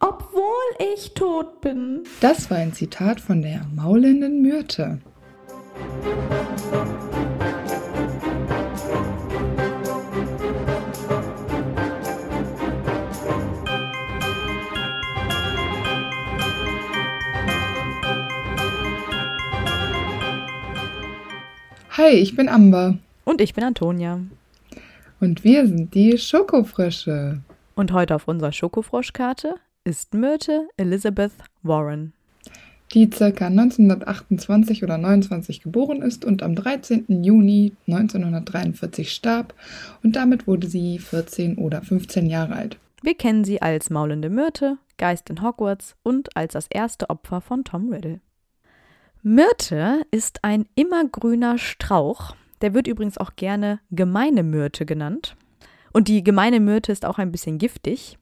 obwohl 0.00 0.92
ich 0.94 1.14
tot 1.14 1.60
bin. 1.60 2.04
Das 2.20 2.50
war 2.50 2.58
ein 2.58 2.72
Zitat 2.72 3.20
von 3.20 3.42
der 3.42 3.66
maulenden 3.74 4.42
Myrte. 4.42 4.98
Hi, 21.96 22.12
ich 22.12 22.34
bin 22.34 22.48
Amber. 22.48 22.96
Und 23.24 23.42
ich 23.42 23.52
bin 23.52 23.62
Antonia. 23.62 24.20
Und 25.20 25.44
wir 25.44 25.66
sind 25.66 25.94
die 25.94 26.16
Schokofrösche. 26.16 27.40
Und 27.74 27.92
heute 27.92 28.14
auf 28.14 28.26
unserer 28.26 28.52
Schokofroschkarte 28.52 29.56
ist 29.90 30.14
Myrte 30.14 30.68
Elizabeth 30.76 31.32
Warren. 31.64 32.12
Die 32.94 33.10
ca. 33.10 33.24
1928 33.26 34.84
oder 34.84 34.96
29 34.98 35.62
geboren 35.62 36.00
ist 36.00 36.24
und 36.24 36.44
am 36.44 36.54
13. 36.54 37.24
Juni 37.24 37.72
1943 37.88 39.12
starb 39.12 39.52
und 40.04 40.14
damit 40.14 40.46
wurde 40.46 40.68
sie 40.68 41.00
14 41.00 41.58
oder 41.58 41.82
15 41.82 42.26
Jahre 42.26 42.54
alt. 42.54 42.78
Wir 43.02 43.16
kennen 43.16 43.42
sie 43.42 43.60
als 43.60 43.90
maulende 43.90 44.30
Myrte, 44.30 44.78
Geist 44.96 45.28
in 45.28 45.42
Hogwarts 45.42 45.96
und 46.04 46.36
als 46.36 46.52
das 46.52 46.68
erste 46.68 47.10
Opfer 47.10 47.40
von 47.40 47.64
Tom 47.64 47.92
Riddle. 47.92 48.20
Myrte 49.24 50.02
ist 50.12 50.44
ein 50.44 50.66
immergrüner 50.76 51.58
Strauch. 51.58 52.36
Der 52.60 52.74
wird 52.74 52.86
übrigens 52.86 53.18
auch 53.18 53.34
gerne 53.34 53.80
gemeine 53.90 54.44
Myrte 54.44 54.86
genannt. 54.86 55.34
Und 55.92 56.06
die 56.06 56.22
gemeine 56.22 56.60
Myrte 56.60 56.92
ist 56.92 57.04
auch 57.04 57.18
ein 57.18 57.32
bisschen 57.32 57.58
giftig. 57.58 58.19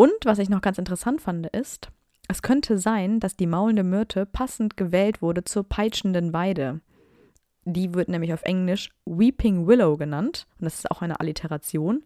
Und 0.00 0.24
was 0.24 0.38
ich 0.38 0.48
noch 0.48 0.62
ganz 0.62 0.78
interessant 0.78 1.20
fand, 1.20 1.48
ist, 1.48 1.90
es 2.26 2.40
könnte 2.40 2.78
sein, 2.78 3.20
dass 3.20 3.36
die 3.36 3.46
maulende 3.46 3.84
Myrte 3.84 4.24
passend 4.24 4.78
gewählt 4.78 5.20
wurde 5.20 5.44
zur 5.44 5.62
peitschenden 5.62 6.32
Weide. 6.32 6.80
Die 7.66 7.92
wird 7.92 8.08
nämlich 8.08 8.32
auf 8.32 8.40
Englisch 8.44 8.88
Weeping 9.04 9.66
Willow 9.66 9.98
genannt. 9.98 10.46
Und 10.58 10.64
das 10.64 10.76
ist 10.76 10.90
auch 10.90 11.02
eine 11.02 11.20
Alliteration. 11.20 12.02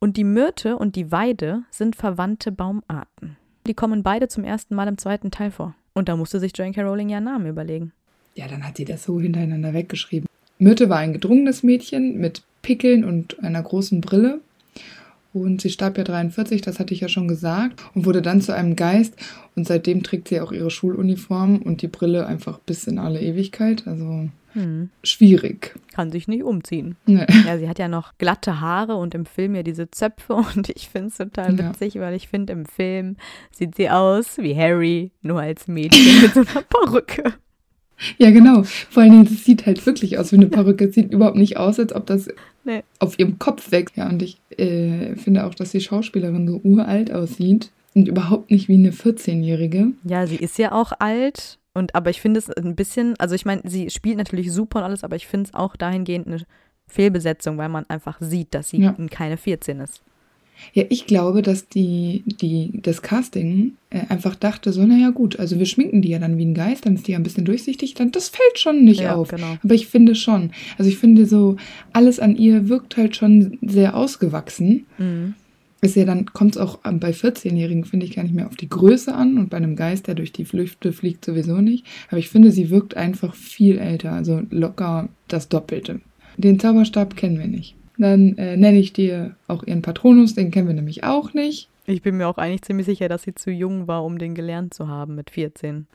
Und 0.00 0.16
die 0.16 0.24
Myrte 0.24 0.76
und 0.76 0.96
die 0.96 1.12
Weide 1.12 1.62
sind 1.70 1.94
verwandte 1.94 2.50
Baumarten. 2.50 3.36
Die 3.64 3.74
kommen 3.74 4.02
beide 4.02 4.26
zum 4.26 4.42
ersten 4.42 4.74
Mal 4.74 4.88
im 4.88 4.98
zweiten 4.98 5.30
Teil 5.30 5.52
vor. 5.52 5.76
Und 5.92 6.08
da 6.08 6.16
musste 6.16 6.40
sich 6.40 6.50
Joanne 6.56 6.74
K. 6.74 6.82
Rowling 6.82 7.10
ja 7.10 7.18
einen 7.18 7.26
Namen 7.26 7.46
überlegen. 7.46 7.92
Ja, 8.34 8.48
dann 8.48 8.66
hat 8.66 8.76
sie 8.76 8.84
das 8.84 9.04
so 9.04 9.20
hintereinander 9.20 9.72
weggeschrieben. 9.72 10.26
Myrte 10.58 10.88
war 10.88 10.98
ein 10.98 11.12
gedrungenes 11.12 11.62
Mädchen 11.62 12.18
mit 12.18 12.42
Pickeln 12.62 13.04
und 13.04 13.38
einer 13.38 13.62
großen 13.62 14.00
Brille. 14.00 14.40
Und 15.32 15.60
sie 15.60 15.70
starb 15.70 15.96
ja 15.96 16.04
43, 16.04 16.60
das 16.60 16.80
hatte 16.80 16.92
ich 16.92 17.00
ja 17.00 17.08
schon 17.08 17.28
gesagt, 17.28 17.80
und 17.94 18.04
wurde 18.04 18.22
dann 18.22 18.40
zu 18.40 18.54
einem 18.54 18.74
Geist. 18.74 19.14
Und 19.54 19.66
seitdem 19.66 20.02
trägt 20.02 20.28
sie 20.28 20.40
auch 20.40 20.50
ihre 20.50 20.70
Schuluniform 20.70 21.58
und 21.58 21.82
die 21.82 21.88
Brille 21.88 22.26
einfach 22.26 22.58
bis 22.58 22.86
in 22.86 22.98
alle 22.98 23.20
Ewigkeit. 23.20 23.86
Also 23.86 24.28
hm. 24.54 24.90
schwierig. 25.04 25.74
Kann 25.92 26.10
sich 26.10 26.26
nicht 26.26 26.42
umziehen. 26.42 26.96
Nee. 27.06 27.26
Ja, 27.46 27.58
sie 27.58 27.68
hat 27.68 27.78
ja 27.78 27.88
noch 27.88 28.18
glatte 28.18 28.60
Haare 28.60 28.96
und 28.96 29.14
im 29.14 29.24
Film 29.24 29.54
ja 29.54 29.62
diese 29.62 29.90
Zöpfe. 29.90 30.34
Und 30.54 30.68
ich 30.68 30.88
finde 30.88 31.08
es 31.08 31.16
total 31.16 31.56
witzig, 31.58 31.94
ja. 31.94 32.00
weil 32.02 32.14
ich 32.14 32.28
finde, 32.28 32.52
im 32.52 32.66
Film 32.66 33.16
sieht 33.50 33.76
sie 33.76 33.88
aus 33.90 34.38
wie 34.38 34.56
Harry, 34.56 35.12
nur 35.22 35.40
als 35.40 35.68
Mädchen 35.68 36.22
mit 36.22 36.34
so 36.34 36.40
einer 36.40 36.62
Perücke. 36.62 37.34
Ja, 38.18 38.30
genau. 38.30 38.62
Vor 38.62 39.02
allen 39.02 39.12
Dingen, 39.12 39.24
das 39.24 39.44
sieht 39.44 39.66
halt 39.66 39.84
wirklich 39.86 40.18
aus 40.18 40.32
wie 40.32 40.36
eine 40.36 40.46
Perücke. 40.46 40.86
Es 40.86 40.94
sieht 40.94 41.12
überhaupt 41.12 41.36
nicht 41.36 41.56
aus, 41.56 41.78
als 41.78 41.94
ob 41.94 42.06
das 42.06 42.28
nee. 42.64 42.82
auf 42.98 43.18
ihrem 43.18 43.38
Kopf 43.38 43.70
wächst. 43.70 43.96
Ja, 43.96 44.08
und 44.08 44.22
ich 44.22 44.38
äh, 44.56 45.16
finde 45.16 45.46
auch, 45.46 45.54
dass 45.54 45.72
die 45.72 45.80
Schauspielerin 45.80 46.48
so 46.48 46.60
uralt 46.62 47.12
aussieht 47.12 47.70
und 47.94 48.08
überhaupt 48.08 48.50
nicht 48.50 48.68
wie 48.68 48.74
eine 48.74 48.90
14-Jährige. 48.90 49.92
Ja, 50.04 50.26
sie 50.26 50.36
ist 50.36 50.58
ja 50.58 50.72
auch 50.72 50.92
alt. 50.98 51.58
Und 51.72 51.94
aber 51.94 52.10
ich 52.10 52.20
finde 52.20 52.38
es 52.38 52.50
ein 52.50 52.74
bisschen, 52.74 53.14
also 53.18 53.34
ich 53.34 53.44
meine, 53.44 53.62
sie 53.64 53.90
spielt 53.90 54.18
natürlich 54.18 54.52
super 54.52 54.80
und 54.80 54.84
alles, 54.84 55.04
aber 55.04 55.16
ich 55.16 55.26
finde 55.26 55.48
es 55.48 55.54
auch 55.54 55.76
dahingehend 55.76 56.26
eine 56.26 56.42
Fehlbesetzung, 56.88 57.58
weil 57.58 57.68
man 57.68 57.88
einfach 57.88 58.18
sieht, 58.20 58.54
dass 58.54 58.70
sie 58.70 58.78
ja. 58.78 58.96
keine 59.10 59.36
14 59.36 59.80
ist. 59.80 60.02
Ja, 60.72 60.84
ich 60.88 61.06
glaube, 61.06 61.42
dass 61.42 61.68
die, 61.68 62.22
die, 62.26 62.80
das 62.82 63.02
Casting 63.02 63.72
äh, 63.90 64.00
einfach 64.08 64.34
dachte 64.34 64.72
so, 64.72 64.84
naja 64.84 65.10
gut, 65.10 65.38
also 65.38 65.58
wir 65.58 65.66
schminken 65.66 66.02
die 66.02 66.10
ja 66.10 66.18
dann 66.18 66.38
wie 66.38 66.44
ein 66.44 66.54
Geist, 66.54 66.86
dann 66.86 66.94
ist 66.94 67.08
die 67.08 67.12
ja 67.12 67.18
ein 67.18 67.22
bisschen 67.22 67.44
durchsichtig, 67.44 67.94
dann 67.94 68.12
das 68.12 68.28
fällt 68.28 68.58
schon 68.58 68.84
nicht 68.84 69.00
ja, 69.00 69.14
auf. 69.14 69.28
Genau. 69.28 69.56
Aber 69.62 69.74
ich 69.74 69.88
finde 69.88 70.14
schon, 70.14 70.52
also 70.78 70.88
ich 70.88 70.98
finde 70.98 71.26
so, 71.26 71.56
alles 71.92 72.20
an 72.20 72.36
ihr 72.36 72.68
wirkt 72.68 72.96
halt 72.96 73.16
schon 73.16 73.58
sehr 73.62 73.96
ausgewachsen. 73.96 74.86
Mhm. 74.98 75.34
Ist 75.82 75.96
ja 75.96 76.04
dann, 76.04 76.26
kommt 76.26 76.56
es 76.56 76.60
auch 76.60 76.78
bei 76.78 77.10
14-Jährigen, 77.10 77.86
finde 77.86 78.04
ich, 78.04 78.14
gar 78.14 78.22
nicht 78.22 78.34
mehr 78.34 78.46
auf 78.46 78.56
die 78.56 78.68
Größe 78.68 79.14
an 79.14 79.38
und 79.38 79.48
bei 79.48 79.56
einem 79.56 79.76
Geist, 79.76 80.08
der 80.08 80.14
durch 80.14 80.30
die 80.30 80.46
Lüfte 80.52 80.92
fliegt, 80.92 81.24
sowieso 81.24 81.62
nicht. 81.62 81.86
Aber 82.08 82.18
ich 82.18 82.28
finde, 82.28 82.52
sie 82.52 82.68
wirkt 82.68 82.98
einfach 82.98 83.34
viel 83.34 83.78
älter, 83.78 84.12
also 84.12 84.42
locker 84.50 85.08
das 85.26 85.48
Doppelte. 85.48 86.02
Den 86.36 86.60
Zauberstab 86.60 87.16
kennen 87.16 87.38
wir 87.38 87.46
nicht. 87.46 87.76
Dann 88.00 88.38
äh, 88.38 88.56
nenne 88.56 88.78
ich 88.78 88.94
dir 88.94 89.36
auch 89.46 89.62
ihren 89.62 89.82
Patronus, 89.82 90.34
den 90.34 90.50
kennen 90.50 90.68
wir 90.68 90.74
nämlich 90.74 91.04
auch 91.04 91.34
nicht. 91.34 91.68
Ich 91.86 92.00
bin 92.00 92.16
mir 92.16 92.28
auch 92.28 92.38
eigentlich 92.38 92.62
ziemlich 92.62 92.86
sicher, 92.86 93.08
dass 93.08 93.22
sie 93.22 93.34
zu 93.34 93.50
jung 93.50 93.88
war, 93.88 94.04
um 94.04 94.18
den 94.18 94.34
gelernt 94.34 94.72
zu 94.72 94.88
haben 94.88 95.14
mit 95.16 95.30
14. 95.30 95.86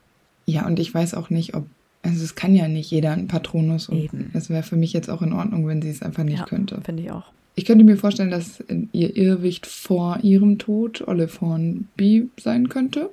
Ja, 0.44 0.66
und 0.66 0.78
ich 0.78 0.94
weiß 0.94 1.14
auch 1.14 1.30
nicht, 1.30 1.54
ob. 1.54 1.66
Also, 2.02 2.22
es 2.22 2.36
kann 2.36 2.54
ja 2.54 2.68
nicht 2.68 2.92
jeder 2.92 3.10
einen 3.10 3.26
Patronus. 3.26 3.88
Und 3.88 3.98
Eben. 3.98 4.30
Es 4.32 4.48
wäre 4.48 4.62
für 4.62 4.76
mich 4.76 4.92
jetzt 4.92 5.10
auch 5.10 5.22
in 5.22 5.32
Ordnung, 5.32 5.66
wenn 5.66 5.82
sie 5.82 5.90
es 5.90 6.02
einfach 6.02 6.22
nicht 6.22 6.38
ja, 6.38 6.44
könnte. 6.44 6.80
Finde 6.82 7.02
ich 7.02 7.10
auch. 7.10 7.32
Ich 7.56 7.64
könnte 7.64 7.84
mir 7.84 7.96
vorstellen, 7.96 8.30
dass 8.30 8.62
ihr 8.92 9.16
Irrwicht 9.16 9.66
vor 9.66 10.20
ihrem 10.22 10.58
Tod 10.58 11.02
Olive 11.08 11.40
Hornby 11.40 12.28
sein 12.38 12.68
könnte. 12.68 13.10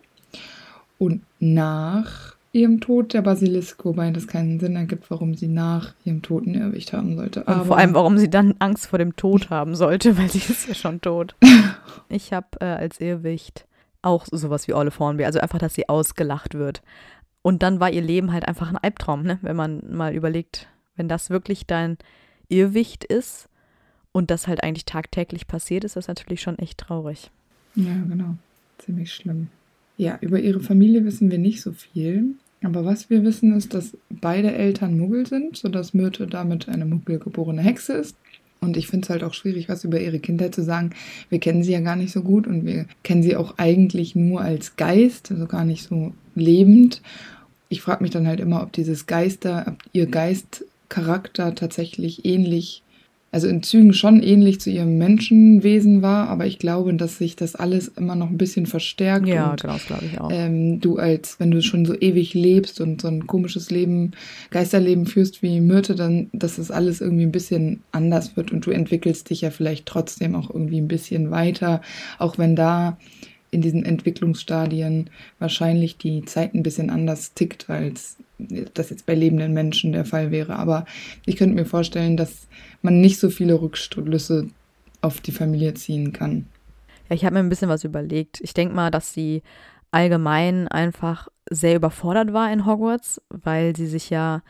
Und 1.00 1.22
nach 1.40 2.36
ihrem 2.54 2.80
Tod 2.80 3.14
der 3.14 3.24
Basilisk, 3.24 3.84
wobei 3.84 4.12
das 4.12 4.28
keinen 4.28 4.60
Sinn 4.60 4.76
ergibt, 4.76 5.10
warum 5.10 5.34
sie 5.34 5.48
nach 5.48 5.96
ihrem 6.06 6.22
Tod 6.22 6.46
ein 6.46 6.54
Irrwicht 6.54 6.94
haben 6.94 7.16
sollte. 7.16 7.48
Aber 7.48 7.66
vor 7.66 7.78
allem, 7.78 7.96
warum 7.96 8.20
sie 8.20 8.30
dann 8.30 8.54
Angst 8.60 8.86
vor 8.88 9.00
dem 9.00 9.16
Tod 9.16 9.50
haben 9.50 9.76
sollte, 9.76 10.18
weil 10.18 10.30
sie 10.30 10.38
ist 10.38 10.68
ja 10.68 10.76
schon 10.76 11.02
tot. 11.02 11.36
ich 12.10 12.32
habe 12.32 12.48
äh, 12.62 12.66
als 12.66 13.02
Irrwicht 13.02 13.66
auch 14.04 14.28
sowas 14.30 14.68
wie 14.68 14.74
Olive 14.74 15.00
Hornby, 15.00 15.26
also 15.26 15.40
einfach, 15.40 15.58
dass 15.58 15.74
sie 15.74 15.90
ausgelacht 15.90 16.54
wird. 16.54 16.84
Und 17.42 17.64
dann 17.64 17.80
war 17.80 17.92
ihr 17.92 18.02
Leben 18.02 18.32
halt 18.32 18.48
einfach 18.48 18.70
ein 18.70 18.78
Albtraum, 18.78 19.24
ne? 19.24 19.40
wenn 19.42 19.56
man 19.56 19.82
mal 19.90 20.14
überlegt, 20.14 20.70
wenn 20.96 21.08
das 21.08 21.30
wirklich 21.30 21.66
dein 21.66 21.98
Irrwicht 22.50 23.04
ist 23.04 23.50
und 24.12 24.30
das 24.30 24.48
halt 24.48 24.64
eigentlich 24.64 24.86
tagtäglich 24.86 25.48
passiert, 25.48 25.84
ist 25.84 25.96
das 25.96 26.08
natürlich 26.08 26.42
schon 26.42 26.60
echt 26.60 26.78
traurig. 26.78 27.32
Ja, 27.76 27.96
genau. 28.08 28.36
Ziemlich 28.78 29.12
schlimm. 29.12 29.48
Ja, 29.98 30.18
über 30.22 30.40
ihre 30.40 30.60
Familie 30.60 31.04
wissen 31.06 31.32
wir 31.32 31.38
nicht 31.38 31.62
so 31.62 31.72
viel. 31.72 32.36
Aber 32.64 32.86
was 32.86 33.10
wir 33.10 33.24
wissen, 33.24 33.56
ist, 33.56 33.74
dass 33.74 33.98
beide 34.10 34.54
Eltern 34.54 34.98
Muggel 34.98 35.28
sind, 35.28 35.58
sodass 35.58 35.94
Myrte 35.94 36.28
damit 36.28 36.70
eine 36.70 36.86
muggelgeborene 36.86 37.62
Hexe 37.62 37.94
ist. 37.94 38.16
Und 38.62 38.78
ich 38.78 38.88
finde 38.88 39.04
es 39.06 39.10
halt 39.10 39.24
auch 39.24 39.34
schwierig, 39.34 39.68
was 39.68 39.84
über 39.84 40.00
ihre 40.00 40.20
Kindheit 40.20 40.56
zu 40.56 40.64
sagen. 40.64 40.92
Wir 41.30 41.40
kennen 41.40 41.64
sie 41.64 41.74
ja 41.74 41.82
gar 41.82 41.98
nicht 41.98 42.14
so 42.14 42.22
gut 42.22 42.48
und 42.48 42.66
wir 42.66 42.86
kennen 43.04 43.22
sie 43.22 43.36
auch 43.36 43.58
eigentlich 43.58 44.16
nur 44.16 44.40
als 44.40 44.78
Geist, 44.78 45.32
also 45.32 45.46
gar 45.46 45.66
nicht 45.66 45.84
so 45.84 46.14
lebend. 46.36 47.02
Ich 47.68 47.82
frage 47.82 48.02
mich 48.02 48.12
dann 48.12 48.28
halt 48.28 48.40
immer, 48.40 48.64
ob 48.64 48.72
dieses 48.72 49.06
Geister, 49.06 49.66
ob 49.68 49.76
ihr 49.92 50.06
Geistcharakter 50.06 51.56
tatsächlich 51.56 52.24
ähnlich 52.24 52.84
also 53.34 53.48
in 53.48 53.64
Zügen 53.64 53.94
schon 53.94 54.22
ähnlich 54.22 54.62
zu 54.62 54.70
ihrem 54.70 55.00
Menschenwesen 55.00 56.04
war, 56.04 56.30
aber 56.30 56.46
ich 56.46 56.60
glaube, 56.60 56.94
dass 56.94 57.18
sich 57.18 57.36
das 57.36 57.56
alles 57.56 57.88
immer 57.88 58.14
noch 58.16 58.30
ein 58.30 58.38
bisschen 58.38 58.68
verstärkt. 58.68 59.28
Ja, 59.28 59.50
und, 59.50 59.62
genau, 59.62 59.78
glaube 59.88 60.06
ich 60.06 60.22
auch. 60.22 60.30
Ähm, 60.32 60.80
du 60.80 60.98
als, 60.98 61.40
wenn 61.40 61.50
du 61.50 61.64
schon 61.64 61.84
so 61.84 61.96
ewig 62.00 62.36
lebst 62.36 62.80
und 62.80 63.02
so 63.02 63.08
ein 63.08 63.26
komisches 63.26 63.72
Leben, 63.72 64.12
Geisterleben 64.52 65.08
führst 65.08 65.42
wie 65.42 65.62
Myrte, 65.62 65.96
dann, 65.96 66.30
dass 66.32 66.58
das 66.58 66.70
alles 66.70 67.02
irgendwie 67.02 67.26
ein 67.26 67.32
bisschen 67.32 67.82
anders 67.92 68.38
wird 68.38 68.52
und 68.52 68.68
du 68.68 68.70
entwickelst 68.70 69.32
dich 69.32 69.42
ja 69.42 69.50
vielleicht 69.50 69.88
trotzdem 69.88 70.36
auch 70.36 70.52
irgendwie 70.52 70.80
ein 70.80 70.88
bisschen 70.88 71.32
weiter, 71.32 71.82
auch 72.20 72.38
wenn 72.38 72.56
da 72.56 73.00
in 73.54 73.62
diesen 73.62 73.86
Entwicklungsstadien 73.86 75.10
wahrscheinlich 75.40 75.98
die 75.98 76.26
Zeit 76.26 76.54
ein 76.54 76.64
bisschen 76.64 76.90
anders 76.90 77.34
tickt, 77.34 77.70
als 77.70 78.18
das 78.74 78.90
jetzt 78.90 79.06
bei 79.06 79.16
lebenden 79.16 79.54
Menschen 79.54 79.92
der 79.92 80.06
Fall 80.06 80.32
wäre. 80.32 80.58
Aber 80.58 80.86
ich 81.26 81.38
könnte 81.38 81.56
mir 81.56 81.66
vorstellen, 81.66 82.18
dass 82.18 82.48
man 82.82 83.00
nicht 83.00 83.20
so 83.20 83.30
viele 83.30 83.62
Rückschlüsse 83.62 84.50
auf 85.02 85.22
die 85.22 85.32
Familie 85.32 85.74
ziehen 85.76 86.14
kann. 86.14 86.46
Ja, 87.10 87.16
ich 87.16 87.26
habe 87.26 87.36
mir 87.36 87.40
ein 87.40 87.50
bisschen 87.50 87.70
was 87.70 87.84
überlegt. 87.84 88.42
Ich 88.42 88.54
denke 88.54 88.76
mal, 88.76 88.92
dass 88.92 89.14
sie 89.14 89.44
allgemein 89.92 90.68
einfach 90.68 91.28
sehr 91.50 91.76
überfordert 91.76 92.34
war 92.34 92.52
in 92.52 92.66
Hogwarts, 92.66 93.22
weil 93.30 93.76
sie 93.76 93.88
sich 93.88 94.10
ja 94.10 94.42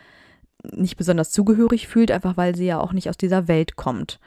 nicht 0.71 0.95
besonders 0.95 1.31
zugehörig 1.31 1.87
fühlt, 1.87 2.11
einfach 2.11 2.37
weil 2.37 2.55
sie 2.55 2.65
ja 2.65 2.79
auch 2.79 2.93
nicht 2.93 3.09
aus 3.09 3.17
dieser 3.17 3.47
Welt 3.47 3.75
kommt. 3.75 4.19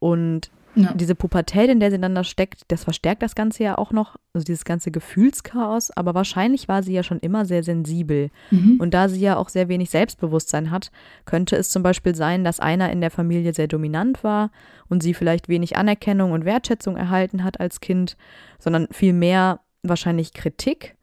Und 0.00 0.50
ja. 0.74 0.92
diese 0.94 1.14
Pubertät, 1.14 1.70
in 1.70 1.80
der 1.80 1.90
sie 1.90 2.00
dann 2.00 2.14
da 2.14 2.24
steckt, 2.24 2.62
das 2.68 2.84
verstärkt 2.84 3.22
das 3.22 3.34
Ganze 3.34 3.64
ja 3.64 3.78
auch 3.78 3.92
noch, 3.92 4.16
also 4.32 4.44
dieses 4.44 4.64
ganze 4.64 4.90
Gefühlschaos, 4.90 5.90
aber 5.90 6.14
wahrscheinlich 6.14 6.68
war 6.68 6.82
sie 6.82 6.92
ja 6.92 7.02
schon 7.02 7.20
immer 7.20 7.44
sehr 7.44 7.62
sensibel. 7.62 8.30
Mhm. 8.50 8.78
Und 8.80 8.94
da 8.94 9.08
sie 9.08 9.20
ja 9.20 9.36
auch 9.36 9.48
sehr 9.48 9.68
wenig 9.68 9.90
Selbstbewusstsein 9.90 10.70
hat, 10.70 10.90
könnte 11.24 11.56
es 11.56 11.70
zum 11.70 11.82
Beispiel 11.82 12.14
sein, 12.14 12.44
dass 12.44 12.60
einer 12.60 12.90
in 12.90 13.00
der 13.00 13.10
Familie 13.10 13.54
sehr 13.54 13.68
dominant 13.68 14.24
war 14.24 14.50
und 14.88 15.02
sie 15.02 15.14
vielleicht 15.14 15.48
wenig 15.48 15.76
Anerkennung 15.76 16.32
und 16.32 16.44
Wertschätzung 16.44 16.96
erhalten 16.96 17.44
hat 17.44 17.60
als 17.60 17.80
Kind, 17.80 18.16
sondern 18.58 18.88
vielmehr 18.90 19.60
wahrscheinlich 19.82 20.32
Kritik 20.32 20.96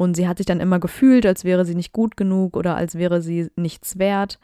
und 0.00 0.14
sie 0.14 0.26
hat 0.26 0.38
sich 0.38 0.46
dann 0.46 0.60
immer 0.60 0.80
gefühlt, 0.80 1.26
als 1.26 1.44
wäre 1.44 1.66
sie 1.66 1.74
nicht 1.74 1.92
gut 1.92 2.16
genug 2.16 2.56
oder 2.56 2.74
als 2.74 2.94
wäre 2.94 3.20
sie 3.20 3.50
nichts 3.56 3.98
wert. 3.98 4.38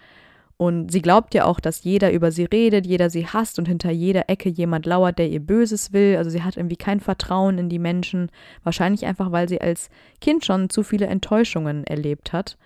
Und 0.58 0.91
sie 0.91 1.03
glaubt 1.03 1.35
ja 1.35 1.44
auch, 1.44 1.61
dass 1.61 1.85
jeder 1.85 2.12
über 2.12 2.32
sie 2.32 2.44
redet, 2.44 2.87
jeder 2.87 3.11
sie 3.11 3.26
hasst 3.26 3.58
und 3.58 3.69
hinter 3.69 3.91
jeder 3.91 4.31
Ecke 4.31 4.49
jemand 4.49 4.87
lauert, 4.87 5.19
der 5.19 5.29
ihr 5.29 5.41
Böses 5.41 5.93
will. 5.93 6.17
Also 6.17 6.31
sie 6.31 6.43
hat 6.43 6.56
irgendwie 6.56 6.76
kein 6.76 7.00
Vertrauen 7.00 7.58
in 7.58 7.69
die 7.69 7.79
Menschen. 7.79 8.31
Wahrscheinlich 8.62 9.05
einfach, 9.05 9.32
weil 9.32 9.49
sie 9.49 9.61
als 9.61 9.91
Kind 10.20 10.47
schon 10.47 10.70
zu 10.70 10.82
viele 10.82 11.06
Enttäuschungen 11.06 11.85
erlebt 11.85 12.32
hat. 12.32 12.56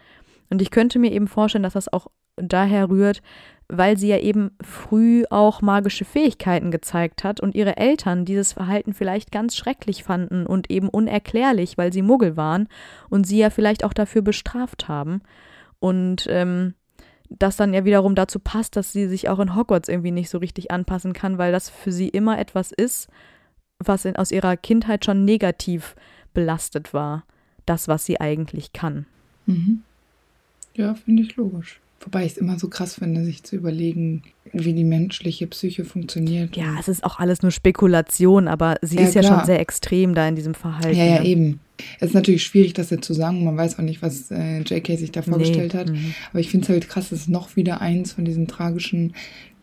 Und 0.51 0.63
ich 0.63 0.71
könnte 0.71 1.01
mir 1.01 1.11
eben 1.11 1.27
vorstellen, 1.27 1.65
dass 1.65 1.73
das 1.73 1.93
auch 1.93 2.07
daher 2.37 2.89
rührt, 2.89 3.23
weil 3.69 3.97
sie 3.97 4.09
ja 4.09 4.19
eben 4.19 4.51
früh 4.63 5.25
auch 5.31 5.61
magische 5.61 6.05
Fähigkeiten 6.05 6.71
gezeigt 6.71 7.25
hat 7.25 7.41
und 7.41 7.55
ihre 7.55 7.77
Eltern 7.77 8.25
dieses 8.25 8.53
Verhalten 8.53 8.95
vielleicht 8.95 9.31
ganz 9.31 9.57
schrecklich 9.57 10.03
fanden 10.03 10.47
und 10.47 10.71
eben 10.71 10.89
unerklärlich, 10.89 11.77
weil 11.79 11.93
sie 11.93 12.03
Muggel 12.03 12.37
waren 12.37 12.69
und 13.09 13.27
sie 13.27 13.39
ja 13.39 13.51
vielleicht 13.51 13.85
auch 13.85 13.93
dafür 13.93 14.23
bestraft 14.23 14.89
haben. 14.89 15.23
Und 15.79 16.27
ähm, 16.29 16.75
das 17.31 17.56
dann 17.56 17.73
ja 17.73 17.85
wiederum 17.85 18.15
dazu 18.15 18.38
passt, 18.38 18.77
dass 18.77 18.93
sie 18.93 19.06
sich 19.06 19.29
auch 19.29 19.38
in 19.38 19.55
Hogwarts 19.55 19.88
irgendwie 19.88 20.11
nicht 20.11 20.29
so 20.29 20.38
richtig 20.38 20.71
anpassen 20.71 21.12
kann, 21.12 21.38
weil 21.38 21.53
das 21.53 21.71
für 21.71 21.93
sie 21.93 22.09
immer 22.09 22.38
etwas 22.38 22.73
ist, 22.73 23.09
was 23.79 24.05
in, 24.05 24.17
aus 24.17 24.32
ihrer 24.32 24.56
Kindheit 24.56 25.05
schon 25.05 25.25
negativ 25.25 25.94
belastet 26.35 26.93
war. 26.93 27.25
Das, 27.67 27.88
was 27.88 28.05
sie 28.05 28.21
eigentlich 28.21 28.73
kann. 28.73 29.06
Mhm. 29.47 29.82
Ja, 30.75 30.94
finde 30.94 31.23
ich 31.23 31.37
logisch. 31.37 31.81
Wobei 32.00 32.25
ich 32.25 32.32
es 32.32 32.38
immer 32.38 32.59
so 32.59 32.69
krass 32.69 32.94
finde, 32.94 33.25
sich 33.25 33.43
zu 33.43 33.56
überlegen, 33.56 34.23
wie 34.53 34.73
die 34.73 34.85
menschliche 34.85 35.47
Psyche 35.47 35.85
funktioniert. 35.85 36.56
Ja, 36.56 36.77
es 36.81 36.88
ist 36.88 37.05
auch 37.05 37.19
alles 37.19 37.43
nur 37.43 37.53
Spekulation, 37.53 38.49
aber 38.49 38.77
sie 38.81 38.97
ja, 38.97 39.03
ist 39.03 39.15
ja 39.15 39.21
klar. 39.21 39.38
schon 39.38 39.47
sehr 39.47 39.61
extrem 39.61 40.15
da 40.15 40.27
in 40.27 40.35
diesem 40.35 40.55
Verhalten. 40.55 40.97
Ja, 40.97 41.05
ja, 41.05 41.21
ne? 41.21 41.27
eben. 41.27 41.61
Es 41.99 42.09
ist 42.09 42.15
natürlich 42.15 42.43
schwierig, 42.43 42.73
das 42.73 42.91
jetzt 42.91 43.06
zu 43.06 43.15
sagen. 43.15 43.44
Man 43.44 43.56
weiß 43.56 43.79
auch 43.79 43.82
nicht, 43.82 44.03
was 44.03 44.31
äh, 44.31 44.61
J.K. 44.61 44.97
sich 44.97 45.12
da 45.12 45.23
vorgestellt 45.23 45.75
nee. 45.75 45.81
hat. 45.81 45.91
Mhm. 45.91 46.15
Aber 46.31 46.41
ich 46.41 46.50
finde 46.50 46.65
es 46.65 46.69
halt 46.69 46.88
krass, 46.88 47.12
es 47.12 47.23
ist 47.23 47.29
noch 47.29 47.56
wieder 47.56 47.81
eins 47.81 48.12
von 48.12 48.25
diesen 48.25 48.47
tragischen 48.47 49.15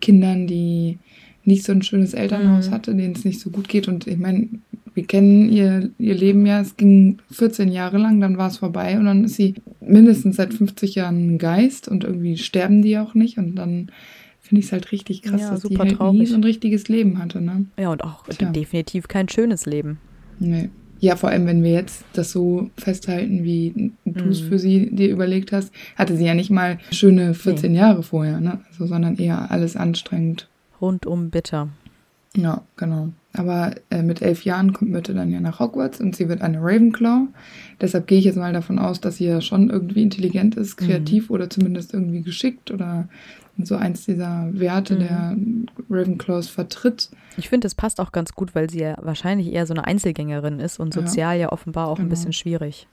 Kindern, 0.02 0.48
die 0.48 1.00
nicht 1.44 1.64
so 1.64 1.72
ein 1.72 1.81
schönes 1.81 2.14
Elternhaus 2.14 2.69
mhm. 2.69 2.74
hatte, 2.74 2.96
denen 2.96 3.16
es 3.16 3.24
nicht 3.24 3.40
so 3.40 3.50
gut 3.50 3.69
geht. 3.69 3.88
Und 3.88 4.06
ich 4.06 4.18
meine, 4.18 4.50
wir 4.94 5.06
kennen 5.06 5.50
ihr, 5.50 5.92
ihr 6.00 6.16
Leben 6.16 6.46
ja, 6.46 6.60
es 6.60 6.75
ging 6.75 7.19
14 7.31 7.72
Jahre 7.72 8.00
lang, 8.00 8.19
dann 8.19 8.38
war 8.38 8.50
es 8.50 8.58
vorbei 8.58 8.98
und 8.98 9.06
dann 9.06 9.24
ist 9.24 9.36
sie 9.36 9.54
mindestens 9.80 10.38
seit 10.38 10.54
50 10.54 10.96
Jahren 10.96 11.36
ein 11.36 11.38
Geist 11.38 11.88
und 11.88 12.04
irgendwie 12.04 12.36
sterben 12.38 12.81
die 12.81 12.98
auch 12.98 13.14
nicht 13.14 13.38
und 13.38 13.56
dann 13.56 13.92
finde 14.42 14.62
ich 14.62 14.66
es 14.66 14.72
halt 14.72 14.92
richtig 14.92 15.22
krass, 15.22 15.42
ja, 15.42 15.52
dass 15.52 15.62
die 15.62 15.78
halt 15.78 15.98
traurig. 15.98 16.19
nie 16.19 16.25
so 16.25 16.36
ein 16.36 16.44
richtiges 16.44 16.88
Leben 16.88 17.19
hatte. 17.19 17.42
Ne? 17.42 17.68
Ja, 17.78 17.92
und 17.92 18.04
auch 18.04 18.28
Tja. 18.28 18.50
definitiv 18.52 19.08
kein 19.08 19.30
schönes 19.30 19.66
Leben. 19.66 20.00
Nee. 20.40 20.69
Ja, 21.00 21.16
vor 21.16 21.30
allem, 21.30 21.46
wenn 21.46 21.64
wir 21.64 21.72
jetzt 21.72 22.04
das 22.14 22.32
so 22.32 22.70
festhalten, 22.78 23.44
wie 23.44 23.92
du 24.06 24.30
es 24.30 24.42
mhm. 24.42 24.48
für 24.48 24.60
sie 24.60 24.96
dir 24.96 25.10
überlegt 25.10 25.52
hast, 25.52 25.72
hatte 25.96 26.18
sie 26.18 26.26
ja 26.26 26.34
nicht 26.34 26.50
mal 26.50 26.80
schöne 26.92 27.34
14 27.34 27.72
nee. 27.72 27.78
Jahre 27.78 28.04
vorher, 28.04 28.40
ne? 28.40 28.62
Also, 28.70 28.88
sondern 28.88 29.18
eher 29.18 29.52
alles 29.52 29.76
anstrengend 29.76 30.48
rundum 30.82 31.30
bitter. 31.30 31.70
Ja, 32.36 32.62
genau. 32.76 33.10
Aber 33.38 33.75
äh, 33.89 34.01
mit 34.01 34.22
elf 34.22 34.44
Jahren 34.44 34.74
kommt 34.74 34.92
Myrte 34.92 35.13
dann 35.13 35.31
ja 35.31 35.39
nach 35.39 35.60
Hogwarts 35.60 36.01
und 36.01 36.16
sie 36.16 36.28
wird 36.28 36.42
eine 36.42 36.60
Ravenclaw. 36.60 37.28
Deshalb 37.80 38.07
gehe 38.07 38.18
ich 38.19 38.25
jetzt 38.25 38.38
mal 38.38 38.54
davon 38.54 38.80
aus, 38.80 39.00
dass 39.00 39.18
sie 39.18 39.25
ja 39.25 39.42
schon 39.42 39.69
irgendwie 39.69 40.01
intelligent 40.01 40.56
ist, 40.56 40.78
kreativ 40.78 41.30
mhm. 41.30 41.36
oder 41.36 41.50
zumindest 41.50 41.94
irgendwie 41.94 42.22
geschickt 42.22 42.72
oder 42.72 43.07
so 43.63 43.75
eins 43.75 44.06
dieser 44.06 44.50
Werte 44.54 44.95
mhm. 44.95 45.00
der 45.00 45.38
Ravenclaws 45.89 46.48
vertritt. 46.48 47.10
Ich 47.38 47.50
finde, 47.50 47.68
es 47.68 47.75
passt 47.75 48.00
auch 48.00 48.12
ganz 48.12 48.34
gut, 48.34 48.56
weil 48.56 48.69
sie 48.69 48.80
ja 48.80 48.98
wahrscheinlich 49.01 49.51
eher 49.51 49.66
so 49.66 49.74
eine 49.74 49.86
Einzelgängerin 49.86 50.60
ist 50.60 50.80
und 50.80 50.94
sozial 50.94 51.36
ja, 51.36 51.44
ja 51.44 51.51
offenbar 51.51 51.88
auch 51.88 51.98
genau. 51.98 52.07
ein 52.07 52.10
bisschen 52.10 52.33
schwierig. 52.33 52.88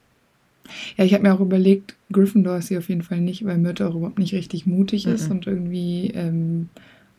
Ja, 0.97 1.05
ich 1.05 1.13
habe 1.13 1.23
mir 1.23 1.33
auch 1.33 1.39
überlegt, 1.39 1.95
Gryffindor 2.11 2.57
ist 2.57 2.67
sie 2.67 2.77
auf 2.77 2.89
jeden 2.89 3.03
Fall 3.03 3.21
nicht, 3.21 3.45
weil 3.45 3.57
Myrte 3.57 3.87
auch 3.87 3.95
überhaupt 3.95 4.19
nicht 4.19 4.33
richtig 4.33 4.65
mutig 4.65 5.05
mhm. 5.05 5.13
ist 5.13 5.29
und 5.29 5.47
irgendwie 5.47 6.11
ähm, 6.15 6.69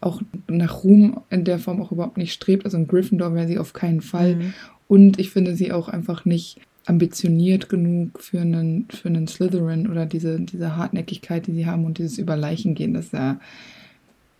auch 0.01 0.21
nach 0.49 0.85
Ruhm 0.85 1.21
in 1.31 1.45
der 1.45 1.59
Form 1.59 1.81
auch 1.81 1.93
überhaupt 1.93 2.17
nicht 2.17 2.33
strebt. 2.33 2.65
Also 2.65 2.77
ein 2.77 2.87
Gryffindor 2.87 3.35
wäre 3.35 3.49
sie 3.49 3.59
auf 3.59 3.73
keinen 3.73 4.01
Fall. 4.01 4.37
Mhm. 4.37 4.55
Und 4.89 5.19
ich 5.19 5.31
finde 5.31 5.57
sie 5.57 5.73
auch 5.73 5.89
einfach 5.89 6.25
nicht 6.25 6.61
ambitioniert 6.87 7.69
genug 7.69 8.21
für 8.21 8.41
einen, 8.41 8.87
für 8.91 9.09
einen 9.09 9.27
Slytherin 9.27 9.89
oder 9.89 10.07
diese, 10.07 10.41
diese 10.41 10.77
Hartnäckigkeit, 10.77 11.47
die 11.47 11.53
sie 11.53 11.67
haben 11.67 11.85
und 11.85 11.99
dieses 11.99 12.19
über 12.19 12.37
Leichen 12.37 12.75
gehen, 12.75 12.95
das 12.95 13.07
ist 13.07 13.13
ja 13.13 13.41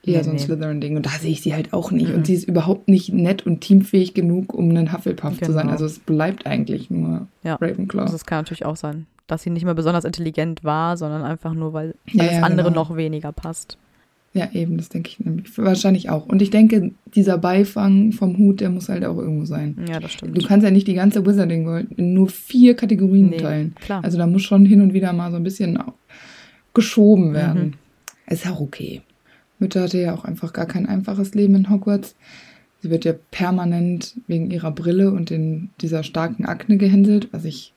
eher 0.05 0.19
nee, 0.19 0.23
so 0.23 0.31
ein 0.31 0.37
nee. 0.37 0.43
Slytherin-Ding. 0.43 0.97
Und 0.97 1.07
da 1.07 1.11
sehe 1.11 1.33
ich 1.33 1.43
sie 1.43 1.55
halt 1.55 1.73
auch 1.73 1.91
nicht. 1.91 2.11
Mhm. 2.11 2.17
Und 2.17 2.27
sie 2.27 2.35
ist 2.35 2.49
überhaupt 2.49 2.89
nicht 2.89 3.13
nett 3.13 3.45
und 3.45 3.61
teamfähig 3.61 4.15
genug, 4.15 4.55
um 4.55 4.71
ein 4.71 4.93
Hufflepuff 4.93 5.39
genau. 5.39 5.47
zu 5.47 5.53
sein. 5.53 5.63
Genau. 5.63 5.73
Also 5.73 5.87
es 5.87 5.99
bleibt 5.99 6.47
eigentlich 6.47 6.91
nur 6.91 7.27
ja. 7.43 7.57
Ravenclaw. 7.57 8.03
Also 8.03 8.15
es 8.15 8.27
kann 8.27 8.39
natürlich 8.39 8.65
auch 8.65 8.77
sein, 8.77 9.07
dass 9.27 9.43
sie 9.43 9.51
nicht 9.51 9.65
mehr 9.65 9.75
besonders 9.75 10.05
intelligent 10.05 10.63
war, 10.63 10.97
sondern 10.97 11.23
einfach 11.23 11.55
nur, 11.55 11.73
weil 11.73 11.95
alles 12.17 12.27
ja, 12.27 12.39
ja, 12.39 12.43
andere 12.43 12.69
genau. 12.69 12.83
noch 12.83 12.97
weniger 12.97 13.33
passt. 13.33 13.77
Ja, 14.37 14.51
eben, 14.53 14.77
das 14.77 14.91
denke 14.91 15.09
ich 15.09 15.19
nämlich. 15.19 15.57
Wahrscheinlich 15.57 16.11
auch. 16.11 16.27
Und 16.27 16.43
ich 16.43 16.51
denke, 16.51 16.93
dieser 17.15 17.39
Beifang 17.39 18.13
vom 18.13 18.37
Hut, 18.37 18.61
der 18.61 18.69
muss 18.69 18.91
halt 18.91 19.05
auch 19.05 19.17
irgendwo 19.17 19.47
sein. 19.47 19.77
Ja, 19.89 19.99
das 19.99 20.13
stimmt. 20.13 20.37
Du 20.37 20.47
kannst 20.47 20.63
ja 20.63 20.71
nicht 20.71 20.87
die 20.87 20.95
ganze 20.95 21.25
Wizarding 21.25 21.65
World 21.65 21.93
in 21.97 22.13
nur 22.13 22.29
vier 22.29 22.77
Kategorien 22.77 23.31
nee, 23.31 23.39
teilen. 23.39 23.75
Klar. 23.81 24.05
Also 24.05 24.19
da 24.19 24.27
muss 24.27 24.43
schon 24.43 24.67
hin 24.67 24.83
und 24.83 24.93
wieder 24.93 25.15
mal 25.15 25.31
so 25.31 25.39
ein 25.39 25.43
bisschen 25.43 25.79
geschoben 26.75 27.33
werden. 27.33 27.63
Mhm. 28.29 28.33
Ist 28.33 28.47
auch 28.47 28.61
okay. 28.61 29.01
Mütter 29.59 29.83
hatte 29.83 29.99
ja 29.99 30.15
auch 30.15 30.25
einfach 30.25 30.53
gar 30.53 30.67
kein 30.67 30.87
einfaches 30.87 31.35
Leben 31.35 31.55
in 31.55 31.71
Hogwarts. 31.71 32.15
Sie 32.83 32.91
wird 32.91 33.07
ja 33.07 33.15
permanent 33.31 34.21
wegen 34.27 34.51
ihrer 34.51 34.71
Brille 34.71 35.11
und 35.11 35.31
den, 35.31 35.71
dieser 35.81 36.03
starken 36.03 36.45
Akne 36.45 36.77
gehänselt, 36.77 37.29
was 37.33 37.47
ich 37.47 37.73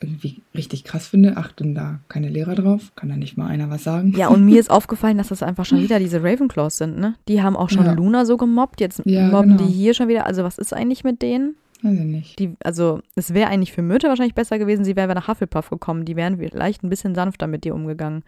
irgendwie 0.00 0.42
richtig 0.54 0.84
krass 0.84 1.08
finde. 1.08 1.36
Achten 1.36 1.74
da 1.74 2.00
keine 2.08 2.28
Lehrer 2.28 2.54
drauf? 2.54 2.92
Kann 2.96 3.08
da 3.08 3.16
nicht 3.16 3.36
mal 3.36 3.46
einer 3.46 3.70
was 3.70 3.84
sagen? 3.84 4.12
Ja, 4.16 4.28
und 4.28 4.44
mir 4.44 4.60
ist 4.60 4.70
aufgefallen, 4.70 5.18
dass 5.18 5.28
das 5.28 5.42
einfach 5.42 5.64
schon 5.64 5.80
wieder 5.80 5.98
diese 5.98 6.22
Ravenclaws 6.22 6.78
sind, 6.78 6.98
ne? 6.98 7.14
Die 7.28 7.42
haben 7.42 7.56
auch 7.56 7.70
schon 7.70 7.86
ja. 7.86 7.92
Luna 7.92 8.24
so 8.24 8.36
gemobbt, 8.36 8.80
jetzt 8.80 9.02
ja, 9.04 9.28
mobben 9.28 9.56
genau. 9.56 9.68
die 9.68 9.72
hier 9.72 9.94
schon 9.94 10.08
wieder. 10.08 10.26
Also 10.26 10.44
was 10.44 10.58
ist 10.58 10.74
eigentlich 10.74 11.04
mit 11.04 11.22
denen? 11.22 11.56
Weiß 11.82 11.98
ich 11.98 12.04
nicht. 12.04 12.38
Die, 12.38 12.54
also 12.62 13.00
es 13.14 13.34
wäre 13.34 13.48
eigentlich 13.50 13.72
für 13.72 13.82
Mütter 13.82 14.08
wahrscheinlich 14.08 14.34
besser 14.34 14.58
gewesen, 14.58 14.84
sie 14.84 14.96
wäre 14.96 15.14
nach 15.14 15.28
Hufflepuff 15.28 15.70
gekommen. 15.70 16.04
Die 16.04 16.16
wären 16.16 16.38
vielleicht 16.38 16.82
ein 16.82 16.90
bisschen 16.90 17.14
sanfter 17.14 17.46
mit 17.46 17.64
dir 17.64 17.74
umgegangen. 17.74 18.22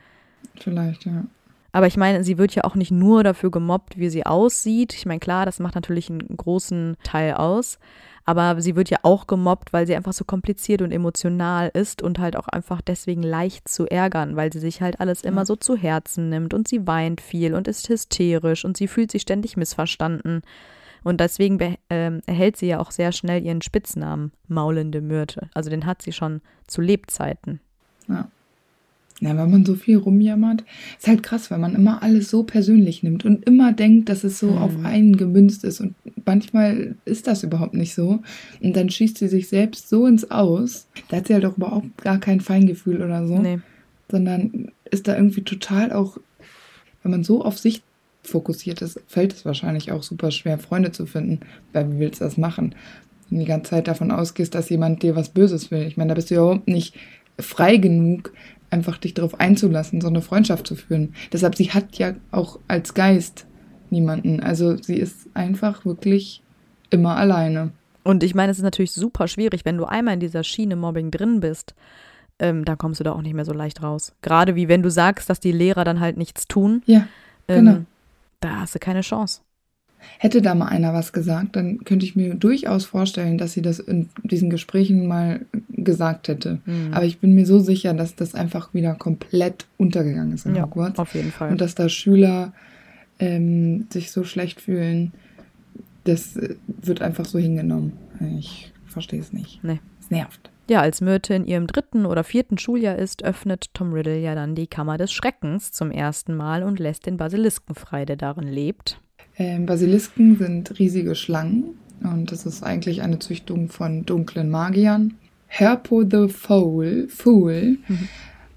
Vielleicht, 0.56 1.04
ja. 1.06 1.24
Aber 1.72 1.86
ich 1.86 1.96
meine, 1.96 2.24
sie 2.24 2.38
wird 2.38 2.54
ja 2.54 2.64
auch 2.64 2.74
nicht 2.74 2.90
nur 2.90 3.22
dafür 3.22 3.50
gemobbt, 3.50 3.98
wie 3.98 4.08
sie 4.08 4.24
aussieht. 4.24 4.94
Ich 4.94 5.06
meine, 5.06 5.20
klar, 5.20 5.44
das 5.44 5.60
macht 5.60 5.74
natürlich 5.74 6.08
einen 6.10 6.36
großen 6.36 6.96
Teil 7.02 7.34
aus. 7.34 7.78
Aber 8.28 8.60
sie 8.60 8.76
wird 8.76 8.90
ja 8.90 8.98
auch 9.04 9.26
gemobbt, 9.26 9.72
weil 9.72 9.86
sie 9.86 9.96
einfach 9.96 10.12
so 10.12 10.22
kompliziert 10.22 10.82
und 10.82 10.92
emotional 10.92 11.70
ist 11.72 12.02
und 12.02 12.18
halt 12.18 12.36
auch 12.36 12.46
einfach 12.46 12.82
deswegen 12.82 13.22
leicht 13.22 13.68
zu 13.68 13.86
ärgern, 13.86 14.36
weil 14.36 14.52
sie 14.52 14.58
sich 14.58 14.82
halt 14.82 15.00
alles 15.00 15.22
immer 15.22 15.46
so 15.46 15.56
zu 15.56 15.76
Herzen 15.76 16.28
nimmt 16.28 16.52
und 16.52 16.68
sie 16.68 16.86
weint 16.86 17.22
viel 17.22 17.54
und 17.54 17.66
ist 17.66 17.88
hysterisch 17.88 18.66
und 18.66 18.76
sie 18.76 18.86
fühlt 18.86 19.10
sich 19.10 19.22
ständig 19.22 19.56
missverstanden. 19.56 20.42
Und 21.04 21.22
deswegen 21.22 21.58
äh, 21.58 22.20
erhält 22.26 22.58
sie 22.58 22.66
ja 22.66 22.80
auch 22.80 22.90
sehr 22.90 23.12
schnell 23.12 23.42
ihren 23.42 23.62
Spitznamen 23.62 24.32
Maulende 24.46 25.00
Myrte. 25.00 25.48
Also 25.54 25.70
den 25.70 25.86
hat 25.86 26.02
sie 26.02 26.12
schon 26.12 26.42
zu 26.66 26.82
Lebzeiten. 26.82 27.60
Ja. 28.08 28.28
Ja, 29.20 29.36
wenn 29.36 29.50
man 29.50 29.64
so 29.64 29.74
viel 29.74 29.96
rumjammert, 29.96 30.62
ist 30.96 31.08
halt 31.08 31.24
krass, 31.24 31.50
weil 31.50 31.58
man 31.58 31.74
immer 31.74 32.02
alles 32.02 32.30
so 32.30 32.44
persönlich 32.44 33.02
nimmt 33.02 33.24
und 33.24 33.44
immer 33.46 33.72
denkt, 33.72 34.08
dass 34.08 34.22
es 34.22 34.38
so 34.38 34.52
mhm. 34.52 34.58
auf 34.58 34.84
einen 34.84 35.16
gemünzt 35.16 35.64
ist. 35.64 35.80
Und 35.80 35.94
manchmal 36.24 36.94
ist 37.04 37.26
das 37.26 37.42
überhaupt 37.42 37.74
nicht 37.74 37.94
so. 37.94 38.20
Und 38.62 38.76
dann 38.76 38.90
schießt 38.90 39.18
sie 39.18 39.26
sich 39.26 39.48
selbst 39.48 39.88
so 39.88 40.06
ins 40.06 40.30
Aus. 40.30 40.86
Da 41.08 41.16
hat 41.16 41.26
sie 41.26 41.34
halt 41.34 41.44
auch 41.46 41.56
überhaupt 41.56 42.02
gar 42.02 42.18
kein 42.18 42.40
Feingefühl 42.40 43.02
oder 43.02 43.26
so. 43.26 43.38
Nee. 43.38 43.58
Sondern 44.08 44.70
ist 44.90 45.08
da 45.08 45.16
irgendwie 45.16 45.42
total 45.42 45.92
auch, 45.92 46.18
wenn 47.02 47.10
man 47.10 47.24
so 47.24 47.44
auf 47.44 47.58
sich 47.58 47.82
fokussiert 48.22 48.82
ist, 48.82 49.00
fällt 49.08 49.32
es 49.32 49.44
wahrscheinlich 49.44 49.90
auch 49.90 50.04
super 50.04 50.30
schwer, 50.30 50.58
Freunde 50.58 50.92
zu 50.92 51.06
finden. 51.06 51.40
Weil 51.72 51.90
wie 51.92 51.98
willst 51.98 52.20
du 52.20 52.24
das 52.24 52.36
machen? 52.36 52.76
Wenn 53.28 53.38
du 53.38 53.44
die 53.44 53.50
ganze 53.50 53.70
Zeit 53.70 53.88
davon 53.88 54.12
ausgehst, 54.12 54.54
dass 54.54 54.70
jemand 54.70 55.02
dir 55.02 55.16
was 55.16 55.30
Böses 55.30 55.72
will. 55.72 55.86
Ich 55.86 55.96
meine, 55.96 56.10
da 56.10 56.14
bist 56.14 56.30
du 56.30 56.36
ja 56.36 56.42
überhaupt 56.42 56.68
nicht 56.68 56.94
frei 57.38 57.76
genug, 57.76 58.32
einfach 58.70 58.98
dich 58.98 59.14
darauf 59.14 59.40
einzulassen, 59.40 60.00
so 60.00 60.08
eine 60.08 60.22
Freundschaft 60.22 60.66
zu 60.66 60.74
führen. 60.76 61.14
Deshalb, 61.32 61.56
sie 61.56 61.70
hat 61.72 61.96
ja 61.96 62.14
auch 62.30 62.58
als 62.68 62.94
Geist 62.94 63.46
niemanden. 63.90 64.40
Also 64.40 64.76
sie 64.76 64.96
ist 64.96 65.28
einfach 65.34 65.84
wirklich 65.84 66.42
immer 66.90 67.16
alleine. 67.16 67.70
Und 68.04 68.22
ich 68.22 68.34
meine, 68.34 68.52
es 68.52 68.58
ist 68.58 68.64
natürlich 68.64 68.92
super 68.92 69.28
schwierig, 69.28 69.64
wenn 69.64 69.76
du 69.76 69.84
einmal 69.84 70.14
in 70.14 70.20
dieser 70.20 70.44
Schiene 70.44 70.76
Mobbing 70.76 71.10
drin 71.10 71.40
bist, 71.40 71.74
ähm, 72.38 72.64
dann 72.64 72.78
kommst 72.78 73.00
du 73.00 73.04
da 73.04 73.12
auch 73.12 73.22
nicht 73.22 73.34
mehr 73.34 73.44
so 73.44 73.52
leicht 73.52 73.82
raus. 73.82 74.12
Gerade 74.22 74.54
wie 74.54 74.68
wenn 74.68 74.82
du 74.82 74.90
sagst, 74.90 75.28
dass 75.28 75.40
die 75.40 75.52
Lehrer 75.52 75.84
dann 75.84 76.00
halt 76.00 76.16
nichts 76.16 76.46
tun. 76.46 76.82
Ja, 76.86 77.06
Ähm, 77.48 77.64
genau. 77.64 77.78
Da 78.40 78.60
hast 78.60 78.74
du 78.74 78.78
keine 78.78 79.00
Chance. 79.00 79.40
Hätte 80.18 80.42
da 80.42 80.54
mal 80.54 80.66
einer 80.66 80.94
was 80.94 81.12
gesagt, 81.12 81.56
dann 81.56 81.84
könnte 81.84 82.06
ich 82.06 82.16
mir 82.16 82.34
durchaus 82.34 82.84
vorstellen, 82.84 83.38
dass 83.38 83.52
sie 83.52 83.62
das 83.62 83.78
in 83.78 84.08
diesen 84.22 84.50
Gesprächen 84.50 85.06
mal 85.06 85.40
gesagt 85.68 86.28
hätte. 86.28 86.58
Mhm. 86.66 86.92
Aber 86.92 87.04
ich 87.04 87.18
bin 87.18 87.34
mir 87.34 87.46
so 87.46 87.58
sicher, 87.58 87.94
dass 87.94 88.14
das 88.14 88.34
einfach 88.34 88.74
wieder 88.74 88.94
komplett 88.94 89.66
untergegangen 89.76 90.32
ist 90.32 90.46
in 90.46 90.54
Ja, 90.54 90.64
Hogwarts. 90.64 90.98
auf 90.98 91.14
jeden 91.14 91.32
Fall. 91.32 91.50
Und 91.50 91.60
dass 91.60 91.74
da 91.74 91.88
Schüler 91.88 92.52
ähm, 93.18 93.86
sich 93.90 94.10
so 94.10 94.24
schlecht 94.24 94.60
fühlen, 94.60 95.12
das 96.04 96.36
äh, 96.36 96.56
wird 96.66 97.02
einfach 97.02 97.24
so 97.24 97.38
hingenommen. 97.38 97.92
Ich 98.38 98.72
verstehe 98.86 99.20
es 99.20 99.32
nicht. 99.32 99.62
Nee. 99.62 99.80
Es 100.00 100.10
nervt. 100.10 100.50
Ja, 100.70 100.80
als 100.80 101.00
Myrte 101.00 101.34
in 101.34 101.46
ihrem 101.46 101.66
dritten 101.66 102.04
oder 102.04 102.24
vierten 102.24 102.58
Schuljahr 102.58 102.96
ist, 102.96 103.24
öffnet 103.24 103.72
Tom 103.72 103.92
Riddle 103.92 104.18
ja 104.18 104.34
dann 104.34 104.54
die 104.54 104.66
Kammer 104.66 104.98
des 104.98 105.12
Schreckens 105.12 105.72
zum 105.72 105.90
ersten 105.90 106.36
Mal 106.36 106.62
und 106.62 106.78
lässt 106.78 107.06
den 107.06 107.16
Basilisken 107.16 107.74
frei, 107.74 108.04
der 108.04 108.16
darin 108.16 108.46
lebt. 108.48 109.00
Ähm, 109.38 109.66
Basilisken 109.66 110.36
sind 110.36 110.78
riesige 110.78 111.14
Schlangen 111.14 111.76
und 112.02 112.32
das 112.32 112.44
ist 112.44 112.62
eigentlich 112.62 113.02
eine 113.02 113.18
Züchtung 113.18 113.68
von 113.68 114.04
dunklen 114.04 114.50
Magiern. 114.50 115.14
Herpo 115.46 116.02
the 116.02 116.28
Fool, 116.28 117.08
Fool 117.08 117.78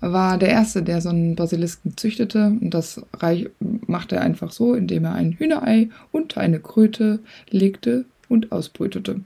war 0.01 0.37
der 0.37 0.49
Erste, 0.49 0.83
der 0.83 0.99
so 0.99 1.09
einen 1.09 1.35
Basilisken 1.35 1.95
züchtete 1.95 2.47
und 2.47 2.73
das 2.73 3.01
reich, 3.13 3.49
machte 3.59 4.15
er 4.15 4.23
einfach 4.23 4.51
so, 4.51 4.73
indem 4.73 5.05
er 5.05 5.13
ein 5.13 5.33
Hühnerei 5.33 5.89
unter 6.11 6.41
eine 6.41 6.59
Kröte 6.59 7.19
legte 7.49 8.05
und 8.27 8.51
ausbrütete. 8.51 9.21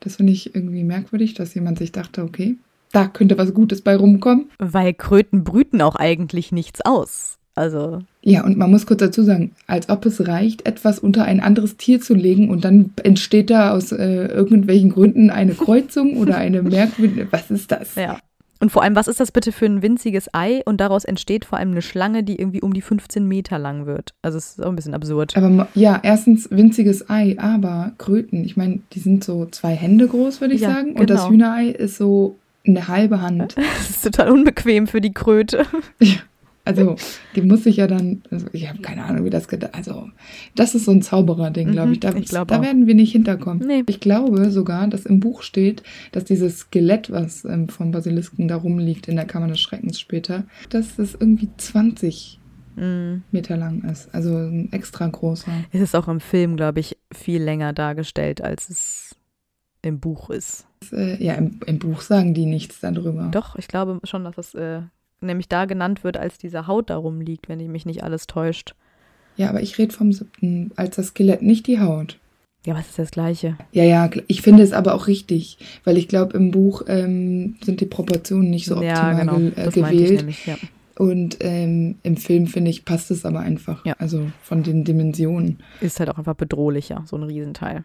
Das 0.00 0.16
finde 0.16 0.32
ich 0.32 0.54
irgendwie 0.54 0.82
merkwürdig, 0.82 1.34
dass 1.34 1.54
jemand 1.54 1.78
sich 1.78 1.92
dachte, 1.92 2.24
okay, 2.24 2.56
da 2.90 3.06
könnte 3.06 3.38
was 3.38 3.54
Gutes 3.54 3.80
bei 3.80 3.96
rumkommen. 3.96 4.50
Weil 4.58 4.92
Kröten 4.92 5.44
brüten 5.44 5.80
auch 5.80 5.94
eigentlich 5.94 6.52
nichts 6.52 6.80
aus. 6.82 7.38
Also, 7.54 7.98
Ja, 8.22 8.44
und 8.44 8.56
man 8.56 8.70
muss 8.70 8.86
kurz 8.86 9.00
dazu 9.00 9.22
sagen, 9.22 9.52
als 9.66 9.88
ob 9.90 10.06
es 10.06 10.26
reicht, 10.26 10.66
etwas 10.66 10.98
unter 10.98 11.24
ein 11.24 11.40
anderes 11.40 11.76
Tier 11.76 12.00
zu 12.00 12.14
legen 12.14 12.48
und 12.48 12.64
dann 12.64 12.92
entsteht 13.02 13.50
da 13.50 13.72
aus 13.72 13.92
äh, 13.92 14.26
irgendwelchen 14.26 14.90
Gründen 14.90 15.30
eine 15.30 15.52
Kreuzung 15.54 16.16
oder 16.16 16.36
eine 16.38 16.62
merkwürdige. 16.62 17.28
Was 17.30 17.50
ist 17.50 17.70
das? 17.70 17.94
ja. 17.94 18.18
Und 18.60 18.70
vor 18.70 18.84
allem, 18.84 18.94
was 18.94 19.08
ist 19.08 19.18
das 19.18 19.32
bitte 19.32 19.50
für 19.50 19.66
ein 19.66 19.82
winziges 19.82 20.32
Ei? 20.32 20.62
Und 20.64 20.80
daraus 20.80 21.04
entsteht 21.04 21.44
vor 21.44 21.58
allem 21.58 21.72
eine 21.72 21.82
Schlange, 21.82 22.22
die 22.22 22.36
irgendwie 22.36 22.62
um 22.62 22.72
die 22.72 22.80
15 22.80 23.26
Meter 23.26 23.58
lang 23.58 23.86
wird. 23.86 24.14
Also, 24.22 24.38
es 24.38 24.50
ist 24.50 24.62
auch 24.62 24.68
ein 24.68 24.76
bisschen 24.76 24.94
absurd. 24.94 25.36
Aber 25.36 25.66
ja, 25.74 25.98
erstens 26.00 26.48
winziges 26.48 27.10
Ei, 27.10 27.34
aber 27.40 27.90
Kröten, 27.98 28.44
ich 28.44 28.56
meine, 28.56 28.78
die 28.92 29.00
sind 29.00 29.24
so 29.24 29.46
zwei 29.46 29.74
Hände 29.74 30.06
groß, 30.06 30.40
würde 30.40 30.54
ich 30.54 30.60
Ja, 30.60 30.74
sagen. 30.74 30.92
Und 30.92 31.10
das 31.10 31.22
genau. 31.22 31.32
Hühnerei 31.32 31.66
ist 31.70 31.96
so 31.96 32.36
eine 32.64 32.86
halbe 32.86 33.20
Hand. 33.20 33.56
Das 33.78 33.90
ist 33.90 34.04
total 34.04 34.30
unbequem 34.30 34.86
für 34.86 35.00
die 35.00 35.12
Kröte. 35.12 35.66
Also, 36.64 36.96
die 37.34 37.42
muss 37.42 37.66
ich 37.66 37.76
ja 37.76 37.86
dann, 37.86 38.22
also 38.30 38.46
ich 38.52 38.68
habe 38.68 38.80
keine 38.80 39.04
Ahnung, 39.04 39.24
wie 39.24 39.30
das 39.30 39.48
gedacht 39.48 39.74
Also, 39.74 40.08
das 40.54 40.74
ist 40.74 40.84
so 40.84 40.92
ein 40.92 41.02
Zauberer-Ding, 41.02 41.72
glaube 41.72 41.88
Mhm, 41.88 41.92
ich. 41.94 42.00
Da, 42.00 42.14
ich 42.14 42.28
glaub 42.28 42.48
da 42.48 42.62
werden 42.62 42.86
wir 42.86 42.94
nicht 42.94 43.12
hinterkommen. 43.12 43.66
Nee. 43.66 43.82
Ich 43.88 44.00
glaube 44.00 44.50
sogar, 44.50 44.86
dass 44.88 45.06
im 45.06 45.20
Buch 45.20 45.42
steht, 45.42 45.82
dass 46.12 46.24
dieses 46.24 46.58
Skelett, 46.60 47.10
was 47.10 47.44
ähm, 47.44 47.68
vom 47.68 47.90
Basilisken 47.90 48.48
da 48.48 48.56
rumliegt 48.56 49.08
in 49.08 49.16
der 49.16 49.24
Kammer 49.24 49.48
des 49.48 49.60
Schreckens 49.60 49.98
später, 49.98 50.44
dass 50.70 50.98
es 50.98 51.14
irgendwie 51.14 51.48
20 51.56 52.38
Mm. 52.74 53.16
Meter 53.30 53.58
lang 53.58 53.82
ist. 53.84 54.08
Also 54.14 54.34
ein 54.34 54.72
extra 54.72 55.06
großer. 55.06 55.52
Es 55.72 55.82
ist 55.82 55.94
auch 55.94 56.08
im 56.08 56.20
Film, 56.20 56.56
glaube 56.56 56.80
ich, 56.80 56.96
viel 57.12 57.42
länger 57.42 57.74
dargestellt, 57.74 58.40
als 58.40 58.70
es 58.70 59.16
im 59.82 60.00
Buch 60.00 60.30
ist. 60.30 60.66
Das, 60.80 60.92
äh, 60.94 61.22
ja, 61.22 61.34
im, 61.34 61.60
im 61.66 61.78
Buch 61.78 62.00
sagen 62.00 62.32
die 62.32 62.46
nichts 62.46 62.80
darüber. 62.80 63.28
Doch, 63.30 63.56
ich 63.56 63.68
glaube 63.68 64.00
schon, 64.04 64.24
dass 64.24 64.36
das 64.36 64.54
äh, 64.54 64.80
nämlich 65.26 65.48
da 65.48 65.64
genannt 65.64 66.04
wird, 66.04 66.16
als 66.16 66.38
diese 66.38 66.66
Haut 66.66 66.90
darum 66.90 67.20
liegt, 67.20 67.48
wenn 67.48 67.60
ich 67.60 67.68
mich 67.68 67.86
nicht 67.86 68.02
alles 68.04 68.26
täuscht. 68.26 68.74
Ja, 69.36 69.48
aber 69.48 69.62
ich 69.62 69.78
rede 69.78 69.94
vom 69.94 70.12
siebten, 70.12 70.72
als 70.76 70.96
das 70.96 71.08
Skelett, 71.08 71.42
nicht 71.42 71.66
die 71.66 71.80
Haut. 71.80 72.18
Ja, 72.64 72.74
was 72.74 72.88
ist 72.90 72.98
das 72.98 73.10
Gleiche? 73.10 73.56
Ja, 73.72 73.82
ja, 73.82 74.08
ich 74.28 74.42
finde 74.42 74.62
es 74.62 74.72
aber 74.72 74.94
auch 74.94 75.08
richtig, 75.08 75.58
weil 75.84 75.98
ich 75.98 76.06
glaube, 76.06 76.36
im 76.36 76.52
Buch 76.52 76.82
ähm, 76.86 77.56
sind 77.64 77.80
die 77.80 77.86
Proportionen 77.86 78.50
nicht 78.50 78.66
so 78.66 78.76
optimal 78.76 78.94
ja, 78.94 79.18
genau. 79.18 79.36
ge 79.36 79.48
äh, 79.48 79.64
das 79.64 79.76
meinte 79.76 79.96
ich 79.96 80.02
gewählt. 80.02 80.20
nämlich, 80.20 80.46
ja. 80.46 80.56
Und 80.96 81.38
ähm, 81.40 81.96
im 82.02 82.16
Film, 82.16 82.46
finde 82.46 82.70
ich, 82.70 82.84
passt 82.84 83.10
es 83.10 83.24
aber 83.24 83.40
einfach. 83.40 83.84
Ja. 83.84 83.94
Also 83.98 84.30
von 84.42 84.62
den 84.62 84.84
Dimensionen. 84.84 85.58
Ist 85.80 85.98
halt 85.98 86.10
auch 86.10 86.18
einfach 86.18 86.34
bedrohlicher, 86.34 87.02
so 87.06 87.16
ein 87.16 87.24
Riesenteil. 87.24 87.84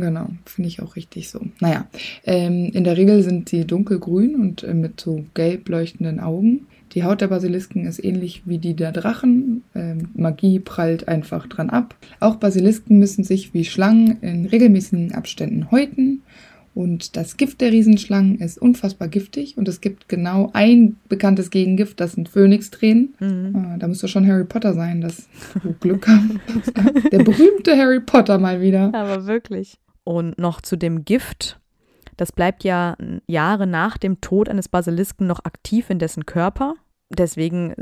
Genau, 0.00 0.28
finde 0.44 0.68
ich 0.68 0.82
auch 0.82 0.96
richtig 0.96 1.30
so. 1.30 1.40
Naja, 1.60 1.86
ähm, 2.24 2.70
in 2.72 2.82
der 2.82 2.96
Regel 2.96 3.22
sind 3.22 3.48
sie 3.48 3.64
dunkelgrün 3.64 4.34
und 4.34 4.64
äh, 4.64 4.74
mit 4.74 5.00
so 5.00 5.24
gelb 5.34 5.68
leuchtenden 5.68 6.18
Augen. 6.18 6.66
Die 6.94 7.04
Haut 7.04 7.20
der 7.20 7.28
Basilisken 7.28 7.86
ist 7.86 8.04
ähnlich 8.04 8.42
wie 8.44 8.58
die 8.58 8.74
der 8.74 8.90
Drachen. 8.90 9.62
Ähm, 9.74 10.08
Magie 10.14 10.58
prallt 10.58 11.06
einfach 11.06 11.46
dran 11.46 11.70
ab. 11.70 11.94
Auch 12.18 12.36
Basilisken 12.36 12.98
müssen 12.98 13.24
sich 13.24 13.54
wie 13.54 13.64
Schlangen 13.64 14.18
in 14.20 14.46
regelmäßigen 14.46 15.12
Abständen 15.12 15.70
häuten. 15.70 16.22
Und 16.74 17.16
das 17.16 17.36
Gift 17.36 17.60
der 17.60 17.70
Riesenschlangen 17.70 18.40
ist 18.40 18.60
unfassbar 18.60 19.06
giftig. 19.06 19.56
Und 19.56 19.68
es 19.68 19.80
gibt 19.80 20.08
genau 20.08 20.50
ein 20.54 20.96
bekanntes 21.08 21.50
Gegengift, 21.50 22.00
das 22.00 22.12
sind 22.12 22.28
Phönixtränen. 22.28 23.14
Mhm. 23.20 23.56
Ah, 23.56 23.76
da 23.78 23.86
müsste 23.86 24.08
schon 24.08 24.26
Harry 24.26 24.44
Potter 24.44 24.74
sein, 24.74 25.00
dass 25.00 25.28
du 25.62 25.72
Glück 25.74 26.08
haben. 26.08 26.40
Der 27.12 27.22
berühmte 27.22 27.76
Harry 27.76 28.00
Potter 28.00 28.38
mal 28.38 28.60
wieder. 28.60 28.92
Aber 28.92 29.26
wirklich. 29.26 29.78
Und 30.04 30.38
noch 30.38 30.60
zu 30.60 30.76
dem 30.76 31.04
Gift. 31.04 31.58
Das 32.16 32.30
bleibt 32.30 32.62
ja 32.62 32.96
Jahre 33.26 33.66
nach 33.66 33.98
dem 33.98 34.20
Tod 34.20 34.48
eines 34.48 34.68
Basilisken 34.68 35.26
noch 35.26 35.44
aktiv 35.44 35.90
in 35.90 35.98
dessen 35.98 36.26
Körper. 36.26 36.74
Deswegen 37.10 37.74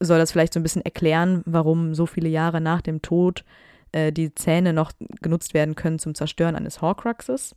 soll 0.00 0.18
das 0.18 0.32
vielleicht 0.32 0.52
so 0.52 0.60
ein 0.60 0.64
bisschen 0.64 0.84
erklären, 0.84 1.42
warum 1.46 1.94
so 1.94 2.06
viele 2.06 2.28
Jahre 2.28 2.60
nach 2.60 2.82
dem 2.82 3.02
Tod 3.02 3.44
äh, 3.92 4.12
die 4.12 4.34
Zähne 4.34 4.72
noch 4.72 4.92
genutzt 5.20 5.54
werden 5.54 5.74
können 5.76 5.98
zum 5.98 6.14
Zerstören 6.14 6.56
eines 6.56 6.82
Horcruxes. 6.82 7.54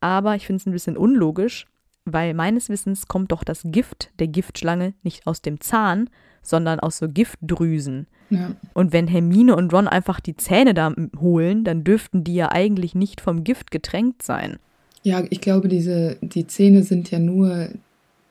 Aber 0.00 0.34
ich 0.34 0.46
finde 0.46 0.60
es 0.60 0.66
ein 0.66 0.72
bisschen 0.72 0.96
unlogisch, 0.96 1.66
weil 2.04 2.34
meines 2.34 2.68
Wissens 2.68 3.08
kommt 3.08 3.32
doch 3.32 3.44
das 3.44 3.62
Gift 3.64 4.10
der 4.18 4.28
Giftschlange 4.28 4.94
nicht 5.02 5.26
aus 5.26 5.42
dem 5.42 5.60
Zahn, 5.60 6.10
sondern 6.42 6.80
aus 6.80 6.98
so 6.98 7.08
Giftdrüsen. 7.08 8.06
Ja. 8.30 8.52
Und 8.74 8.92
wenn 8.92 9.08
Hermine 9.08 9.56
und 9.56 9.72
Ron 9.72 9.88
einfach 9.88 10.20
die 10.20 10.36
Zähne 10.36 10.74
da 10.74 10.94
holen, 11.18 11.64
dann 11.64 11.84
dürften 11.84 12.24
die 12.24 12.34
ja 12.34 12.52
eigentlich 12.52 12.94
nicht 12.94 13.20
vom 13.20 13.44
Gift 13.44 13.70
getränkt 13.70 14.22
sein. 14.22 14.58
Ja, 15.02 15.22
ich 15.30 15.40
glaube, 15.40 15.68
diese, 15.68 16.16
die 16.20 16.46
Zähne 16.46 16.82
sind 16.82 17.10
ja 17.10 17.18
nur 17.18 17.68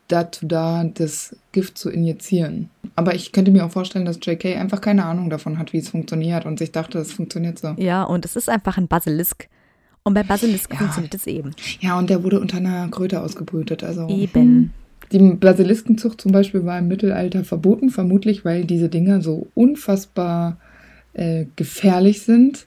dazu 0.08 0.46
da, 0.46 0.84
das 0.84 1.36
Gift 1.52 1.78
zu 1.78 1.90
injizieren. 1.90 2.70
Aber 2.96 3.16
ich 3.16 3.32
könnte 3.32 3.52
mir 3.52 3.66
auch 3.66 3.72
vorstellen, 3.72 4.06
dass 4.06 4.20
JK 4.22 4.58
einfach 4.58 4.82
keine 4.82 5.06
Ahnung 5.06 5.30
davon 5.30 5.58
hat, 5.58 5.74
wie 5.74 5.78
es 5.78 5.90
funktioniert 5.90 6.46
und 6.46 6.60
sich 6.60 6.72
dachte, 6.72 7.00
es 7.00 7.14
funktioniert 7.14 7.58
so. 7.58 7.70
Ja, 7.78 8.04
und 8.04 8.26
es 8.26 8.36
ist 8.36 8.50
einfach 8.50 8.78
ein 8.78 8.88
Basilisk. 8.88 9.48
Und 10.04 10.14
bei 10.14 10.24
Basilisk 10.24 10.72
Ja. 10.72 10.78
funktioniert 10.78 11.16
es 11.16 11.28
eben. 11.28 11.52
Ja, 11.80 11.98
und 11.98 12.10
der 12.10 12.24
wurde 12.24 12.40
unter 12.40 12.58
einer 12.58 12.88
Kröte 12.90 13.22
ausgebrütet. 13.22 13.84
Also 13.84 14.08
Eben. 14.10 14.74
Die 15.12 15.20
Basiliskenzucht 15.20 16.20
zum 16.20 16.32
Beispiel 16.32 16.66
war 16.66 16.80
im 16.80 16.88
Mittelalter 16.88 17.44
verboten, 17.44 17.90
vermutlich 17.90 18.44
weil 18.46 18.66
diese 18.66 18.90
Dinger 18.90 19.22
so 19.22 19.48
unfassbar 19.54 20.58
äh, 21.14 21.46
gefährlich 21.56 22.22
sind, 22.24 22.66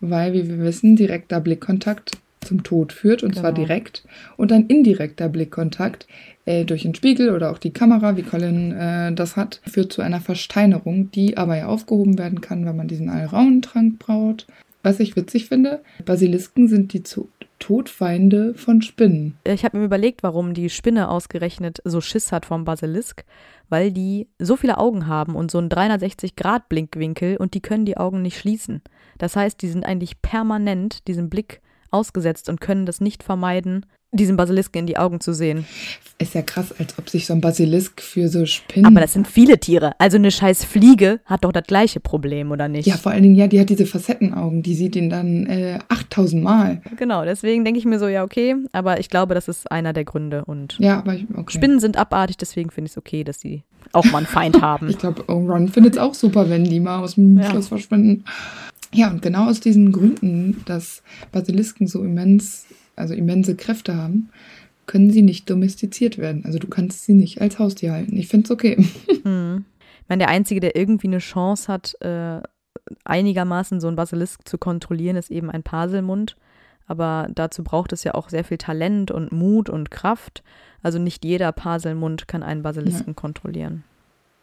weil, 0.00 0.32
wie 0.34 0.48
wir 0.48 0.58
wissen, 0.60 0.94
direkter 0.96 1.40
Blickkontakt 1.40 2.12
zum 2.44 2.62
Tod 2.62 2.92
führt, 2.92 3.22
und 3.22 3.34
zwar 3.34 3.52
Genau. 3.52 3.66
direkt. 3.66 4.04
Und 4.36 4.52
ein 4.52 4.66
indirekter 4.66 5.28
Blickkontakt 5.28 6.06
äh, 6.44 6.64
durch 6.64 6.82
den 6.82 6.94
Spiegel 6.94 7.30
oder 7.30 7.50
auch 7.50 7.58
die 7.58 7.72
Kamera, 7.72 8.16
wie 8.16 8.22
Colin 8.22 8.72
äh, 8.72 9.12
das 9.14 9.36
hat, 9.36 9.60
führt 9.66 9.92
zu 9.92 10.02
einer 10.02 10.20
Versteinerung, 10.20 11.10
die 11.10 11.36
aber 11.38 11.56
ja 11.56 11.66
aufgehoben 11.66 12.18
werden 12.18 12.40
kann, 12.42 12.64
wenn 12.66 12.76
man 12.76 12.86
diesen 12.88 13.08
Alraunentrank 13.08 13.98
braut. 13.98 14.46
Was 14.84 15.00
ich 15.00 15.16
witzig 15.16 15.46
finde, 15.46 15.82
Basilisken 16.04 16.68
sind 16.68 16.92
die 16.92 17.02
zu 17.02 17.30
Todfeinde 17.58 18.52
von 18.52 18.82
Spinnen. 18.82 19.38
Ich 19.44 19.64
habe 19.64 19.78
mir 19.78 19.84
überlegt, 19.86 20.22
warum 20.22 20.52
die 20.52 20.68
Spinne 20.68 21.08
ausgerechnet 21.08 21.80
so 21.84 22.02
Schiss 22.02 22.32
hat 22.32 22.44
vom 22.44 22.66
Basilisk, 22.66 23.24
weil 23.70 23.90
die 23.90 24.28
so 24.38 24.56
viele 24.56 24.76
Augen 24.76 25.06
haben 25.06 25.36
und 25.36 25.50
so 25.50 25.56
einen 25.56 25.70
360-Grad-Blinkwinkel 25.70 27.38
und 27.38 27.54
die 27.54 27.62
können 27.62 27.86
die 27.86 27.96
Augen 27.96 28.20
nicht 28.20 28.38
schließen. 28.38 28.82
Das 29.16 29.36
heißt, 29.36 29.62
die 29.62 29.68
sind 29.68 29.86
eigentlich 29.86 30.20
permanent 30.20 31.08
diesem 31.08 31.30
Blick 31.30 31.62
ausgesetzt 31.90 32.50
und 32.50 32.60
können 32.60 32.84
das 32.84 33.00
nicht 33.00 33.22
vermeiden, 33.22 33.86
diesem 34.16 34.36
Basilisken 34.36 34.80
in 34.80 34.86
die 34.86 34.96
Augen 34.96 35.20
zu 35.20 35.32
sehen. 35.34 35.64
Ist 36.18 36.34
ja 36.34 36.42
krass, 36.42 36.72
als 36.78 36.96
ob 36.98 37.08
sich 37.10 37.26
so 37.26 37.32
ein 37.34 37.40
Basilisk 37.40 38.00
für 38.00 38.28
so 38.28 38.46
Spinnen. 38.46 38.86
Aber 38.86 39.00
das 39.00 39.12
sind 39.12 39.26
viele 39.26 39.58
Tiere. 39.58 39.92
Also 39.98 40.16
eine 40.16 40.30
scheiß 40.30 40.64
Fliege 40.64 41.20
hat 41.24 41.44
doch 41.44 41.50
das 41.52 41.64
gleiche 41.66 41.98
Problem, 41.98 42.52
oder 42.52 42.68
nicht? 42.68 42.86
ja, 42.86 42.96
vor 42.96 43.10
allen 43.12 43.24
Dingen, 43.24 43.34
ja, 43.34 43.48
die 43.48 43.58
hat 43.60 43.68
diese 43.68 43.84
Facettenaugen, 43.86 44.62
die 44.62 44.74
sieht 44.74 44.94
ihn 44.94 45.10
dann 45.10 45.46
äh, 45.46 45.78
8000 45.88 46.42
Mal. 46.42 46.82
Genau, 46.96 47.24
deswegen 47.24 47.64
denke 47.64 47.78
ich 47.80 47.84
mir 47.84 47.98
so, 47.98 48.06
ja, 48.06 48.22
okay, 48.22 48.54
aber 48.72 49.00
ich 49.00 49.08
glaube, 49.10 49.34
das 49.34 49.48
ist 49.48 49.70
einer 49.72 49.92
der 49.92 50.04
Gründe. 50.04 50.44
Und 50.44 50.76
Ja, 50.78 50.98
aber 50.98 51.14
ich, 51.14 51.26
okay. 51.34 51.52
Spinnen 51.56 51.80
sind 51.80 51.96
abartig, 51.96 52.36
deswegen 52.36 52.70
finde 52.70 52.86
ich 52.86 52.92
es 52.92 52.98
okay, 52.98 53.24
dass 53.24 53.40
sie 53.40 53.64
auch 53.92 54.04
mal 54.06 54.18
einen 54.18 54.26
Feind 54.26 54.60
haben. 54.62 54.88
Ich 54.88 54.98
glaube, 54.98 55.22
Ron 55.30 55.68
findet 55.68 55.94
es 55.94 55.98
auch 55.98 56.14
super, 56.14 56.48
wenn 56.48 56.64
die 56.64 56.78
mal 56.80 57.00
aus 57.00 57.16
dem 57.16 57.38
Ja. 57.38 57.50
Schloss 57.50 57.68
verschwinden. 57.68 58.24
Ja, 58.92 59.10
und 59.10 59.20
genau 59.22 59.48
aus 59.50 59.58
diesen 59.58 59.90
Gründen, 59.90 60.62
dass 60.66 61.02
Basilisken 61.32 61.88
so 61.88 62.04
immens, 62.04 62.66
also 62.96 63.14
immense 63.14 63.56
Kräfte 63.56 63.96
haben, 63.96 64.30
können 64.86 65.10
sie 65.10 65.22
nicht 65.22 65.48
domestiziert 65.48 66.18
werden. 66.18 66.44
Also 66.44 66.58
du 66.58 66.68
kannst 66.68 67.04
sie 67.04 67.14
nicht 67.14 67.40
als 67.40 67.58
Haustier 67.58 67.92
halten. 67.92 68.16
Ich 68.16 68.28
finde 68.28 68.44
es 68.44 68.50
okay. 68.50 68.84
Hm. 69.22 69.64
Ich 70.02 70.08
meine, 70.10 70.20
der 70.20 70.28
Einzige, 70.28 70.60
der 70.60 70.76
irgendwie 70.76 71.06
eine 71.06 71.18
Chance 71.18 71.72
hat, 71.72 71.96
äh, 72.02 72.42
einigermaßen 73.04 73.80
so 73.80 73.86
einen 73.86 73.96
Basilisk 73.96 74.46
zu 74.46 74.58
kontrollieren, 74.58 75.16
ist 75.16 75.30
eben 75.30 75.50
ein 75.50 75.62
Paselmund. 75.62 76.36
Aber 76.86 77.28
dazu 77.34 77.64
braucht 77.64 77.94
es 77.94 78.04
ja 78.04 78.12
auch 78.12 78.28
sehr 78.28 78.44
viel 78.44 78.58
Talent 78.58 79.10
und 79.10 79.32
Mut 79.32 79.70
und 79.70 79.90
Kraft. 79.90 80.42
Also 80.82 80.98
nicht 80.98 81.24
jeder 81.24 81.52
Paselmund 81.52 82.28
kann 82.28 82.42
einen 82.42 82.62
Basilisken 82.62 83.08
ja. 83.08 83.14
kontrollieren. 83.14 83.84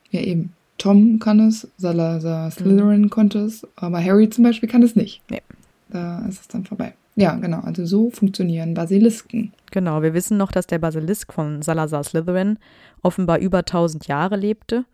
Ja, 0.09 0.21
eben. 0.21 0.53
Tom 0.79 1.19
kann 1.19 1.39
es, 1.47 1.67
Salazar 1.77 2.49
Slytherin 2.49 3.01
mhm. 3.01 3.09
konnte 3.11 3.39
es, 3.39 3.67
aber 3.75 4.03
Harry 4.03 4.31
zum 4.31 4.43
Beispiel 4.43 4.67
kann 4.67 4.81
es 4.81 4.95
nicht. 4.95 5.21
Nee. 5.29 5.43
Da 5.89 6.25
ist 6.25 6.41
es 6.41 6.47
dann 6.47 6.65
vorbei. 6.65 6.95
Ja, 7.15 7.35
genau. 7.35 7.59
Also 7.59 7.85
so 7.85 8.09
funktionieren 8.09 8.73
Basilisken. 8.73 9.53
Genau, 9.71 10.01
wir 10.01 10.13
wissen 10.13 10.37
noch, 10.37 10.51
dass 10.51 10.67
der 10.67 10.79
Basilisk 10.79 11.33
von 11.33 11.61
Salazar 11.61 12.03
Slytherin 12.03 12.57
offenbar 13.01 13.39
über 13.39 13.59
1000 13.59 14.07
Jahre 14.07 14.37
lebte 14.37 14.85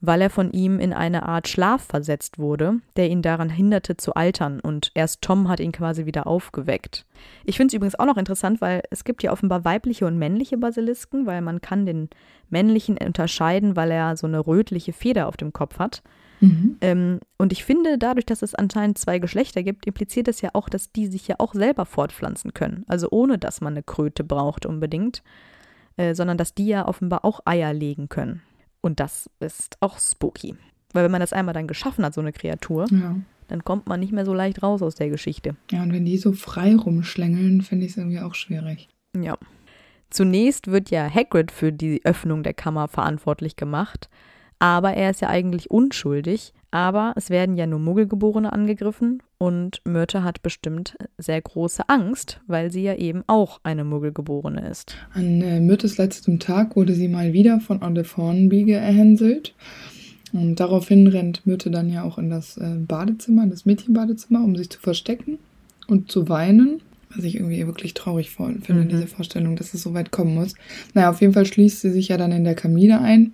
weil 0.00 0.20
er 0.20 0.30
von 0.30 0.50
ihm 0.52 0.78
in 0.78 0.92
eine 0.92 1.24
Art 1.24 1.48
Schlaf 1.48 1.82
versetzt 1.82 2.38
wurde, 2.38 2.76
der 2.96 3.08
ihn 3.08 3.22
daran 3.22 3.48
hinderte 3.48 3.96
zu 3.96 4.14
altern 4.14 4.60
und 4.60 4.90
erst 4.94 5.22
Tom 5.22 5.48
hat 5.48 5.60
ihn 5.60 5.72
quasi 5.72 6.06
wieder 6.06 6.26
aufgeweckt. 6.26 7.06
Ich 7.44 7.56
finde 7.56 7.68
es 7.68 7.74
übrigens 7.74 7.98
auch 7.98 8.06
noch 8.06 8.16
interessant, 8.16 8.60
weil 8.60 8.82
es 8.90 9.04
gibt 9.04 9.22
ja 9.22 9.32
offenbar 9.32 9.64
weibliche 9.64 10.06
und 10.06 10.18
männliche 10.18 10.58
Basilisken, 10.58 11.26
weil 11.26 11.40
man 11.40 11.60
kann 11.60 11.86
den 11.86 12.10
männlichen 12.50 12.98
unterscheiden, 12.98 13.76
weil 13.76 13.90
er 13.90 14.16
so 14.16 14.26
eine 14.26 14.46
rötliche 14.46 14.92
Feder 14.92 15.28
auf 15.28 15.36
dem 15.36 15.52
Kopf 15.52 15.78
hat. 15.78 16.02
Mhm. 16.40 16.76
Ähm, 16.80 17.20
und 17.38 17.52
ich 17.52 17.64
finde, 17.64 17.98
dadurch, 17.98 18.26
dass 18.26 18.42
es 18.42 18.54
anscheinend 18.54 18.98
zwei 18.98 19.18
Geschlechter 19.18 19.62
gibt, 19.62 19.86
impliziert 19.86 20.28
das 20.28 20.40
ja 20.40 20.50
auch, 20.52 20.68
dass 20.68 20.92
die 20.92 21.06
sich 21.06 21.28
ja 21.28 21.36
auch 21.38 21.54
selber 21.54 21.86
fortpflanzen 21.86 22.54
können. 22.54 22.84
Also 22.88 23.08
ohne, 23.10 23.38
dass 23.38 23.60
man 23.60 23.74
eine 23.74 23.82
Kröte 23.82 24.24
braucht 24.24 24.66
unbedingt, 24.66 25.22
äh, 25.96 26.14
sondern 26.14 26.36
dass 26.36 26.54
die 26.54 26.66
ja 26.66 26.86
offenbar 26.86 27.24
auch 27.24 27.40
Eier 27.44 27.72
legen 27.72 28.08
können. 28.08 28.42
Und 28.80 29.00
das 29.00 29.30
ist 29.40 29.76
auch 29.80 29.98
spooky. 29.98 30.56
Weil 30.92 31.04
wenn 31.04 31.10
man 31.10 31.20
das 31.20 31.32
einmal 31.32 31.54
dann 31.54 31.66
geschaffen 31.66 32.04
hat, 32.04 32.14
so 32.14 32.20
eine 32.20 32.32
Kreatur, 32.32 32.86
ja. 32.90 33.16
dann 33.48 33.64
kommt 33.64 33.88
man 33.88 34.00
nicht 34.00 34.12
mehr 34.12 34.24
so 34.24 34.32
leicht 34.32 34.62
raus 34.62 34.82
aus 34.82 34.94
der 34.94 35.10
Geschichte. 35.10 35.56
Ja, 35.70 35.82
und 35.82 35.92
wenn 35.92 36.04
die 36.04 36.18
so 36.18 36.32
frei 36.32 36.74
rumschlängeln, 36.74 37.62
finde 37.62 37.86
ich 37.86 37.92
es 37.92 37.98
irgendwie 37.98 38.20
auch 38.20 38.34
schwierig. 38.34 38.88
Ja. 39.20 39.36
Zunächst 40.10 40.68
wird 40.68 40.90
ja 40.90 41.12
Hagrid 41.12 41.50
für 41.50 41.72
die 41.72 42.00
Öffnung 42.04 42.42
der 42.42 42.54
Kammer 42.54 42.88
verantwortlich 42.88 43.56
gemacht, 43.56 44.08
aber 44.58 44.94
er 44.94 45.10
ist 45.10 45.20
ja 45.20 45.28
eigentlich 45.28 45.70
unschuldig, 45.70 46.52
aber 46.70 47.14
es 47.16 47.30
werden 47.30 47.56
ja 47.56 47.66
nur 47.66 47.78
Muggelgeborene 47.78 48.52
angegriffen 48.52 49.22
und 49.38 49.80
Myrte 49.84 50.24
hat 50.24 50.42
bestimmt 50.42 50.96
sehr 51.18 51.40
große 51.40 51.88
Angst, 51.88 52.40
weil 52.46 52.70
sie 52.70 52.82
ja 52.82 52.94
eben 52.94 53.22
auch 53.26 53.60
eine 53.62 53.84
Muggelgeborene 53.84 54.68
ist. 54.68 54.96
An 55.12 55.42
äh, 55.42 55.60
Myrtes 55.60 55.98
letztem 55.98 56.38
Tag 56.38 56.76
wurde 56.76 56.94
sie 56.94 57.08
mal 57.08 57.32
wieder 57.32 57.60
von 57.60 57.82
Olive 57.82 58.16
Hornby 58.16 58.64
gehänselt. 58.64 59.54
Und 60.32 60.56
daraufhin 60.60 61.06
rennt 61.06 61.46
Myrte 61.46 61.70
dann 61.70 61.88
ja 61.88 62.02
auch 62.02 62.18
in 62.18 62.30
das 62.30 62.56
äh, 62.56 62.76
Badezimmer, 62.76 63.46
das 63.46 63.64
Mädchenbadezimmer, 63.64 64.42
um 64.42 64.56
sich 64.56 64.70
zu 64.70 64.80
verstecken 64.80 65.38
und 65.86 66.10
zu 66.10 66.28
weinen. 66.28 66.80
Was 67.14 67.24
ich 67.24 67.36
irgendwie 67.36 67.66
wirklich 67.66 67.94
traurig 67.94 68.30
finde, 68.30 68.72
mhm. 68.72 68.88
diese 68.88 69.06
Vorstellung, 69.06 69.56
dass 69.56 69.72
es 69.72 69.82
so 69.82 69.94
weit 69.94 70.10
kommen 70.10 70.34
muss. 70.34 70.54
Naja, 70.92 71.08
auf 71.08 71.20
jeden 71.20 71.32
Fall 71.32 71.46
schließt 71.46 71.80
sie 71.80 71.90
sich 71.90 72.08
ja 72.08 72.18
dann 72.18 72.32
in 72.32 72.44
der 72.44 72.56
Kamine 72.56 73.00
ein. 73.00 73.32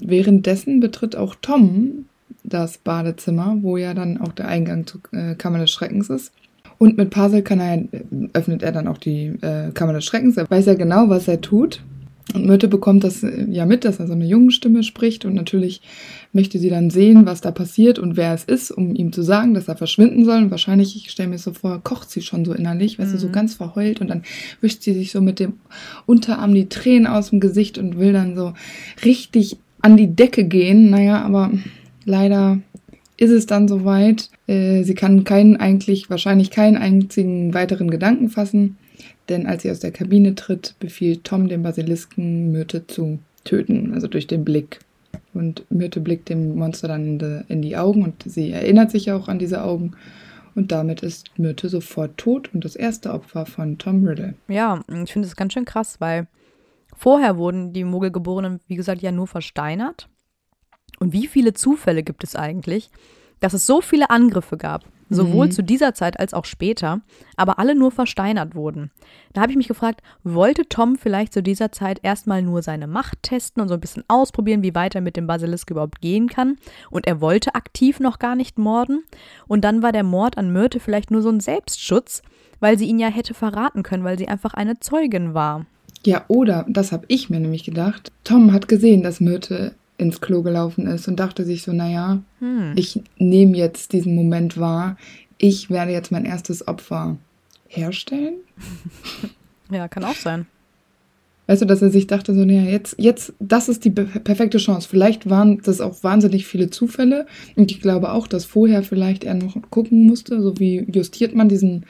Währenddessen 0.00 0.80
betritt 0.80 1.16
auch 1.16 1.34
Tom 1.40 2.06
das 2.42 2.78
Badezimmer, 2.78 3.58
wo 3.60 3.76
ja 3.76 3.94
dann 3.94 4.18
auch 4.18 4.32
der 4.32 4.48
Eingang 4.48 4.86
zur 4.86 5.00
äh, 5.12 5.34
Kammer 5.34 5.58
des 5.58 5.70
Schreckens 5.70 6.10
ist. 6.10 6.32
Und 6.78 6.96
mit 6.96 7.10
Puzzle 7.10 7.44
er, 7.60 7.84
öffnet 8.32 8.62
er 8.62 8.72
dann 8.72 8.88
auch 8.88 8.98
die 8.98 9.26
äh, 9.42 9.70
Kammer 9.72 9.92
des 9.92 10.04
Schreckens. 10.04 10.36
Er 10.36 10.50
weiß 10.50 10.66
ja 10.66 10.74
genau, 10.74 11.08
was 11.08 11.28
er 11.28 11.40
tut. 11.40 11.82
Und 12.34 12.46
Myrte 12.46 12.68
bekommt 12.68 13.04
das 13.04 13.22
äh, 13.22 13.46
ja 13.50 13.66
mit, 13.66 13.84
dass 13.84 14.00
er 14.00 14.06
so 14.06 14.12
eine 14.12 14.26
Jungenstimme 14.26 14.82
spricht. 14.82 15.24
Und 15.24 15.34
natürlich 15.34 15.80
möchte 16.32 16.58
sie 16.58 16.70
dann 16.70 16.90
sehen, 16.90 17.26
was 17.26 17.40
da 17.40 17.50
passiert 17.50 17.98
und 17.98 18.16
wer 18.16 18.34
es 18.34 18.44
ist, 18.44 18.70
um 18.70 18.94
ihm 18.94 19.12
zu 19.12 19.22
sagen, 19.22 19.54
dass 19.54 19.68
er 19.68 19.76
verschwinden 19.76 20.24
soll. 20.24 20.38
Und 20.38 20.50
wahrscheinlich, 20.50 20.96
ich 20.96 21.10
stelle 21.10 21.28
mir 21.28 21.38
so 21.38 21.52
vor, 21.52 21.80
kocht 21.82 22.10
sie 22.10 22.22
schon 22.22 22.44
so 22.44 22.52
innerlich, 22.52 22.98
weißt 22.98 23.10
mhm. 23.10 23.14
du, 23.14 23.20
so 23.20 23.28
mhm. 23.28 23.32
ganz 23.32 23.54
verheult. 23.54 24.00
Und 24.00 24.08
dann 24.08 24.22
wischt 24.60 24.82
sie 24.82 24.94
sich 24.94 25.12
so 25.12 25.20
mit 25.20 25.38
dem 25.38 25.54
Unterarm 26.06 26.54
die 26.54 26.68
Tränen 26.68 27.06
aus 27.06 27.30
dem 27.30 27.40
Gesicht 27.40 27.78
und 27.78 27.98
will 27.98 28.12
dann 28.12 28.36
so 28.36 28.54
richtig 29.04 29.56
an 29.82 29.96
die 29.96 30.14
Decke 30.14 30.44
gehen. 30.44 30.90
Naja, 30.90 31.22
aber 31.22 31.50
Leider 32.04 32.60
ist 33.16 33.30
es 33.30 33.46
dann 33.46 33.68
soweit. 33.68 34.30
Äh, 34.46 34.82
sie 34.82 34.94
kann 34.94 35.24
keinen 35.24 35.56
eigentlich, 35.56 36.10
wahrscheinlich 36.10 36.50
keinen 36.50 36.76
einzigen 36.76 37.54
weiteren 37.54 37.90
Gedanken 37.90 38.30
fassen, 38.30 38.76
denn 39.30 39.46
als 39.46 39.62
sie 39.62 39.70
aus 39.70 39.80
der 39.80 39.92
Kabine 39.92 40.34
tritt, 40.34 40.74
befiehlt 40.80 41.24
Tom 41.24 41.48
dem 41.48 41.62
Basilisken 41.62 42.52
Myrte 42.52 42.86
zu 42.86 43.18
töten, 43.44 43.94
also 43.94 44.08
durch 44.08 44.26
den 44.26 44.44
Blick. 44.44 44.80
Und 45.32 45.64
Myrte 45.70 46.00
blickt 46.00 46.28
dem 46.28 46.56
Monster 46.56 46.88
dann 46.88 47.06
in 47.06 47.18
die, 47.18 47.40
in 47.48 47.62
die 47.62 47.76
Augen 47.76 48.02
und 48.02 48.22
sie 48.24 48.50
erinnert 48.50 48.90
sich 48.90 49.10
auch 49.12 49.28
an 49.28 49.38
diese 49.38 49.62
Augen. 49.62 49.92
Und 50.54 50.72
damit 50.72 51.02
ist 51.02 51.38
Myrte 51.38 51.68
sofort 51.68 52.18
tot 52.18 52.50
und 52.52 52.64
das 52.64 52.74
erste 52.74 53.12
Opfer 53.12 53.46
von 53.46 53.78
Tom 53.78 54.04
Riddle. 54.04 54.34
Ja, 54.48 54.82
ich 55.04 55.12
finde 55.12 55.28
es 55.28 55.36
ganz 55.36 55.52
schön 55.52 55.64
krass, 55.64 56.00
weil 56.00 56.26
vorher 56.96 57.36
wurden 57.36 57.72
die 57.72 57.84
Muggelgeborenen, 57.84 58.60
wie 58.66 58.76
gesagt, 58.76 59.00
ja 59.00 59.12
nur 59.12 59.28
versteinert. 59.28 60.08
Und 60.98 61.12
wie 61.12 61.28
viele 61.28 61.54
Zufälle 61.54 62.02
gibt 62.02 62.24
es 62.24 62.34
eigentlich, 62.34 62.90
dass 63.38 63.54
es 63.54 63.66
so 63.66 63.80
viele 63.80 64.10
Angriffe 64.10 64.56
gab, 64.56 64.84
sowohl 65.10 65.46
mhm. 65.46 65.50
zu 65.50 65.62
dieser 65.62 65.92
Zeit 65.92 66.18
als 66.18 66.32
auch 66.32 66.44
später, 66.44 67.00
aber 67.36 67.58
alle 67.58 67.74
nur 67.74 67.90
versteinert 67.90 68.54
wurden. 68.54 68.90
Da 69.32 69.42
habe 69.42 69.52
ich 69.52 69.58
mich 69.58 69.68
gefragt, 69.68 70.02
wollte 70.24 70.68
Tom 70.68 70.96
vielleicht 70.96 71.32
zu 71.32 71.42
dieser 71.42 71.72
Zeit 71.72 72.00
erstmal 72.02 72.42
nur 72.42 72.62
seine 72.62 72.86
Macht 72.86 73.22
testen 73.22 73.60
und 73.60 73.68
so 73.68 73.74
ein 73.74 73.80
bisschen 73.80 74.04
ausprobieren, 74.08 74.62
wie 74.62 74.74
weit 74.74 74.94
er 74.94 75.00
mit 75.00 75.16
dem 75.16 75.26
Basilisk 75.26 75.70
überhaupt 75.70 76.00
gehen 76.00 76.28
kann? 76.28 76.56
Und 76.90 77.06
er 77.06 77.20
wollte 77.20 77.54
aktiv 77.54 78.00
noch 78.00 78.18
gar 78.18 78.36
nicht 78.36 78.58
morden? 78.58 79.02
Und 79.46 79.64
dann 79.64 79.82
war 79.82 79.92
der 79.92 80.04
Mord 80.04 80.38
an 80.38 80.52
Myrte 80.52 80.80
vielleicht 80.80 81.10
nur 81.10 81.22
so 81.22 81.28
ein 81.28 81.40
Selbstschutz, 81.40 82.22
weil 82.60 82.78
sie 82.78 82.86
ihn 82.86 82.98
ja 82.98 83.08
hätte 83.08 83.34
verraten 83.34 83.82
können, 83.82 84.04
weil 84.04 84.18
sie 84.18 84.28
einfach 84.28 84.54
eine 84.54 84.80
Zeugin 84.80 85.34
war. 85.34 85.66
Ja, 86.04 86.24
oder, 86.28 86.64
das 86.68 86.92
habe 86.92 87.04
ich 87.08 87.28
mir 87.28 87.40
nämlich 87.40 87.64
gedacht, 87.64 88.10
Tom 88.24 88.52
hat 88.52 88.68
gesehen, 88.68 89.02
dass 89.02 89.20
Myrte 89.20 89.74
ins 90.00 90.20
Klo 90.20 90.42
gelaufen 90.42 90.86
ist 90.86 91.06
und 91.08 91.20
dachte 91.20 91.44
sich 91.44 91.62
so, 91.62 91.72
naja, 91.72 92.22
hm. 92.38 92.72
ich 92.76 93.00
nehme 93.18 93.56
jetzt 93.56 93.92
diesen 93.92 94.14
Moment 94.14 94.58
wahr, 94.58 94.96
ich 95.38 95.70
werde 95.70 95.92
jetzt 95.92 96.12
mein 96.12 96.24
erstes 96.24 96.66
Opfer 96.66 97.16
herstellen. 97.68 98.34
Ja, 99.72 99.86
kann 99.86 100.02
auch 100.02 100.16
sein. 100.16 100.46
Weißt 101.46 101.62
du, 101.62 101.66
dass 101.66 101.82
er 101.82 101.90
sich 101.90 102.06
dachte, 102.06 102.34
so, 102.34 102.44
naja, 102.44 102.62
jetzt, 102.62 102.96
jetzt, 102.98 103.32
das 103.38 103.68
ist 103.68 103.84
die 103.84 103.90
perfekte 103.90 104.58
Chance. 104.58 104.88
Vielleicht 104.88 105.28
waren 105.28 105.60
das 105.62 105.80
auch 105.80 106.02
wahnsinnig 106.02 106.46
viele 106.46 106.70
Zufälle. 106.70 107.26
Und 107.56 107.70
ich 107.70 107.80
glaube 107.80 108.12
auch, 108.12 108.26
dass 108.26 108.44
vorher 108.44 108.82
vielleicht 108.82 109.24
er 109.24 109.34
noch 109.34 109.56
gucken 109.70 110.06
musste, 110.06 110.40
so 110.42 110.58
wie 110.58 110.86
justiert 110.92 111.34
man 111.34 111.48
diesen 111.48 111.86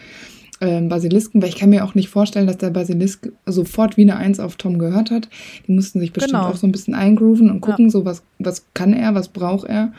ähm, 0.61 0.88
Basilisken, 0.88 1.40
weil 1.40 1.49
ich 1.49 1.57
kann 1.57 1.70
mir 1.70 1.85
auch 1.85 1.94
nicht 1.94 2.11
vorstellen, 2.11 2.46
dass 2.46 2.59
der 2.59 2.70
Basilisk 2.70 3.33
sofort 3.46 3.96
wie 3.96 4.03
eine 4.03 4.16
Eins 4.16 4.40
auf 4.40 4.57
Tom 4.57 4.79
gehört 4.79 5.11
hat. 5.11 5.29
Die 5.66 5.73
mussten 5.73 6.01
sich 6.01 6.12
bestimmt 6.12 6.35
genau. 6.35 6.51
auch 6.51 6.57
so 6.57 6.66
ein 6.66 6.73
bisschen 6.73 6.94
eingrooven 6.94 7.51
und 7.51 7.61
gucken, 7.61 7.87
ja. 7.87 7.90
so 7.90 8.05
was, 8.05 8.23
was 8.38 8.66
kann 8.75 8.92
er, 8.92 9.14
was 9.14 9.29
braucht 9.29 9.66
er, 9.68 9.92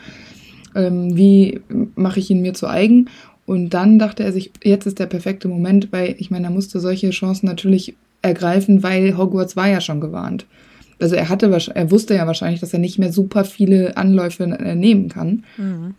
ähm, 0.74 1.16
wie 1.16 1.60
mache 1.96 2.20
ich 2.20 2.30
ihn 2.30 2.42
mir 2.42 2.54
zu 2.54 2.68
eigen. 2.68 3.08
Und 3.44 3.70
dann 3.70 3.98
dachte 3.98 4.22
er 4.22 4.32
sich, 4.32 4.52
jetzt 4.62 4.86
ist 4.86 5.00
der 5.00 5.06
perfekte 5.06 5.48
Moment, 5.48 5.90
weil 5.90 6.14
ich 6.18 6.30
meine, 6.30 6.46
er 6.46 6.52
musste 6.52 6.78
solche 6.78 7.10
Chancen 7.10 7.46
natürlich 7.46 7.96
ergreifen, 8.22 8.84
weil 8.84 9.18
Hogwarts 9.18 9.56
war 9.56 9.68
ja 9.68 9.80
schon 9.80 10.00
gewarnt. 10.00 10.46
Also 11.00 11.16
er 11.16 11.28
hatte, 11.28 11.50
er 11.74 11.90
wusste 11.90 12.14
ja 12.14 12.28
wahrscheinlich, 12.28 12.60
dass 12.60 12.72
er 12.72 12.78
nicht 12.78 13.00
mehr 13.00 13.12
super 13.12 13.44
viele 13.44 13.96
Anläufe 13.96 14.46
nehmen 14.46 15.08
kann. 15.08 15.42
Mhm 15.56 15.94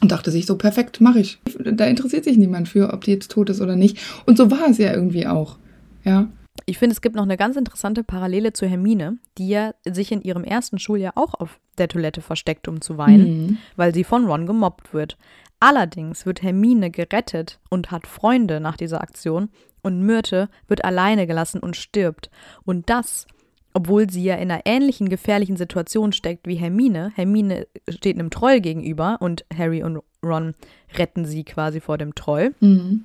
und 0.00 0.12
dachte 0.12 0.30
sich 0.30 0.46
so, 0.46 0.56
perfekt, 0.56 1.00
mache 1.00 1.20
ich. 1.20 1.38
Da 1.58 1.86
interessiert 1.86 2.24
sich 2.24 2.36
niemand 2.36 2.68
für, 2.68 2.92
ob 2.92 3.04
die 3.04 3.12
jetzt 3.12 3.30
tot 3.30 3.50
ist 3.50 3.60
oder 3.60 3.76
nicht. 3.76 3.98
Und 4.26 4.36
so 4.36 4.50
war 4.50 4.68
es 4.68 4.78
ja 4.78 4.92
irgendwie 4.92 5.26
auch. 5.26 5.56
Ja. 6.04 6.28
Ich 6.66 6.78
finde, 6.78 6.94
es 6.94 7.00
gibt 7.00 7.16
noch 7.16 7.22
eine 7.22 7.36
ganz 7.36 7.56
interessante 7.56 8.04
Parallele 8.04 8.52
zu 8.52 8.66
Hermine, 8.66 9.18
die 9.38 9.48
ja 9.48 9.74
sich 9.84 10.12
in 10.12 10.22
ihrem 10.22 10.44
ersten 10.44 10.78
Schuljahr 10.78 11.12
auch 11.16 11.34
auf 11.34 11.58
der 11.78 11.88
Toilette 11.88 12.20
versteckt, 12.20 12.68
um 12.68 12.80
zu 12.80 12.96
weinen, 12.96 13.46
mhm. 13.46 13.58
weil 13.76 13.92
sie 13.94 14.04
von 14.04 14.26
Ron 14.26 14.46
gemobbt 14.46 14.94
wird. 14.94 15.16
Allerdings 15.60 16.26
wird 16.26 16.42
Hermine 16.42 16.90
gerettet 16.90 17.58
und 17.70 17.90
hat 17.90 18.06
Freunde 18.06 18.60
nach 18.60 18.76
dieser 18.76 19.00
Aktion 19.00 19.48
und 19.82 20.02
Myrte 20.02 20.48
wird 20.68 20.84
alleine 20.84 21.26
gelassen 21.26 21.60
und 21.60 21.76
stirbt. 21.76 22.30
Und 22.64 22.90
das 22.90 23.26
obwohl 23.74 24.08
sie 24.08 24.22
ja 24.22 24.36
in 24.36 24.50
einer 24.50 24.62
ähnlichen 24.64 25.08
gefährlichen 25.08 25.56
Situation 25.56 26.12
steckt 26.12 26.46
wie 26.46 26.54
Hermine. 26.54 27.12
Hermine 27.16 27.66
steht 27.88 28.16
einem 28.16 28.30
Troll 28.30 28.60
gegenüber 28.60 29.18
und 29.20 29.44
Harry 29.54 29.82
und 29.82 30.00
Ron 30.22 30.54
retten 30.96 31.24
sie 31.24 31.44
quasi 31.44 31.80
vor 31.80 31.98
dem 31.98 32.14
Troll. 32.14 32.54
Mhm. 32.60 33.04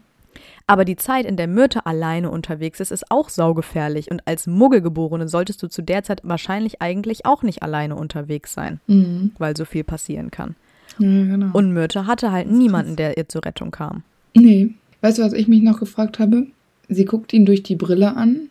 Aber 0.67 0.85
die 0.85 0.95
Zeit, 0.95 1.25
in 1.25 1.37
der 1.37 1.47
Myrte 1.47 1.87
alleine 1.87 2.29
unterwegs 2.29 2.79
ist, 2.79 2.91
ist 2.91 3.09
auch 3.09 3.29
saugefährlich. 3.29 4.11
Und 4.11 4.21
als 4.25 4.45
Muggelgeborene 4.45 5.27
solltest 5.27 5.61
du 5.63 5.67
zu 5.67 5.81
der 5.81 6.03
Zeit 6.03 6.21
wahrscheinlich 6.23 6.81
eigentlich 6.81 7.25
auch 7.25 7.41
nicht 7.41 7.63
alleine 7.63 7.95
unterwegs 7.95 8.53
sein, 8.53 8.79
mhm. 8.85 9.31
weil 9.39 9.57
so 9.57 9.65
viel 9.65 9.83
passieren 9.83 10.29
kann. 10.29 10.55
Ja, 10.99 11.07
genau. 11.07 11.49
Und 11.53 11.73
Myrte 11.73 12.05
hatte 12.05 12.31
halt 12.31 12.49
niemanden, 12.49 12.95
der 12.95 13.17
ihr 13.17 13.27
zur 13.27 13.43
Rettung 13.43 13.71
kam. 13.71 14.03
Nee. 14.35 14.75
Weißt 15.01 15.17
du, 15.17 15.23
was 15.23 15.33
ich 15.33 15.47
mich 15.47 15.63
noch 15.63 15.79
gefragt 15.79 16.19
habe? 16.19 16.45
Sie 16.87 17.05
guckt 17.05 17.33
ihn 17.33 17.45
durch 17.45 17.63
die 17.63 17.75
Brille 17.75 18.15
an 18.15 18.48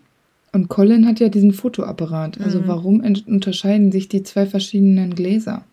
Und 0.52 0.68
Colin 0.68 1.06
hat 1.06 1.20
ja 1.20 1.28
diesen 1.28 1.52
Fotoapparat. 1.52 2.40
Also 2.40 2.60
Mhm. 2.60 2.66
warum 2.68 3.00
unterscheiden 3.26 3.92
sich 3.92 4.08
die 4.08 4.22
zwei 4.22 4.46
verschiedenen 4.46 5.14
Gläser? 5.14 5.64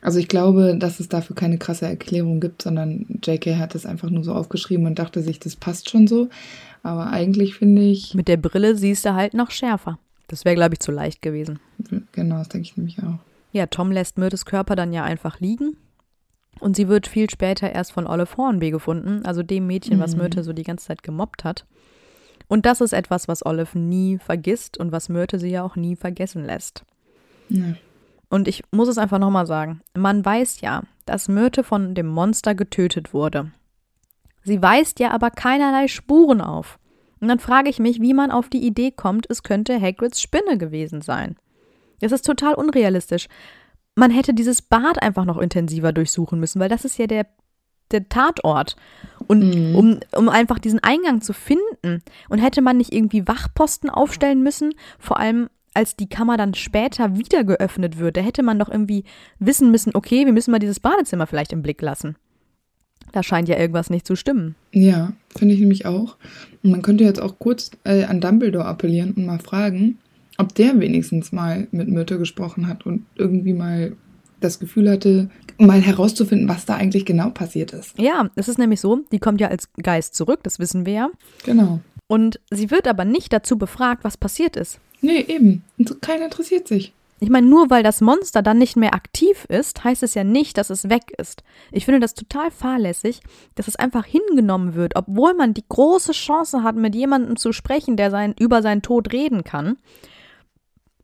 Also 0.00 0.18
ich 0.18 0.26
glaube, 0.28 0.76
dass 0.76 0.98
es 1.00 1.08
dafür 1.08 1.36
keine 1.36 1.58
krasse 1.58 1.86
Erklärung 1.86 2.40
gibt, 2.40 2.62
sondern 2.62 3.06
JK 3.22 3.56
hat 3.58 3.74
es 3.74 3.86
einfach 3.86 4.10
nur 4.10 4.24
so 4.24 4.32
aufgeschrieben 4.34 4.86
und 4.86 4.98
dachte 4.98 5.20
sich, 5.22 5.38
das 5.38 5.54
passt 5.54 5.90
schon 5.90 6.06
so. 6.08 6.28
Aber 6.82 7.08
eigentlich 7.10 7.54
finde 7.54 7.82
ich, 7.82 8.12
Mit 8.14 8.26
der 8.26 8.36
Brille 8.38 8.74
siehst 8.76 9.04
du 9.04 9.14
halt 9.14 9.34
noch 9.34 9.50
schärfer. 9.52 9.98
Das 10.28 10.44
wäre, 10.44 10.56
glaube 10.56 10.74
ich, 10.74 10.80
zu 10.80 10.90
leicht 10.90 11.22
gewesen. 11.22 11.60
genau, 12.12 12.38
das 12.38 12.48
denke 12.48 12.66
ich 12.66 12.76
nämlich 12.76 12.98
auch. 13.02 13.18
Ja, 13.52 13.66
Tom 13.66 13.92
lässt 13.92 14.18
Myrtes 14.18 14.44
Körper 14.46 14.74
dann 14.76 14.92
ja 14.92 15.04
einfach 15.04 15.38
liegen. 15.40 15.76
Und 16.58 16.74
sie 16.74 16.88
wird 16.88 17.06
viel 17.06 17.28
später 17.30 17.70
erst 17.70 17.92
von 17.92 18.06
Olive 18.06 18.36
Hornby 18.36 18.70
gefunden, 18.70 19.24
also 19.24 19.42
dem 19.42 19.66
Mädchen, 19.66 20.00
was 20.00 20.14
Mhm. 20.14 20.22
Myrte 20.22 20.42
so 20.42 20.52
die 20.52 20.62
ganze 20.64 20.86
Zeit 20.86 21.02
gemobbt 21.02 21.44
hat. 21.44 21.64
Und 22.52 22.66
das 22.66 22.82
ist 22.82 22.92
etwas, 22.92 23.28
was 23.28 23.46
Olive 23.46 23.78
nie 23.78 24.18
vergisst 24.18 24.76
und 24.76 24.92
was 24.92 25.08
Myrte 25.08 25.38
sie 25.38 25.48
ja 25.48 25.62
auch 25.62 25.74
nie 25.74 25.96
vergessen 25.96 26.44
lässt. 26.44 26.84
Ja. 27.48 27.76
Und 28.28 28.46
ich 28.46 28.62
muss 28.70 28.88
es 28.88 28.98
einfach 28.98 29.18
nochmal 29.18 29.46
sagen. 29.46 29.80
Man 29.96 30.22
weiß 30.22 30.60
ja, 30.60 30.82
dass 31.06 31.28
Myrte 31.28 31.64
von 31.64 31.94
dem 31.94 32.08
Monster 32.08 32.54
getötet 32.54 33.14
wurde. 33.14 33.52
Sie 34.44 34.60
weist 34.60 35.00
ja 35.00 35.12
aber 35.12 35.30
keinerlei 35.30 35.88
Spuren 35.88 36.42
auf. 36.42 36.78
Und 37.20 37.28
dann 37.28 37.38
frage 37.38 37.70
ich 37.70 37.78
mich, 37.78 38.02
wie 38.02 38.12
man 38.12 38.30
auf 38.30 38.50
die 38.50 38.66
Idee 38.66 38.90
kommt, 38.90 39.24
es 39.30 39.42
könnte 39.42 39.80
Hagrids 39.80 40.20
Spinne 40.20 40.58
gewesen 40.58 41.00
sein. 41.00 41.36
Das 42.00 42.12
ist 42.12 42.26
total 42.26 42.52
unrealistisch. 42.52 43.28
Man 43.94 44.10
hätte 44.10 44.34
dieses 44.34 44.60
Bad 44.60 45.00
einfach 45.00 45.24
noch 45.24 45.38
intensiver 45.38 45.94
durchsuchen 45.94 46.38
müssen, 46.38 46.60
weil 46.60 46.68
das 46.68 46.84
ist 46.84 46.98
ja 46.98 47.06
der, 47.06 47.28
der 47.92 48.08
Tatort. 48.08 48.76
Und 49.26 49.70
Mhm. 49.70 49.74
um, 49.76 50.00
um 50.16 50.28
einfach 50.28 50.58
diesen 50.58 50.80
Eingang 50.82 51.20
zu 51.20 51.32
finden. 51.32 52.02
Und 52.28 52.38
hätte 52.38 52.60
man 52.62 52.76
nicht 52.76 52.92
irgendwie 52.92 53.26
Wachposten 53.28 53.88
aufstellen 53.90 54.42
müssen, 54.42 54.74
vor 54.98 55.18
allem 55.18 55.48
als 55.74 55.96
die 55.96 56.08
Kammer 56.08 56.36
dann 56.36 56.52
später 56.54 57.16
wieder 57.16 57.44
geöffnet 57.44 57.98
wird, 57.98 58.16
da 58.16 58.20
hätte 58.20 58.42
man 58.42 58.58
doch 58.58 58.68
irgendwie 58.68 59.04
wissen 59.38 59.70
müssen, 59.70 59.94
okay, 59.94 60.26
wir 60.26 60.32
müssen 60.32 60.50
mal 60.50 60.58
dieses 60.58 60.80
Badezimmer 60.80 61.26
vielleicht 61.26 61.52
im 61.52 61.62
Blick 61.62 61.80
lassen. 61.80 62.16
Da 63.12 63.22
scheint 63.22 63.48
ja 63.48 63.58
irgendwas 63.58 63.90
nicht 63.90 64.06
zu 64.06 64.14
stimmen. 64.14 64.54
Ja, 64.72 65.12
finde 65.36 65.54
ich 65.54 65.60
nämlich 65.60 65.86
auch. 65.86 66.16
Und 66.62 66.70
man 66.70 66.82
könnte 66.82 67.04
jetzt 67.04 67.20
auch 67.20 67.38
kurz 67.38 67.70
äh, 67.84 68.04
an 68.04 68.20
Dumbledore 68.20 68.66
appellieren 68.66 69.12
und 69.12 69.26
mal 69.26 69.38
fragen, 69.38 69.98
ob 70.38 70.54
der 70.54 70.78
wenigstens 70.78 71.32
mal 71.32 71.68
mit 71.72 71.88
Myrte 71.88 72.18
gesprochen 72.18 72.68
hat 72.68 72.86
und 72.86 73.04
irgendwie 73.16 73.52
mal 73.54 73.96
das 74.40 74.58
Gefühl 74.58 74.90
hatte, 74.90 75.30
mal 75.58 75.80
herauszufinden, 75.80 76.48
was 76.48 76.64
da 76.64 76.76
eigentlich 76.76 77.04
genau 77.04 77.30
passiert 77.30 77.72
ist. 77.72 77.98
Ja, 77.98 78.30
es 78.34 78.48
ist 78.48 78.58
nämlich 78.58 78.80
so, 78.80 79.00
die 79.12 79.18
kommt 79.18 79.40
ja 79.40 79.48
als 79.48 79.68
Geist 79.82 80.14
zurück, 80.14 80.40
das 80.42 80.58
wissen 80.58 80.86
wir 80.86 80.92
ja. 80.92 81.10
Genau. 81.44 81.80
Und 82.06 82.40
sie 82.50 82.70
wird 82.70 82.88
aber 82.88 83.04
nicht 83.04 83.32
dazu 83.32 83.56
befragt, 83.56 84.04
was 84.04 84.16
passiert 84.16 84.56
ist. 84.56 84.80
Nee, 85.00 85.24
eben. 85.28 85.64
Keiner 86.00 86.26
interessiert 86.26 86.68
sich. 86.68 86.92
Ich 87.20 87.30
meine, 87.30 87.46
nur 87.46 87.70
weil 87.70 87.84
das 87.84 88.00
Monster 88.00 88.42
dann 88.42 88.58
nicht 88.58 88.76
mehr 88.76 88.94
aktiv 88.94 89.44
ist, 89.48 89.84
heißt 89.84 90.02
es 90.02 90.14
ja 90.14 90.24
nicht, 90.24 90.58
dass 90.58 90.70
es 90.70 90.90
weg 90.90 91.12
ist. 91.18 91.44
Ich 91.70 91.84
finde 91.84 92.00
das 92.00 92.14
total 92.14 92.50
fahrlässig, 92.50 93.20
dass 93.54 93.68
es 93.68 93.76
einfach 93.76 94.04
hingenommen 94.04 94.74
wird, 94.74 94.96
obwohl 94.96 95.32
man 95.34 95.54
die 95.54 95.64
große 95.68 96.12
Chance 96.12 96.64
hat, 96.64 96.74
mit 96.74 96.96
jemandem 96.96 97.36
zu 97.36 97.52
sprechen, 97.52 97.96
der 97.96 98.10
sein, 98.10 98.34
über 98.40 98.60
seinen 98.60 98.82
Tod 98.82 99.12
reden 99.12 99.44
kann. 99.44 99.76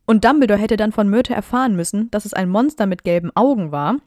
Und 0.06 0.24
Dumbledore 0.24 0.58
hätte 0.58 0.76
dann 0.76 0.90
von 0.90 1.08
Myrte 1.08 1.34
erfahren 1.34 1.76
müssen, 1.76 2.10
dass 2.10 2.24
es 2.24 2.34
ein 2.34 2.48
Monster 2.48 2.86
mit 2.86 3.04
gelben 3.04 3.30
Augen 3.36 3.70
war 3.70 3.98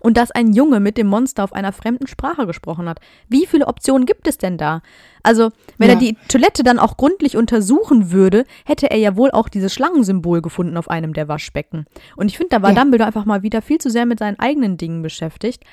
und 0.00 0.16
dass 0.16 0.30
ein 0.30 0.52
Junge 0.52 0.80
mit 0.80 0.96
dem 0.96 1.06
Monster 1.06 1.44
auf 1.44 1.52
einer 1.52 1.72
fremden 1.72 2.06
Sprache 2.06 2.46
gesprochen 2.46 2.88
hat. 2.88 3.00
Wie 3.28 3.46
viele 3.46 3.66
Optionen 3.66 4.06
gibt 4.06 4.28
es 4.28 4.38
denn 4.38 4.58
da? 4.58 4.82
Also, 5.22 5.50
wenn 5.78 5.88
Ja. 5.88 5.94
er 5.94 6.00
die 6.00 6.16
Toilette 6.28 6.62
dann 6.62 6.78
auch 6.78 6.96
gründlich 6.96 7.36
untersuchen 7.36 8.12
würde, 8.12 8.44
hätte 8.64 8.90
er 8.90 8.98
ja 8.98 9.16
wohl 9.16 9.30
auch 9.30 9.48
dieses 9.48 9.72
Schlangensymbol 9.74 10.40
gefunden 10.42 10.76
auf 10.76 10.88
einem 10.88 11.12
der 11.12 11.28
Waschbecken. 11.28 11.86
Und 12.16 12.28
ich 12.30 12.36
finde, 12.36 12.50
da 12.56 12.62
war 12.62 12.70
Ja. 12.72 12.76
Dumbledore 12.82 13.06
einfach 13.06 13.24
mal 13.24 13.42
wieder 13.42 13.62
viel 13.62 13.78
zu 13.78 13.90
sehr 13.90 14.06
mit 14.06 14.18
seinen 14.18 14.38
eigenen 14.38 14.76
Dingen 14.76 15.02
beschäftigt. 15.02 15.64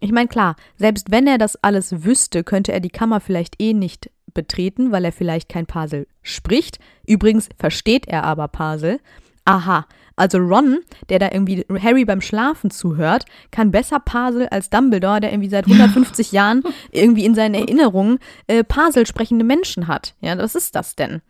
Ich 0.00 0.12
meine, 0.12 0.28
klar, 0.28 0.56
selbst 0.76 1.10
wenn 1.10 1.26
er 1.26 1.38
das 1.38 1.56
alles 1.62 2.04
wüsste, 2.04 2.44
könnte 2.44 2.72
er 2.72 2.80
die 2.80 2.90
Kammer 2.90 3.20
vielleicht 3.20 3.60
eh 3.60 3.74
nicht 3.74 4.10
betreten, 4.32 4.92
weil 4.92 5.04
er 5.04 5.12
vielleicht 5.12 5.48
kein 5.48 5.66
Parsel 5.66 6.06
spricht. 6.22 6.78
Übrigens 7.06 7.48
versteht 7.58 8.06
er 8.06 8.22
aber 8.24 8.46
Parsel. 8.46 9.00
Aha, 9.44 9.86
also 10.18 10.38
Ron, 10.38 10.78
der 11.08 11.18
da 11.18 11.30
irgendwie 11.32 11.64
Harry 11.80 12.04
beim 12.04 12.20
Schlafen 12.20 12.70
zuhört, 12.70 13.24
kann 13.50 13.70
besser 13.70 14.00
Parsel 14.00 14.48
als 14.48 14.70
Dumbledore, 14.70 15.20
der 15.20 15.32
irgendwie 15.32 15.48
seit 15.48 15.66
150 15.66 16.32
Jahren 16.32 16.62
irgendwie 16.92 17.24
in 17.24 17.34
seinen 17.34 17.54
Erinnerungen 17.54 18.18
äh, 18.46 18.64
Parsel 18.64 19.06
sprechende 19.06 19.44
Menschen 19.44 19.88
hat. 19.88 20.14
Ja, 20.20 20.36
was 20.38 20.54
ist 20.54 20.74
das 20.74 20.96
denn? 20.96 21.20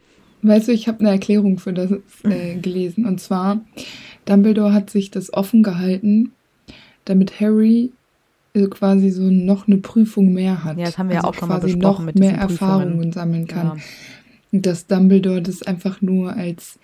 Weißt 0.42 0.68
du, 0.68 0.72
ich 0.72 0.86
habe 0.86 1.00
eine 1.00 1.10
Erklärung 1.10 1.58
für 1.58 1.72
das 1.72 1.90
äh, 2.22 2.56
gelesen. 2.56 3.06
Und 3.06 3.20
zwar, 3.20 3.60
Dumbledore 4.24 4.72
hat 4.72 4.90
sich 4.90 5.10
das 5.10 5.32
offen 5.32 5.62
gehalten, 5.62 6.32
damit 7.04 7.40
Harry 7.40 7.92
äh, 8.54 8.66
quasi 8.66 9.10
so 9.10 9.22
noch 9.22 9.66
eine 9.66 9.78
Prüfung 9.78 10.32
mehr 10.32 10.64
hat. 10.64 10.70
Also 10.70 10.80
Ja, 10.80 10.86
das 10.86 10.98
haben 10.98 11.08
wir 11.08 11.16
ja 11.16 11.24
auch 11.24 11.34
schon 11.34 11.48
mal 11.48 11.58
quasi 11.58 11.74
besprochen 11.74 12.06
noch 12.06 12.06
mit 12.06 12.18
mehr. 12.18 12.36
Erfahrungen 12.36 13.12
sammeln 13.12 13.46
kann. 13.46 13.66
Ja. 13.66 13.76
Und 14.52 14.64
dass 14.64 14.86
Dumbledore 14.86 15.42
das 15.42 15.62
einfach 15.62 16.00
nur 16.00 16.32
als 16.34 16.78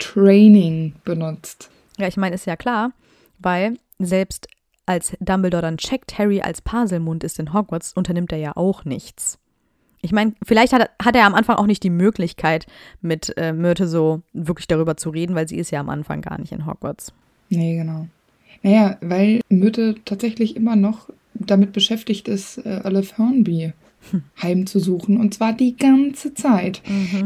Training 0.00 0.94
benutzt. 1.04 1.70
Ja, 1.98 2.08
ich 2.08 2.16
meine, 2.16 2.34
ist 2.34 2.46
ja 2.46 2.56
klar, 2.56 2.92
weil 3.38 3.76
selbst 3.98 4.48
als 4.86 5.16
Dumbledore 5.20 5.62
dann 5.62 5.76
checkt, 5.76 6.18
Harry 6.18 6.40
als 6.40 6.60
Paselmund 6.60 7.22
ist 7.22 7.38
in 7.38 7.52
Hogwarts, 7.54 7.92
unternimmt 7.92 8.32
er 8.32 8.38
ja 8.38 8.56
auch 8.56 8.84
nichts. 8.84 9.38
Ich 10.02 10.10
meine, 10.12 10.32
vielleicht 10.44 10.72
hat, 10.72 10.80
er- 10.82 11.04
hat 11.04 11.14
er 11.14 11.26
am 11.26 11.34
Anfang 11.34 11.56
auch 11.56 11.66
nicht 11.66 11.82
die 11.84 11.90
Möglichkeit, 11.90 12.66
mit 13.02 13.34
äh, 13.36 13.52
Myrte 13.52 13.86
so 13.86 14.22
wirklich 14.32 14.66
darüber 14.66 14.96
zu 14.96 15.10
reden, 15.10 15.34
weil 15.36 15.46
sie 15.46 15.58
ist 15.58 15.70
ja 15.70 15.78
am 15.78 15.90
Anfang 15.90 16.22
gar 16.22 16.40
nicht 16.40 16.52
in 16.52 16.66
Hogwarts. 16.66 17.12
Nee, 17.50 17.76
genau. 17.76 18.06
Naja, 18.62 18.96
weil 19.02 19.40
Myrte 19.48 19.96
tatsächlich 20.04 20.56
immer 20.56 20.74
noch 20.76 21.08
damit 21.34 21.72
beschäftigt 21.72 22.28
ist, 22.28 22.58
äh, 22.58 22.80
Olive 22.84 23.16
Hornby 23.18 23.72
heimzusuchen. 24.40 25.16
Und 25.18 25.34
zwar 25.34 25.52
die 25.52 25.76
ganze 25.76 26.34
Zeit. 26.34 26.82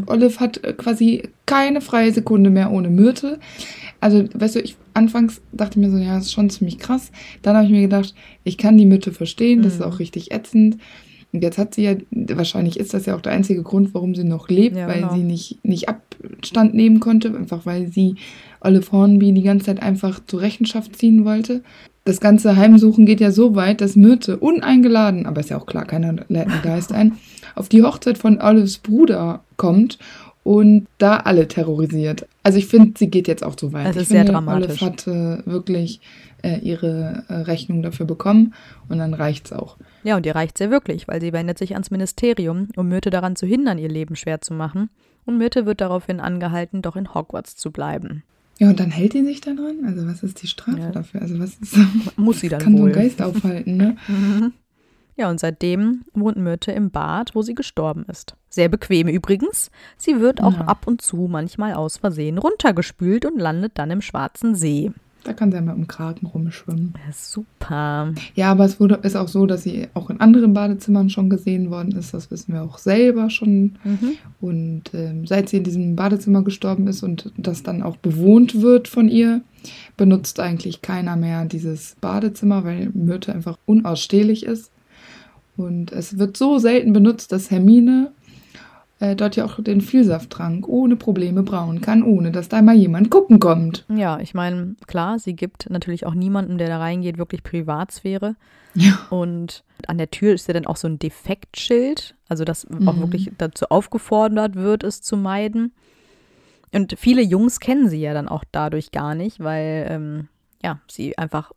Olive 0.07 0.41
hat 0.41 0.63
äh, 0.65 0.73
quasi 0.73 1.23
keine 1.47 1.81
freie 1.81 2.13
Sekunde 2.13 2.51
mehr 2.51 2.71
ohne 2.71 2.91
Myrte. 2.91 3.39
Also, 4.01 4.25
weißt 4.35 4.57
du, 4.57 4.61
ich 4.61 4.77
anfangs 4.93 5.41
dachte 5.53 5.79
ich 5.79 5.87
mir 5.87 5.91
so, 5.91 5.99
ja, 5.99 6.17
das 6.17 6.27
ist 6.27 6.33
schon 6.33 6.51
ziemlich 6.51 6.79
krass. 6.79 7.11
Dann 7.43 7.57
habe 7.57 7.67
ich 7.67 7.73
mir 7.73 7.83
gedacht, 7.83 8.15
ich 8.45 8.59
kann 8.59 8.77
die 8.77 8.87
Myrte 8.87 9.13
verstehen, 9.13 9.63
das 9.63 9.75
ist 9.75 9.83
auch 9.83 9.99
richtig 9.99 10.31
ätzend. 10.33 10.79
Und 11.33 11.43
jetzt 11.43 11.59
hat 11.59 11.75
sie 11.75 11.83
ja, 11.83 11.97
wahrscheinlich 12.13 12.79
ist 12.79 12.95
das 12.95 13.07
ja 13.07 13.17
auch 13.17 13.21
der 13.21 13.33
einzige 13.33 13.63
Grund, 13.65 13.93
warum 13.93 14.15
sie 14.15 14.23
noch 14.23 14.49
lebt, 14.49 14.77
Ja, 14.77 14.87
weil 14.87 15.01
genau. 15.01 15.15
sie 15.15 15.23
nicht, 15.23 15.65
nicht 15.65 15.89
Abstand 15.89 16.75
nehmen 16.75 17.01
konnte, 17.01 17.35
einfach 17.37 17.67
weil 17.67 17.89
sie 17.89 18.15
Olive 18.61 18.93
Hornby 18.93 19.33
die 19.33 19.43
ganze 19.43 19.67
Zeit 19.67 19.83
einfach 19.83 20.21
zur 20.27 20.43
Rechenschaft 20.43 20.97
ziehen 20.97 21.25
wollte. 21.25 21.63
Das 22.05 22.21
ganze 22.21 22.57
Heimsuchen 22.57 23.07
geht 23.07 23.21
ja 23.21 23.31
so 23.31 23.55
weit, 23.55 23.81
dass 23.81 23.97
Myrte 23.97 24.37
uneingeladen, 24.37 25.25
aber 25.25 25.41
ist 25.41 25.51
ja 25.51 25.59
auch 25.59 25.65
klar, 25.65 25.87
keiner 25.87 26.13
lädt 26.29 26.49
einen 26.49 26.63
Geist 26.63 26.93
ein, 26.93 27.17
auf 27.55 27.71
die 27.71 27.83
Hochzeit 27.83 28.19
von 28.19 28.41
Olives 28.43 28.79
Bruder 28.79 29.43
kommt 29.57 29.99
und 30.43 30.87
da 30.99 31.17
alle 31.17 31.49
terrorisiert. 31.49 32.27
Also 32.43 32.59
ich 32.59 32.67
finde, 32.67 32.93
sie 32.99 33.09
geht 33.09 33.27
jetzt 33.27 33.43
auch 33.43 33.57
so 33.59 33.73
weit. 33.73 33.87
Es 33.87 33.97
ich 33.97 34.03
ist 34.03 34.09
sehr 34.11 34.19
finde, 34.21 34.33
dramatisch. 34.33 34.83
Olive 34.83 34.85
hat 34.85 35.07
äh, 35.07 35.47
wirklich 35.47 36.01
äh, 36.43 36.59
ihre 36.59 37.25
äh, 37.29 37.35
Rechnung 37.35 37.83
dafür 37.83 38.05
bekommen 38.05 38.53
und 38.89 38.99
dann 38.99 39.15
reicht's 39.15 39.53
auch. 39.53 39.79
Ja, 40.03 40.17
und 40.17 40.27
ihr 40.27 40.35
reicht 40.35 40.61
ja 40.61 40.71
wirklich, 40.71 41.09
weil 41.09 41.23
sie 41.23 41.33
wendet 41.33 41.57
sich 41.57 41.73
ans 41.73 41.91
Ministerium, 41.91 42.69
um 42.77 42.89
Myrte 42.89 43.09
daran 43.09 43.35
zu 43.35 43.47
hindern, 43.47 43.79
ihr 43.79 43.89
Leben 43.89 44.15
schwer 44.15 44.43
zu 44.43 44.53
machen. 44.53 44.91
Und 45.25 45.39
Myrte 45.39 45.65
wird 45.65 45.81
daraufhin 45.81 46.21
angehalten, 46.21 46.83
doch 46.83 46.97
in 46.97 47.15
Hogwarts 47.15 47.57
zu 47.57 47.71
bleiben. 47.71 48.25
Ja, 48.59 48.71
und 48.71 48.79
dann 48.79 48.91
hält 48.91 49.15
die 49.15 49.25
sich 49.25 49.41
da 49.41 49.53
dran? 49.53 49.85
Also 49.85 50.07
was 50.07 50.23
ist 50.23 50.43
die 50.43 50.47
Strafe 50.47 50.79
Ja. 50.79 50.91
dafür? 50.93 51.23
Also 51.23 51.39
was 51.39 51.57
ist, 51.57 51.77
Muss 52.17 52.41
sie 52.41 52.49
dann 52.49 52.61
kann 52.61 52.77
so 52.77 52.83
wohl. 52.85 52.91
ein 52.91 52.95
Geist 52.95 53.21
aufhalten, 53.23 53.77
ne? 53.77 53.97
Ja, 55.17 55.31
und 55.31 55.39
seitdem 55.39 56.03
wohnt 56.13 56.37
Myrte 56.39 56.73
im 56.73 56.91
Bad, 56.91 57.37
wo 57.37 57.43
sie 57.43 57.55
gestorben 57.55 58.05
ist. 58.11 58.35
Sehr 58.49 58.69
bequem 58.69 59.07
übrigens. 59.07 59.71
Sie 59.97 60.19
wird 60.19 60.43
auch 60.43 60.55
Ja. 60.55 60.67
ab 60.67 60.89
und 60.89 61.03
zu 61.03 61.29
manchmal 61.31 61.75
aus 61.75 61.99
Versehen 61.99 62.37
runtergespült 62.37 63.25
und 63.25 63.39
landet 63.39 63.73
dann 63.77 63.93
im 63.93 64.01
Schwarzen 64.01 64.57
See. 64.57 64.91
Da 65.25 65.33
kann 65.33 65.51
sie 65.51 65.57
ja 65.57 65.63
mal 65.63 65.75
im 65.75 65.89
Kragen 65.89 66.27
rumschwimmen. 66.27 66.95
Ja, 66.95 67.13
super. 67.13 68.13
Ja, 68.35 68.51
aber 68.51 68.65
es 68.65 68.79
wurde, 68.79 68.97
ist 69.03 69.17
auch 69.17 69.29
so, 69.29 69.47
dass 69.47 69.63
sie 69.63 69.89
auch 69.95 70.11
in 70.11 70.21
anderen 70.21 70.53
Badezimmern 70.53 71.11
schon 71.11 71.31
gesehen 71.31 71.71
worden 71.71 71.93
ist. 71.93 72.15
Das 72.15 72.31
wissen 72.31 72.53
wir 72.53 72.63
auch 72.63 72.79
selber 72.79 73.31
schon. 73.31 73.77
Mhm. 73.85 74.13
Und 74.41 74.83
ähm, 74.93 75.27
seit 75.27 75.49
sie 75.49 75.57
in 75.57 75.65
diesem 75.65 75.97
Badezimmer 75.97 76.43
gestorben 76.43 76.87
ist 76.87 77.03
und 77.03 77.33
das 77.37 77.63
dann 77.63 77.83
auch 77.83 77.97
bewohnt 77.97 78.61
wird 78.61 78.87
von 78.87 79.09
ihr, 79.09 79.41
benutzt 79.97 80.41
eigentlich 80.41 80.83
keiner 80.83 81.17
mehr 81.17 81.47
dieses 81.47 81.97
Badezimmer, 82.01 82.65
weil 82.65 82.91
Myrte 82.93 83.35
einfach 83.35 83.59
unausstehlich 83.67 84.45
ist. 84.45 84.71
Und 85.57 85.93
es 85.93 86.19
wird 86.19 86.37
so 86.37 86.59
selten 86.59 86.93
benutzt, 86.93 87.33
dass 87.33 87.51
Hermine 87.51 88.11
äh, 89.05 89.17
dort 89.17 89.37
ja 89.37 89.45
auch 89.45 89.63
den 89.63 89.81
Vielsafttrank 89.81 90.69
ohne 90.69 90.97
Probleme 90.97 91.43
brauen 91.43 91.81
kann, 91.81 92.03
ohne 92.03 92.31
dass 92.33 92.49
da 92.49 92.63
mal 92.63 92.75
jemand 92.75 93.11
gucken 93.11 93.39
kommt. 93.41 93.85
Ja, 93.89 94.19
ich 94.21 94.35
meine, 94.35 94.77
klar, 94.87 95.19
sie 95.19 95.35
gibt 95.35 95.69
natürlich 95.71 96.07
auch 96.07 96.15
niemandem, 96.15 96.59
der 96.59 96.69
da 96.69 96.79
reingeht, 96.79 97.19
wirklich 97.19 97.43
Privatsphäre. 97.43 98.37
Ja. 98.75 98.99
Und 99.11 99.63
an 99.87 99.99
der 99.99 100.11
Tür 100.11 100.35
ist 100.35 100.49
ja 100.49 100.55
dann 100.55 100.67
auch 100.67 100.77
so 100.77 100.89
ein 100.89 100.99
Defektschild, 100.99 102.17
also 102.29 102.45
dass 102.45 102.67
auch 102.67 102.95
Mhm. 102.95 103.01
wirklich 103.01 103.31
dazu 103.39 103.67
aufgefordert 103.69 104.57
wird, 104.57 104.83
es 104.83 105.01
zu 105.03 105.17
meiden. 105.17 105.73
Und 106.73 106.97
viele 106.99 107.23
Jungs 107.23 107.61
kennen 107.61 107.89
sie 107.89 108.01
ja 108.01 108.15
dann 108.15 108.29
auch 108.29 108.43
dadurch 108.51 108.91
gar 108.91 109.15
nicht, 109.15 109.39
weil 109.39 109.87
ähm, 109.89 110.29
ja, 110.63 110.81
sie 110.91 111.17
einfach 111.17 111.53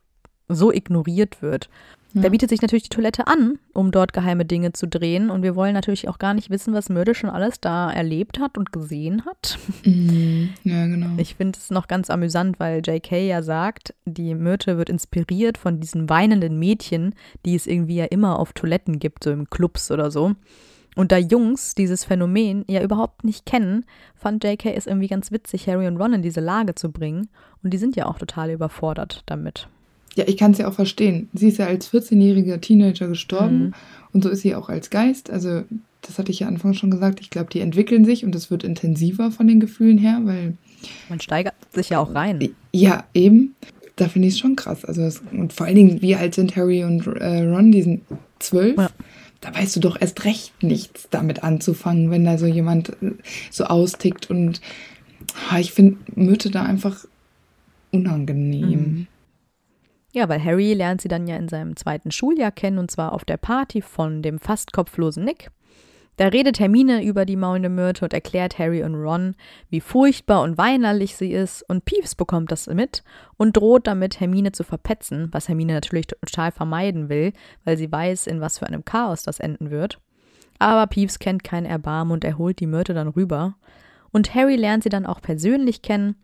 so 0.47 0.71
ignoriert 0.71 1.41
wird. 1.41 1.69
Ja. 2.13 2.21
Da 2.21 2.29
bietet 2.29 2.49
sich 2.49 2.61
natürlich 2.61 2.83
die 2.83 2.95
Toilette 2.95 3.27
an, 3.27 3.59
um 3.73 3.91
dort 3.91 4.13
geheime 4.13 4.45
Dinge 4.45 4.73
zu 4.73 4.87
drehen. 4.87 5.29
Und 5.29 5.43
wir 5.43 5.55
wollen 5.55 5.73
natürlich 5.73 6.07
auch 6.07 6.19
gar 6.19 6.33
nicht 6.33 6.49
wissen, 6.49 6.73
was 6.73 6.89
Myrtle 6.89 7.15
schon 7.15 7.29
alles 7.29 7.59
da 7.59 7.91
erlebt 7.91 8.39
hat 8.39 8.57
und 8.57 8.71
gesehen 8.71 9.25
hat. 9.25 9.59
Mhm. 9.83 10.49
Ja, 10.63 10.87
genau. 10.87 11.09
Ich 11.17 11.35
finde 11.35 11.59
es 11.59 11.69
noch 11.69 11.87
ganz 11.87 12.09
amüsant, 12.09 12.59
weil 12.59 12.81
J.K. 12.85 13.27
ja 13.27 13.41
sagt, 13.41 13.93
die 14.05 14.35
Myrtle 14.35 14.77
wird 14.77 14.89
inspiriert 14.89 15.57
von 15.57 15.79
diesen 15.79 16.09
weinenden 16.09 16.57
Mädchen, 16.57 17.13
die 17.45 17.55
es 17.55 17.67
irgendwie 17.67 17.97
ja 17.97 18.05
immer 18.05 18.39
auf 18.39 18.53
Toiletten 18.53 18.99
gibt, 18.99 19.23
so 19.23 19.31
im 19.31 19.49
Clubs 19.49 19.91
oder 19.91 20.09
so. 20.09 20.33
Und 20.95 21.11
da 21.11 21.17
Jungs 21.17 21.75
dieses 21.75 22.05
Phänomen 22.05 22.63
ja 22.67 22.81
überhaupt 22.81 23.23
nicht 23.23 23.45
kennen, 23.45 23.85
fand 24.15 24.43
J.K. 24.43 24.73
es 24.73 24.87
irgendwie 24.87 25.07
ganz 25.07 25.31
witzig, 25.31 25.67
Harry 25.67 25.87
und 25.87 25.97
Ron 25.97 26.13
in 26.13 26.21
diese 26.23 26.41
Lage 26.41 26.73
zu 26.73 26.91
bringen. 26.91 27.27
Und 27.61 27.71
die 27.71 27.77
sind 27.77 27.95
ja 27.95 28.07
auch 28.07 28.17
total 28.17 28.49
überfordert 28.49 29.21
damit. 29.27 29.67
Ja, 30.17 30.25
ich 30.27 30.37
kann 30.37 30.51
es 30.51 30.57
ja 30.57 30.67
auch 30.67 30.73
verstehen. 30.73 31.29
Sie 31.33 31.47
ist 31.47 31.57
ja 31.57 31.67
als 31.67 31.91
14-jähriger 31.91 32.59
Teenager 32.59 33.07
gestorben 33.07 33.59
mhm. 33.59 33.73
und 34.13 34.23
so 34.23 34.29
ist 34.29 34.41
sie 34.41 34.55
auch 34.55 34.69
als 34.69 34.89
Geist. 34.89 35.29
Also, 35.29 35.63
das 36.01 36.17
hatte 36.17 36.31
ich 36.31 36.39
ja 36.39 36.47
anfangs 36.47 36.77
schon 36.77 36.91
gesagt. 36.91 37.21
Ich 37.21 37.29
glaube, 37.29 37.49
die 37.51 37.59
entwickeln 37.59 38.05
sich 38.05 38.25
und 38.25 38.35
es 38.35 38.51
wird 38.51 38.63
intensiver 38.63 39.31
von 39.31 39.47
den 39.47 39.59
Gefühlen 39.59 39.97
her, 39.97 40.19
weil. 40.23 40.55
Man 41.09 41.19
steigert 41.19 41.55
sich 41.71 41.89
ja 41.89 41.99
auch 41.99 42.13
rein. 42.13 42.49
Ja, 42.73 43.05
eben. 43.13 43.55
Da 43.95 44.07
finde 44.07 44.27
ich 44.27 44.35
es 44.35 44.39
schon 44.39 44.55
krass. 44.55 44.85
Also, 44.85 45.01
das, 45.01 45.21
und 45.31 45.53
vor 45.53 45.65
allen 45.65 45.75
Dingen, 45.75 46.01
wie 46.01 46.15
alt 46.15 46.35
sind 46.35 46.55
Harry 46.55 46.83
und 46.83 47.07
äh, 47.07 47.43
Ron? 47.43 47.71
Die 47.71 47.81
sind 47.81 48.01
zwölf. 48.39 48.77
Ja 48.77 48.89
da 49.41 49.53
weißt 49.53 49.75
du 49.75 49.79
doch 49.79 49.99
erst 49.99 50.25
recht 50.25 50.63
nichts 50.63 51.07
damit 51.09 51.43
anzufangen, 51.43 52.09
wenn 52.09 52.25
da 52.25 52.37
so 52.37 52.45
jemand 52.45 52.89
äh, 53.01 53.11
so 53.51 53.65
austickt. 53.65 54.29
Und 54.29 54.61
ich 55.59 55.71
finde 55.73 55.97
Mütte 56.15 56.49
da 56.49 56.63
einfach 56.63 57.05
unangenehm. 57.91 58.69
Mhm. 58.69 59.07
Ja, 60.13 60.29
weil 60.29 60.43
Harry 60.43 60.73
lernt 60.73 61.01
sie 61.01 61.09
dann 61.09 61.27
ja 61.27 61.35
in 61.35 61.49
seinem 61.49 61.75
zweiten 61.75 62.11
Schuljahr 62.11 62.51
kennen 62.51 62.79
und 62.79 62.89
zwar 62.89 63.13
auf 63.13 63.25
der 63.25 63.37
Party 63.37 63.81
von 63.81 64.21
dem 64.21 64.39
fast 64.39 64.73
kopflosen 64.73 65.23
Nick. 65.23 65.51
Da 66.17 66.29
redet 66.29 66.59
Hermine 66.59 67.03
über 67.03 67.25
die 67.25 67.35
maulende 67.35 67.69
Myrte 67.69 68.03
und 68.03 68.13
erklärt 68.13 68.57
Harry 68.57 68.81
und 68.81 68.95
Ron, 68.95 69.35
wie 69.69 69.81
furchtbar 69.81 70.41
und 70.41 70.57
weinerlich 70.57 71.15
sie 71.15 71.31
ist, 71.31 71.61
und 71.69 71.85
Peeves 71.85 72.15
bekommt 72.15 72.51
das 72.51 72.65
mit 72.65 73.03
und 73.37 73.55
droht 73.55 73.85
damit, 73.85 74.19
Hermine 74.19 74.51
zu 74.51 74.63
verpetzen, 74.63 75.27
was 75.31 75.47
Hermine 75.47 75.73
natürlich 75.73 76.07
total 76.07 76.51
vermeiden 76.51 77.07
will, 77.09 77.33
weil 77.65 77.77
sie 77.77 77.91
weiß, 77.91 78.25
in 78.25 78.41
was 78.41 78.57
für 78.57 78.65
einem 78.65 78.83
Chaos 78.83 79.21
das 79.21 79.39
enden 79.39 79.69
wird. 79.69 79.99
Aber 80.57 80.87
Peeves 80.87 81.19
kennt 81.19 81.43
kein 81.43 81.65
Erbarmen 81.65 82.13
und 82.13 82.23
er 82.23 82.39
holt 82.39 82.59
die 82.59 82.65
Myrte 82.65 82.95
dann 82.95 83.09
rüber. 83.09 83.55
Und 84.11 84.33
Harry 84.35 84.55
lernt 84.55 84.83
sie 84.83 84.89
dann 84.89 85.05
auch 85.05 85.21
persönlich 85.21 85.81
kennen, 85.81 86.15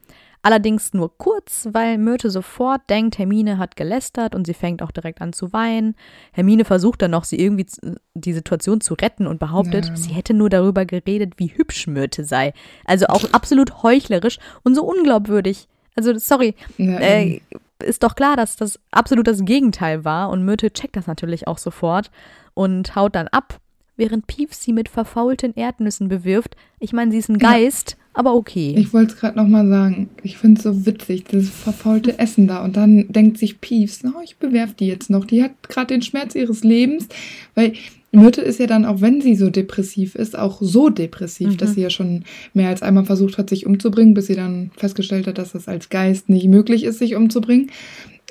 Allerdings 0.46 0.94
nur 0.94 1.18
kurz, 1.18 1.70
weil 1.72 1.98
Myrte 1.98 2.30
sofort 2.30 2.82
denkt, 2.90 3.18
Hermine 3.18 3.58
hat 3.58 3.78
gelästert 3.78 4.36
und 4.36 4.46
sie 4.46 4.54
fängt 4.54 4.82
auch 4.82 4.92
direkt 4.92 5.22
an 5.22 5.32
zu 5.32 5.54
weinen. 5.54 5.96
Hermine 6.34 6.66
versucht 6.66 7.02
dann 7.02 7.12
noch, 7.12 7.24
sie 7.24 7.40
irgendwie 7.40 7.66
die 8.14 8.34
Situation 8.34 8.82
zu 8.82 8.94
retten 8.96 9.26
und 9.26 9.40
behauptet, 9.40 9.86
ja. 9.86 9.96
sie 9.96 10.12
hätte 10.12 10.34
nur 10.34 10.50
darüber 10.50 10.86
geredet, 10.86 11.36
wie 11.38 11.48
hübsch 11.48 11.88
Myrte 11.88 12.26
sei. 12.26 12.52
Also 12.84 13.06
auch 13.08 13.24
absolut 13.32 13.84
heuchlerisch 13.84 14.38
und 14.64 14.76
so 14.76 14.84
unglaubwürdig. 14.84 15.70
Also, 15.96 16.18
sorry, 16.18 16.56
ja, 16.78 17.00
äh, 17.00 17.40
ist 17.82 18.04
doch 18.04 18.16
klar, 18.16 18.36
dass 18.36 18.58
das 18.58 18.82
absolut 18.92 19.28
das 19.28 19.46
Gegenteil 19.46 20.04
war 20.04 20.30
und 20.30 20.44
Myrte 20.44 20.74
checkt 20.74 20.98
das 20.98 21.08
natürlich 21.08 21.48
auch 21.48 21.58
sofort 21.58 22.12
und 22.54 22.98
haut 22.98 23.16
dann 23.16 23.30
ab 23.30 23.62
während 23.96 24.28
Pief 24.28 24.54
sie 24.54 24.74
mit 24.74 24.90
verfaulten 24.90 25.54
Erdnüssen 25.56 26.08
bewirft. 26.08 26.56
Ich 26.80 26.94
meine, 26.94 27.12
sie 27.12 27.18
ist 27.18 27.30
ein 27.30 27.38
Geist, 27.38 27.92
ja. 27.92 27.98
aber 28.14 28.34
okay. 28.34 28.76
Ich 28.78 28.94
wollte 28.94 29.14
es 29.14 29.20
gerade 29.20 29.38
nochmal 29.38 29.68
sagen. 29.68 30.10
Ich 30.24 30.38
finde 30.38 30.60
es 30.60 30.64
so 30.64 30.86
witzig, 30.86 31.26
dieses 31.26 31.50
verfaulte 31.50 32.18
Essen 32.20 32.48
da. 32.48 32.64
Und 32.64 32.76
dann 32.76 33.12
denkt 33.12 33.38
sich 33.38 33.62
Piefs, 33.62 34.04
oh, 34.06 34.22
ich 34.24 34.38
bewerfe 34.38 34.74
die 34.80 34.88
jetzt 34.88 35.10
noch. 35.10 35.26
Die 35.26 35.44
hat 35.44 35.52
gerade 35.70 35.88
den 35.88 36.02
Schmerz 36.02 36.36
ihres 36.36 36.64
Lebens. 36.64 37.08
Weil 37.56 37.74
Myrte 38.12 38.42
ist 38.42 38.60
ja 38.60 38.68
dann, 38.68 38.86
auch 38.86 39.02
wenn 39.02 39.22
sie 39.22 39.36
so 39.36 39.50
depressiv 39.50 40.16
ist, 40.16 40.38
auch 40.38 40.62
so 40.62 40.90
depressiv, 40.90 41.50
mhm. 41.50 41.58
dass 41.58 41.74
sie 41.74 41.82
ja 41.82 41.90
schon 41.90 42.26
mehr 42.54 42.70
als 42.70 42.84
einmal 42.84 43.06
versucht 43.06 43.38
hat, 43.38 43.50
sich 43.50 43.66
umzubringen, 43.66 44.14
bis 44.14 44.28
sie 44.28 44.36
dann 44.36 44.72
festgestellt 44.78 45.26
hat, 45.28 45.40
dass 45.40 45.54
das 45.54 45.68
als 45.68 45.90
Geist 45.90 46.30
nicht 46.30 46.48
möglich 46.48 46.84
ist, 46.84 47.00
sich 47.00 47.16
umzubringen. 47.16 47.72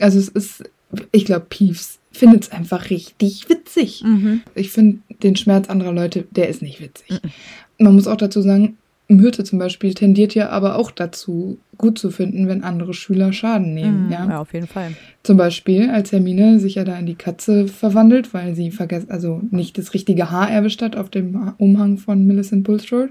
Also 0.00 0.18
es 0.18 0.28
ist, 0.28 0.64
ich 1.10 1.24
glaube, 1.24 1.46
Piefs 1.48 1.98
findet 2.12 2.44
es 2.44 2.52
einfach 2.52 2.90
richtig 2.90 3.48
witzig. 3.48 4.02
Mhm. 4.04 4.42
Ich 4.54 4.70
finde 4.70 4.98
den 5.22 5.36
Schmerz 5.36 5.68
anderer 5.68 5.92
Leute, 5.92 6.26
der 6.30 6.48
ist 6.48 6.62
nicht 6.62 6.80
witzig. 6.80 7.10
Mhm. 7.10 7.84
Man 7.84 7.94
muss 7.94 8.06
auch 8.06 8.16
dazu 8.16 8.42
sagen, 8.42 8.76
Myrte 9.08 9.44
zum 9.44 9.58
Beispiel 9.58 9.94
tendiert 9.94 10.34
ja 10.34 10.50
aber 10.50 10.76
auch 10.76 10.90
dazu, 10.90 11.58
gut 11.76 11.98
zu 11.98 12.10
finden, 12.10 12.48
wenn 12.48 12.64
andere 12.64 12.94
Schüler 12.94 13.32
Schaden 13.32 13.74
nehmen. 13.74 14.06
Mhm, 14.06 14.12
ja? 14.12 14.28
ja, 14.28 14.40
auf 14.40 14.52
jeden 14.54 14.66
Fall. 14.66 14.92
Zum 15.22 15.36
Beispiel, 15.36 15.90
als 15.90 16.12
Hermine 16.12 16.58
sich 16.58 16.76
ja 16.76 16.84
da 16.84 16.98
in 16.98 17.06
die 17.06 17.14
Katze 17.14 17.68
verwandelt, 17.68 18.32
weil 18.32 18.54
sie 18.54 18.70
vergessen, 18.70 19.10
also 19.10 19.40
nicht 19.50 19.78
das 19.78 19.94
richtige 19.94 20.30
Haar 20.30 20.50
erwischt 20.50 20.82
hat 20.82 20.96
auf 20.96 21.10
dem 21.10 21.52
Umhang 21.58 21.98
von 21.98 22.26
Millicent 22.26 22.64
Bulstrode. 22.64 23.10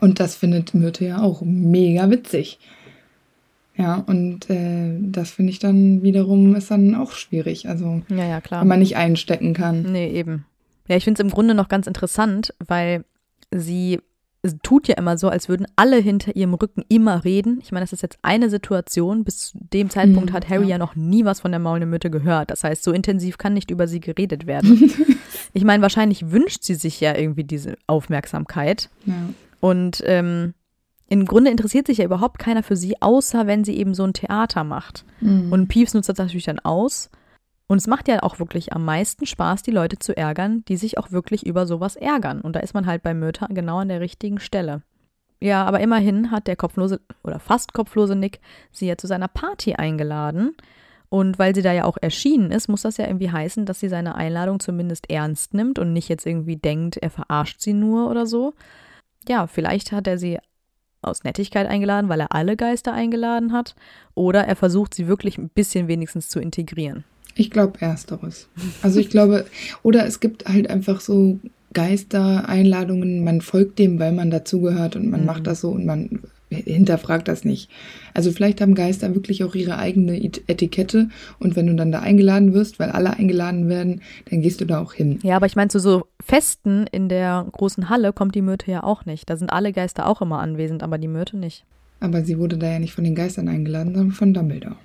Und 0.00 0.20
das 0.20 0.36
findet 0.36 0.74
Myrte 0.74 1.06
ja 1.06 1.22
auch 1.22 1.42
mega 1.42 2.10
witzig. 2.10 2.58
Ja, 3.76 3.96
und 4.06 4.48
äh, 4.48 4.98
das 5.00 5.30
finde 5.30 5.50
ich 5.50 5.58
dann 5.58 6.02
wiederum 6.02 6.54
ist 6.54 6.70
dann 6.70 6.94
auch 6.94 7.12
schwierig. 7.12 7.68
Also, 7.68 8.02
ja, 8.08 8.24
ja, 8.24 8.40
klar. 8.40 8.62
wenn 8.62 8.68
man 8.68 8.78
nicht 8.78 8.96
einstecken 8.96 9.52
kann. 9.52 9.92
Nee, 9.92 10.10
eben. 10.10 10.46
Ja, 10.88 10.96
ich 10.96 11.04
finde 11.04 11.20
es 11.20 11.24
im 11.24 11.30
Grunde 11.30 11.54
noch 11.54 11.68
ganz 11.68 11.86
interessant, 11.86 12.54
weil 12.66 13.04
sie 13.50 14.00
tut 14.62 14.88
ja 14.88 14.94
immer 14.96 15.18
so, 15.18 15.28
als 15.28 15.48
würden 15.48 15.66
alle 15.76 15.96
hinter 15.96 16.36
ihrem 16.36 16.54
Rücken 16.54 16.84
immer 16.88 17.24
reden. 17.24 17.58
Ich 17.62 17.72
meine, 17.72 17.82
das 17.82 17.92
ist 17.92 18.02
jetzt 18.02 18.18
eine 18.22 18.50
Situation. 18.50 19.24
Bis 19.24 19.38
zu 19.38 19.58
dem 19.72 19.90
Zeitpunkt 19.90 20.30
hm, 20.30 20.34
hat 20.34 20.48
Harry 20.48 20.64
ja. 20.64 20.70
ja 20.70 20.78
noch 20.78 20.94
nie 20.94 21.24
was 21.24 21.40
von 21.40 21.50
der 21.50 21.58
maulenden 21.58 21.90
Mütte 21.90 22.10
gehört. 22.10 22.50
Das 22.50 22.64
heißt, 22.64 22.82
so 22.82 22.92
intensiv 22.92 23.38
kann 23.38 23.54
nicht 23.54 23.70
über 23.70 23.88
sie 23.88 24.00
geredet 24.00 24.46
werden. 24.46 24.92
ich 25.52 25.64
meine, 25.64 25.82
wahrscheinlich 25.82 26.30
wünscht 26.30 26.62
sie 26.62 26.74
sich 26.74 27.00
ja 27.00 27.16
irgendwie 27.16 27.44
diese 27.44 27.76
Aufmerksamkeit. 27.86 28.88
Ja. 29.04 29.14
Und 29.60 30.02
ähm, 30.06 30.54
im 31.08 31.24
Grunde 31.24 31.50
interessiert 31.50 31.86
sich 31.86 31.98
ja 31.98 32.04
überhaupt 32.04 32.38
keiner 32.38 32.62
für 32.62 32.76
sie, 32.76 33.00
außer 33.00 33.46
wenn 33.46 33.64
sie 33.64 33.76
eben 33.76 33.94
so 33.94 34.04
ein 34.04 34.12
Theater 34.12 34.64
macht. 34.64 35.04
Mhm. 35.20 35.52
Und 35.52 35.68
Peeves 35.68 35.94
nutzt 35.94 36.08
das 36.08 36.18
natürlich 36.18 36.46
dann 36.46 36.58
aus. 36.58 37.10
Und 37.68 37.78
es 37.78 37.86
macht 37.86 38.08
ja 38.08 38.22
auch 38.22 38.38
wirklich 38.38 38.72
am 38.72 38.84
meisten 38.84 39.26
Spaß, 39.26 39.62
die 39.62 39.72
Leute 39.72 39.98
zu 39.98 40.16
ärgern, 40.16 40.64
die 40.68 40.76
sich 40.76 40.98
auch 40.98 41.10
wirklich 41.10 41.46
über 41.46 41.66
sowas 41.66 41.96
ärgern. 41.96 42.40
Und 42.40 42.54
da 42.54 42.60
ist 42.60 42.74
man 42.74 42.86
halt 42.86 43.02
bei 43.02 43.14
Myrta 43.14 43.46
genau 43.50 43.78
an 43.78 43.88
der 43.88 44.00
richtigen 44.00 44.38
Stelle. 44.38 44.82
Ja, 45.40 45.64
aber 45.64 45.80
immerhin 45.80 46.30
hat 46.30 46.46
der 46.46 46.56
kopflose 46.56 47.00
oder 47.22 47.38
fast 47.38 47.72
kopflose 47.72 48.16
Nick 48.16 48.40
sie 48.72 48.86
ja 48.86 48.96
zu 48.96 49.06
seiner 49.06 49.28
Party 49.28 49.74
eingeladen. 49.74 50.56
Und 51.08 51.38
weil 51.38 51.54
sie 51.54 51.62
da 51.62 51.72
ja 51.72 51.84
auch 51.84 51.98
erschienen 52.00 52.50
ist, 52.50 52.68
muss 52.68 52.82
das 52.82 52.96
ja 52.96 53.06
irgendwie 53.06 53.30
heißen, 53.30 53.64
dass 53.64 53.80
sie 53.80 53.88
seine 53.88 54.16
Einladung 54.16 54.58
zumindest 54.58 55.08
ernst 55.10 55.54
nimmt 55.54 55.78
und 55.78 55.92
nicht 55.92 56.08
jetzt 56.08 56.26
irgendwie 56.26 56.56
denkt, 56.56 56.96
er 56.96 57.10
verarscht 57.10 57.60
sie 57.60 57.74
nur 57.74 58.10
oder 58.10 58.26
so. 58.26 58.54
Ja, 59.28 59.46
vielleicht 59.46 59.92
hat 59.92 60.06
er 60.06 60.18
sie 60.18 60.38
aus 61.02 61.24
Nettigkeit 61.24 61.66
eingeladen, 61.66 62.08
weil 62.08 62.20
er 62.20 62.32
alle 62.32 62.56
Geister 62.56 62.92
eingeladen 62.92 63.52
hat, 63.52 63.74
oder 64.14 64.44
er 64.44 64.56
versucht 64.56 64.94
sie 64.94 65.06
wirklich 65.06 65.38
ein 65.38 65.48
bisschen 65.48 65.88
wenigstens 65.88 66.28
zu 66.28 66.40
integrieren. 66.40 67.04
Ich 67.34 67.50
glaube 67.50 67.80
ersteres. 67.80 68.48
Also 68.82 68.98
ich 68.98 69.10
glaube, 69.10 69.46
oder 69.82 70.06
es 70.06 70.20
gibt 70.20 70.46
halt 70.46 70.70
einfach 70.70 71.00
so 71.00 71.38
Geistereinladungen, 71.74 73.22
man 73.22 73.42
folgt 73.42 73.78
dem, 73.78 73.98
weil 73.98 74.12
man 74.12 74.30
dazugehört 74.30 74.96
und 74.96 75.10
man 75.10 75.20
mhm. 75.20 75.26
macht 75.26 75.46
das 75.46 75.60
so 75.60 75.70
und 75.70 75.84
man 75.84 76.22
hinterfragt 76.50 77.28
das 77.28 77.44
nicht. 77.44 77.70
Also 78.14 78.30
vielleicht 78.30 78.60
haben 78.60 78.74
Geister 78.74 79.14
wirklich 79.14 79.42
auch 79.44 79.54
ihre 79.54 79.78
eigene 79.78 80.16
Etikette 80.22 81.08
und 81.38 81.56
wenn 81.56 81.66
du 81.66 81.74
dann 81.74 81.92
da 81.92 82.00
eingeladen 82.00 82.54
wirst, 82.54 82.78
weil 82.78 82.90
alle 82.90 83.14
eingeladen 83.14 83.68
werden, 83.68 84.02
dann 84.30 84.42
gehst 84.42 84.60
du 84.60 84.64
da 84.64 84.80
auch 84.80 84.92
hin. 84.92 85.18
Ja, 85.22 85.36
aber 85.36 85.46
ich 85.46 85.56
meine, 85.56 85.68
zu 85.68 85.80
so 85.80 86.06
Festen 86.24 86.86
in 86.92 87.08
der 87.08 87.46
großen 87.50 87.88
Halle 87.88 88.12
kommt 88.12 88.34
die 88.34 88.42
Myrte 88.42 88.70
ja 88.70 88.84
auch 88.84 89.04
nicht. 89.06 89.28
Da 89.28 89.36
sind 89.36 89.50
alle 89.50 89.72
Geister 89.72 90.06
auch 90.06 90.22
immer 90.22 90.38
anwesend, 90.38 90.82
aber 90.82 90.98
die 90.98 91.08
Myrte 91.08 91.36
nicht. 91.36 91.64
Aber 91.98 92.22
sie 92.24 92.38
wurde 92.38 92.58
da 92.58 92.70
ja 92.70 92.78
nicht 92.78 92.94
von 92.94 93.04
den 93.04 93.14
Geistern 93.14 93.48
eingeladen, 93.48 93.94
sondern 93.94 94.12
von 94.12 94.34
Dumbledore. 94.34 94.76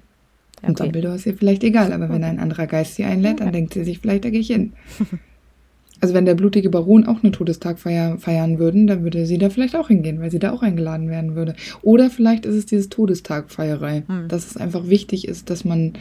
Okay. 0.57 0.67
Und 0.67 0.79
Dumbledore 0.79 1.15
ist 1.15 1.25
ihr 1.25 1.35
vielleicht 1.35 1.63
egal, 1.63 1.91
aber 1.93 2.09
wenn 2.09 2.23
ein 2.23 2.39
anderer 2.39 2.67
Geist 2.67 2.95
sie 2.95 3.03
einlädt, 3.03 3.39
dann 3.39 3.51
denkt 3.53 3.73
sie 3.73 3.83
sich, 3.83 3.99
vielleicht 3.99 4.25
da 4.25 4.29
gehe 4.29 4.39
ich 4.39 4.47
hin. 4.47 4.73
Also 6.01 6.13
wenn 6.15 6.25
der 6.25 6.35
blutige 6.35 6.69
Baron 6.69 7.05
auch 7.05 7.23
eine 7.23 7.31
Todestagfeier 7.31 8.17
feiern 8.17 8.57
würden, 8.57 8.87
dann 8.87 9.03
würde 9.03 9.25
sie 9.27 9.37
da 9.37 9.49
vielleicht 9.49 9.75
auch 9.75 9.87
hingehen, 9.87 10.19
weil 10.19 10.31
sie 10.31 10.39
da 10.39 10.51
auch 10.51 10.63
eingeladen 10.63 11.09
werden 11.09 11.35
würde. 11.35 11.53
Oder 11.83 12.09
vielleicht 12.09 12.45
ist 12.45 12.55
es 12.55 12.65
dieses 12.65 12.89
Todestagfeierei, 12.89 14.03
hm. 14.07 14.27
dass 14.27 14.47
es 14.47 14.57
einfach 14.57 14.87
wichtig 14.89 15.27
ist, 15.27 15.49
dass 15.51 15.63
man 15.63 15.93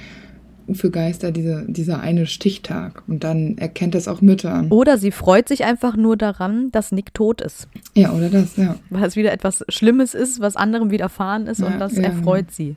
für 0.75 0.91
Geister 0.91 1.33
diese, 1.33 1.65
dieser 1.69 2.01
eine 2.01 2.27
Stichtag 2.27 3.03
und 3.07 3.25
dann 3.25 3.59
erkennt 3.59 3.95
das 3.95 4.09
auch 4.09 4.21
Mütter 4.21 4.53
an. 4.53 4.69
Oder 4.71 4.99
sie 4.99 5.11
freut 5.11 5.49
sich 5.49 5.65
einfach 5.65 5.97
nur 5.97 6.17
daran, 6.17 6.71
dass 6.73 6.93
Nick 6.93 7.15
tot 7.15 7.41
ist. 7.41 7.69
Ja, 7.95 8.13
oder 8.13 8.29
das, 8.29 8.57
ja. 8.57 8.77
Weil 8.91 9.05
es 9.05 9.17
wieder 9.17 9.33
etwas 9.33 9.65
Schlimmes 9.69 10.15
ist, 10.15 10.41
was 10.41 10.57
anderem 10.57 10.91
widerfahren 10.91 11.47
ist 11.47 11.61
ja, 11.61 11.67
und 11.67 11.79
das 11.79 11.97
ja. 11.97 12.03
erfreut 12.03 12.51
sie. 12.51 12.77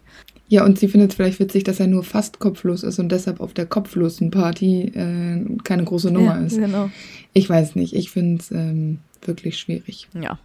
Ja, 0.50 0.66
und 0.66 0.78
sie 0.78 0.88
findet 0.88 1.12
es 1.12 1.16
vielleicht 1.16 1.40
witzig, 1.40 1.64
dass 1.64 1.80
er 1.80 1.88
nur 1.88 2.04
fast 2.04 2.40
kopflos 2.40 2.84
ist 2.84 3.00
und 3.00 3.12
deshalb 3.12 3.40
auf 3.40 3.54
der 3.54 3.66
kopflosen 3.66 4.30
Party 4.30 4.92
äh, 4.94 5.44
keine 5.64 5.84
große 5.84 6.12
Nummer 6.12 6.40
ja, 6.40 6.46
ist. 6.46 6.58
Genau. 6.58 6.90
Ich 7.34 7.50
weiß 7.50 7.76
nicht, 7.76 7.96
ich 7.96 8.12
finde 8.12 8.42
es 8.42 8.52
ähm, 8.52 9.00
wirklich 9.26 9.58
schwierig. 9.58 10.08
Ja. 10.14 10.38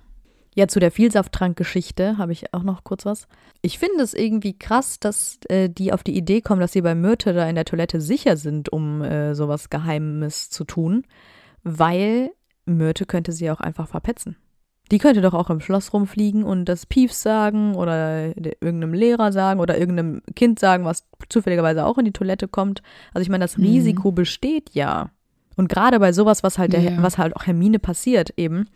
Ja, 0.59 0.67
zu 0.67 0.81
der 0.81 0.91
Vielsafttrank-Geschichte 0.91 2.19
habe 2.19 2.33
ich 2.33 2.53
auch 2.53 2.65
noch 2.65 2.83
kurz 2.83 3.07
was. 3.07 3.29
Ich 3.63 3.79
finde 3.79 4.03
es 4.03 4.13
irgendwie 4.13 4.59
krass, 4.59 4.99
dass 4.99 5.39
äh, 5.49 5.71
die 5.71 5.93
auf 5.93 6.03
die 6.03 6.17
Idee 6.17 6.41
kommen, 6.41 6.61
dass 6.61 6.73
sie 6.73 6.81
bei 6.81 6.97
Myrte 6.97 7.33
da 7.33 7.49
in 7.49 7.55
der 7.55 7.65
Toilette 7.65 8.01
sicher 8.01 8.37
sind, 8.37 8.69
um 8.73 9.01
äh, 9.03 9.37
sowas 9.37 9.71
Geheimes 9.71 10.51
zu 10.51 10.65
tun, 10.65 11.05
weil 11.63 12.33
Myrte 12.67 13.07
könnte 13.07 13.31
sie 13.31 13.53
auch 13.53 13.61
einfach 13.61 13.87
verpetzen. 13.87 14.37
Die 14.91 14.99
könnte 14.99 15.21
doch 15.21 15.33
auch 15.33 15.49
im 15.49 15.61
Schloss 15.61 15.93
rumfliegen 15.93 16.43
und 16.43 16.65
das 16.65 16.87
Piefs 16.87 17.23
sagen 17.23 17.77
oder 17.77 18.37
irgendeinem 18.37 18.95
Lehrer 18.95 19.31
sagen 19.31 19.61
oder 19.61 19.79
irgendeinem 19.79 20.23
Kind 20.35 20.59
sagen, 20.59 20.85
was 20.85 21.05
zufälligerweise 21.29 21.87
auch 21.87 21.99
in 21.99 22.05
die 22.05 22.13
Toilette 22.13 22.49
kommt. 22.49 22.83
Also 23.15 23.23
ich 23.23 23.29
meine, 23.29 23.45
das 23.45 23.59
mhm. 23.59 23.63
Risiko 23.63 24.11
besteht 24.11 24.71
ja. 24.73 25.11
Und 25.55 25.69
gerade 25.69 26.01
bei 26.01 26.13
sowas, 26.13 26.43
was 26.43 26.59
halt, 26.59 26.73
der, 26.73 26.81
ja. 26.81 27.01
was 27.01 27.17
halt 27.17 27.37
auch 27.37 27.47
Hermine 27.47 27.79
passiert 27.79 28.33
eben, 28.37 28.67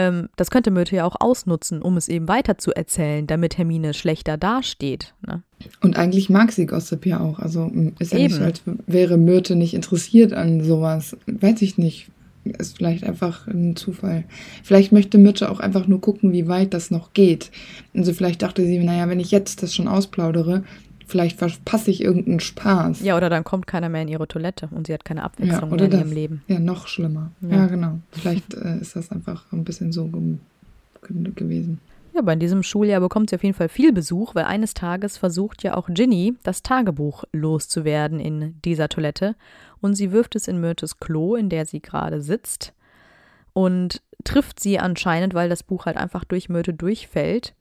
ähm, 0.00 0.30
das 0.36 0.50
könnte 0.50 0.70
Myrte 0.70 0.96
ja 0.96 1.04
auch 1.04 1.16
ausnutzen, 1.20 1.82
um 1.82 1.98
es 1.98 2.08
eben 2.08 2.26
weiter 2.26 2.56
zu 2.56 2.72
erzählen, 2.72 3.26
damit 3.26 3.58
Hermine 3.58 3.92
schlechter 3.92 4.38
dasteht. 4.38 5.12
Ne? 5.26 5.42
Und 5.82 5.98
eigentlich 5.98 6.30
mag 6.30 6.52
sie 6.52 6.64
Gossip 6.64 7.04
ja 7.04 7.20
auch. 7.20 7.38
Also 7.38 7.70
ist 7.98 8.12
ja 8.12 8.18
eben. 8.18 8.28
nicht 8.28 8.36
so, 8.36 8.42
als 8.42 8.62
wäre 8.86 9.18
Myrte 9.18 9.56
nicht 9.56 9.74
interessiert 9.74 10.32
an 10.32 10.64
sowas. 10.64 11.18
Weiß 11.26 11.60
ich 11.60 11.76
nicht. 11.76 12.08
Ist 12.44 12.78
vielleicht 12.78 13.04
einfach 13.04 13.46
ein 13.46 13.76
Zufall. 13.76 14.24
Vielleicht 14.62 14.90
möchte 14.90 15.18
Myrte 15.18 15.50
auch 15.50 15.60
einfach 15.60 15.86
nur 15.86 16.00
gucken, 16.00 16.32
wie 16.32 16.48
weit 16.48 16.72
das 16.72 16.90
noch 16.90 17.12
geht. 17.12 17.50
Also 17.94 18.14
vielleicht 18.14 18.40
dachte 18.40 18.64
sie, 18.64 18.78
naja, 18.78 19.06
wenn 19.10 19.20
ich 19.20 19.30
jetzt 19.30 19.62
das 19.62 19.74
schon 19.74 19.86
ausplaudere, 19.86 20.64
vielleicht 21.10 21.38
verpasse 21.38 21.90
ich 21.90 22.02
irgendeinen 22.02 22.40
Spaß. 22.40 23.02
Ja, 23.02 23.16
oder 23.16 23.28
dann 23.28 23.44
kommt 23.44 23.66
keiner 23.66 23.88
mehr 23.88 24.02
in 24.02 24.08
ihre 24.08 24.28
Toilette 24.28 24.68
und 24.70 24.86
sie 24.86 24.94
hat 24.94 25.04
keine 25.04 25.22
Abwechslung 25.22 25.70
ja, 25.70 25.76
mehr 25.76 25.84
in 25.84 25.90
das, 25.90 26.00
ihrem 26.00 26.12
Leben. 26.12 26.42
Ja, 26.48 26.58
noch 26.58 26.86
schlimmer. 26.86 27.32
Ja, 27.42 27.48
ja 27.48 27.66
genau. 27.66 27.98
Vielleicht 28.12 28.54
äh, 28.54 28.78
ist 28.78 28.96
das 28.96 29.10
einfach 29.10 29.44
ein 29.52 29.64
bisschen 29.64 29.92
so 29.92 30.10
gewesen. 31.02 31.80
Ja, 32.12 32.20
aber 32.20 32.32
in 32.32 32.40
diesem 32.40 32.62
Schuljahr 32.62 33.00
bekommt 33.00 33.30
sie 33.30 33.36
auf 33.36 33.44
jeden 33.44 33.54
Fall 33.54 33.68
viel 33.68 33.92
Besuch, 33.92 34.34
weil 34.34 34.44
eines 34.44 34.74
Tages 34.74 35.16
versucht 35.16 35.62
ja 35.62 35.76
auch 35.76 35.88
Ginny, 35.88 36.34
das 36.42 36.62
Tagebuch 36.62 37.24
loszuwerden 37.32 38.18
in 38.18 38.60
dieser 38.64 38.88
Toilette. 38.88 39.36
Und 39.80 39.94
sie 39.94 40.12
wirft 40.12 40.34
es 40.34 40.48
in 40.48 40.60
Myrtes 40.60 40.98
Klo, 40.98 41.36
in 41.36 41.48
der 41.48 41.66
sie 41.66 41.80
gerade 41.80 42.20
sitzt. 42.20 42.72
Und 43.52 44.02
trifft 44.24 44.60
sie 44.60 44.78
anscheinend, 44.78 45.34
weil 45.34 45.48
das 45.48 45.62
Buch 45.62 45.86
halt 45.86 45.96
einfach 45.96 46.24
durch 46.24 46.48
Myrte 46.48 46.74
durchfällt. 46.74 47.54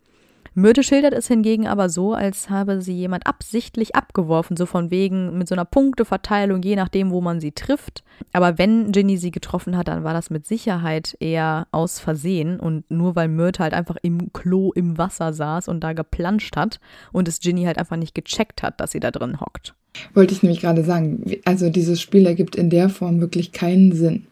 Myrte 0.54 0.84
schildert 0.84 1.14
es 1.14 1.28
hingegen 1.28 1.68
aber 1.68 1.90
so, 1.90 2.14
als 2.14 2.50
habe 2.50 2.82
sie 2.82 2.94
jemand 2.94 3.28
absichtlich 3.28 3.96
abgeworfen, 3.96 4.58
so 4.58 4.66
von 4.66 4.92
wegen 4.92 5.38
mit 5.38 5.48
so 5.48 5.56
einer 5.56 5.66
Punkteverteilung, 5.66 6.62
je 6.62 6.76
nachdem, 6.76 7.12
wo 7.12 7.22
man 7.22 7.40
sie 7.40 7.52
trifft. 7.52 8.04
Aber 8.34 8.58
wenn 8.58 8.92
Ginny 8.92 9.18
sie 9.18 9.32
getroffen 9.32 9.78
hat, 9.78 9.88
dann 9.88 10.04
war 10.04 10.14
das 10.14 10.30
mit 10.30 10.46
Sicherheit 10.46 11.16
eher 11.20 11.68
aus 11.72 12.00
Versehen 12.00 12.60
und 12.60 12.90
nur 12.90 13.16
weil 13.16 13.28
Myrte 13.28 13.64
halt 13.64 13.74
einfach 13.74 13.98
im 14.02 14.34
Klo 14.34 14.72
im 14.74 14.98
Wasser 14.98 15.34
saß 15.34 15.68
und 15.68 15.84
da 15.84 15.94
geplanscht 15.94 16.56
hat 16.56 16.80
und 17.12 17.28
es 17.28 17.40
Ginny 17.40 17.64
halt 17.64 17.78
einfach 17.78 17.98
nicht 17.98 18.16
gecheckt 18.16 18.64
hat, 18.64 18.80
dass 18.80 18.92
sie 18.92 19.00
da 19.00 19.12
drin 19.12 19.40
hockt. 19.40 19.76
Wollte 20.14 20.34
ich 20.34 20.44
nämlich 20.44 20.62
gerade 20.62 20.84
sagen, 20.84 21.24
also 21.46 21.70
dieses 21.70 22.00
Spiel 22.00 22.26
ergibt 22.26 22.56
in 22.56 22.70
der 22.70 22.90
Form 22.90 23.20
wirklich 23.20 23.52
keinen 23.52 23.92
Sinn. 23.92 24.28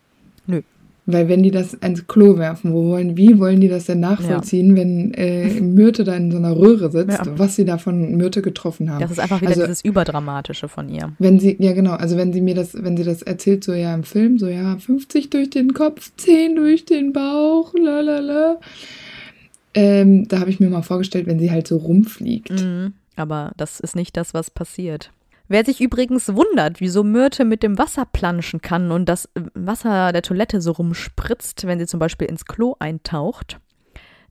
Weil 1.10 1.30
wenn 1.30 1.42
die 1.42 1.52
das 1.52 1.74
ins 1.74 2.06
Klo 2.06 2.38
werfen, 2.38 2.74
wo 2.74 2.90
wollen, 2.90 3.16
wie 3.16 3.40
wollen 3.40 3.62
die 3.62 3.70
das 3.70 3.86
denn 3.86 4.02
nachvollziehen, 4.02 4.72
ja. 4.72 4.76
wenn 4.76 5.14
äh, 5.14 5.62
Myrte 5.62 6.04
da 6.04 6.14
in 6.14 6.32
so 6.32 6.38
einer 6.38 6.54
Röhre 6.58 6.92
sitzt, 6.92 7.26
ja. 7.26 7.40
was 7.40 7.56
sie 7.56 7.64
da 7.64 7.78
von 7.78 8.18
Myrte 8.18 8.42
getroffen 8.42 8.92
haben? 8.92 9.00
Das 9.00 9.12
ist 9.12 9.20
einfach 9.20 9.40
wieder 9.40 9.52
also, 9.52 9.62
dieses 9.62 9.86
Überdramatische 9.86 10.68
von 10.68 10.90
ihr. 10.90 11.14
Wenn 11.18 11.40
sie, 11.40 11.56
ja 11.60 11.72
genau, 11.72 11.94
also 11.94 12.18
wenn 12.18 12.34
sie 12.34 12.42
mir 12.42 12.56
das, 12.56 12.74
wenn 12.74 12.98
sie 12.98 13.06
das 13.06 13.22
erzählt, 13.22 13.64
so 13.64 13.72
ja 13.74 13.96
im 13.96 14.04
Film, 14.04 14.38
so 14.38 14.48
ja, 14.48 14.78
50 14.78 15.30
durch 15.30 15.50
den 15.50 15.74
Kopf, 15.74 16.12
10 16.18 16.58
durch 16.58 16.84
den 16.84 17.14
Bauch, 17.14 17.74
lalala. 17.74 18.60
Ähm, 19.74 20.28
da 20.28 20.42
habe 20.42 20.50
ich 20.50 20.60
mir 20.60 20.70
mal 20.70 20.82
vorgestellt, 20.82 21.26
wenn 21.26 21.40
sie 21.40 21.52
halt 21.52 21.68
so 21.68 21.78
rumfliegt. 21.78 22.52
Mhm, 22.52 22.94
aber 23.16 23.54
das 23.56 23.80
ist 23.80 23.96
nicht 23.96 24.18
das, 24.18 24.34
was 24.34 24.52
passiert. 24.52 25.12
Wer 25.50 25.64
sich 25.64 25.80
übrigens 25.80 26.34
wundert, 26.34 26.82
wieso 26.82 27.04
Myrte 27.04 27.46
mit 27.46 27.64
dem 27.64 27.78
Wasser 27.78 28.06
planschen 28.06 28.62
kann 28.62 28.92
und 28.92 29.08
das 29.08 29.30
Wasser 29.54 30.12
der 30.12 30.22
Toilette 30.22 30.60
so 30.62 30.72
rumspritzt, 30.72 31.66
wenn 31.66 31.80
sie 31.80 31.88
zum 31.88 32.00
Beispiel 32.00 32.28
ins 32.28 32.46
Klo 32.46 32.76
eintaucht. 32.80 33.60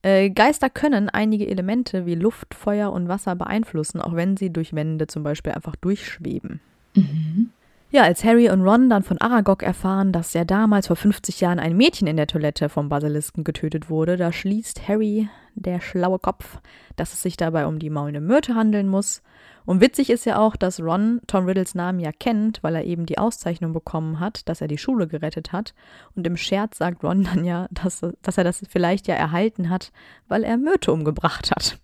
Äh, 0.02 0.30
Geister 0.30 0.68
können 0.68 1.08
einige 1.08 1.48
Elemente 1.48 2.04
wie 2.04 2.14
Luft, 2.14 2.54
Feuer 2.54 2.92
und 2.92 3.08
Wasser 3.08 3.34
beeinflussen, 3.34 4.00
auch 4.00 4.14
wenn 4.14 4.36
sie 4.36 4.52
durch 4.52 4.74
Wände 4.74 5.06
zum 5.06 5.22
Beispiel 5.22 5.52
einfach 5.52 5.74
durchschweben. 5.76 6.60
Mhm. 6.94 7.50
Ja, 7.90 8.02
als 8.02 8.24
Harry 8.24 8.50
und 8.50 8.62
Ron 8.62 8.90
dann 8.90 9.04
von 9.04 9.20
Aragog 9.20 9.62
erfahren, 9.62 10.12
dass 10.12 10.34
ja 10.34 10.44
damals 10.44 10.88
vor 10.88 10.96
50 10.96 11.40
Jahren 11.40 11.58
ein 11.58 11.76
Mädchen 11.76 12.06
in 12.06 12.16
der 12.16 12.26
Toilette 12.26 12.68
vom 12.68 12.88
Basilisken 12.88 13.42
getötet 13.42 13.88
wurde, 13.88 14.16
da 14.16 14.32
schließt 14.32 14.86
Harry, 14.86 15.28
der 15.56 15.80
schlaue 15.80 16.18
Kopf, 16.18 16.60
dass 16.94 17.12
es 17.12 17.22
sich 17.22 17.36
dabei 17.36 17.66
um 17.66 17.78
die 17.78 17.90
maulende 17.90 18.20
Myrte 18.20 18.54
handeln 18.54 18.88
muss 18.88 19.22
und 19.66 19.80
witzig 19.80 20.10
ist 20.10 20.24
ja 20.24 20.38
auch, 20.38 20.54
dass 20.54 20.80
Ron 20.80 21.20
Tom 21.26 21.44
Riddles 21.44 21.74
Namen 21.74 21.98
ja 21.98 22.12
kennt, 22.12 22.62
weil 22.62 22.76
er 22.76 22.84
eben 22.84 23.04
die 23.04 23.18
Auszeichnung 23.18 23.72
bekommen 23.72 24.20
hat, 24.20 24.48
dass 24.48 24.60
er 24.60 24.68
die 24.68 24.78
Schule 24.78 25.08
gerettet 25.08 25.52
hat. 25.52 25.74
Und 26.14 26.24
im 26.26 26.36
Scherz 26.36 26.78
sagt 26.78 27.02
Ron 27.02 27.24
dann 27.24 27.44
ja, 27.44 27.66
dass, 27.72 28.00
dass 28.22 28.38
er 28.38 28.44
das 28.44 28.62
vielleicht 28.68 29.08
ja 29.08 29.16
erhalten 29.16 29.68
hat, 29.68 29.92
weil 30.28 30.44
er 30.44 30.56
Myrte 30.56 30.92
umgebracht 30.92 31.50
hat. 31.50 31.78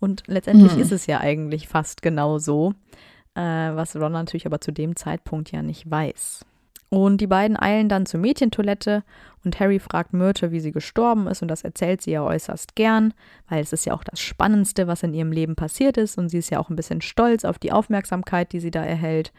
Und 0.00 0.24
letztendlich 0.26 0.74
mhm. 0.74 0.82
ist 0.82 0.92
es 0.92 1.06
ja 1.06 1.20
eigentlich 1.20 1.68
fast 1.68 2.02
genau 2.02 2.38
so, 2.38 2.74
äh, 3.34 3.40
was 3.40 3.94
Ron 3.94 4.12
natürlich 4.12 4.46
aber 4.46 4.60
zu 4.60 4.72
dem 4.72 4.96
Zeitpunkt 4.96 5.52
ja 5.52 5.62
nicht 5.62 5.88
weiß. 5.88 6.44
Und 6.90 7.20
die 7.20 7.26
beiden 7.26 7.60
eilen 7.60 7.88
dann 7.88 8.06
zur 8.06 8.20
Mädchentoilette 8.20 9.02
und 9.44 9.60
Harry 9.60 9.78
fragt 9.78 10.14
Myrte, 10.14 10.52
wie 10.52 10.60
sie 10.60 10.72
gestorben 10.72 11.26
ist 11.26 11.42
und 11.42 11.48
das 11.48 11.62
erzählt 11.62 12.00
sie 12.00 12.12
ja 12.12 12.22
äußerst 12.22 12.76
gern, 12.76 13.12
weil 13.48 13.62
es 13.62 13.72
ist 13.72 13.84
ja 13.84 13.92
auch 13.92 14.04
das 14.04 14.20
Spannendste, 14.20 14.86
was 14.86 15.02
in 15.02 15.12
ihrem 15.12 15.30
Leben 15.30 15.54
passiert 15.54 15.98
ist 15.98 16.16
und 16.16 16.30
sie 16.30 16.38
ist 16.38 16.50
ja 16.50 16.58
auch 16.58 16.70
ein 16.70 16.76
bisschen 16.76 17.02
stolz 17.02 17.44
auf 17.44 17.58
die 17.58 17.72
Aufmerksamkeit, 17.72 18.52
die 18.52 18.60
sie 18.60 18.70
da 18.70 18.82
erhält 18.82 19.32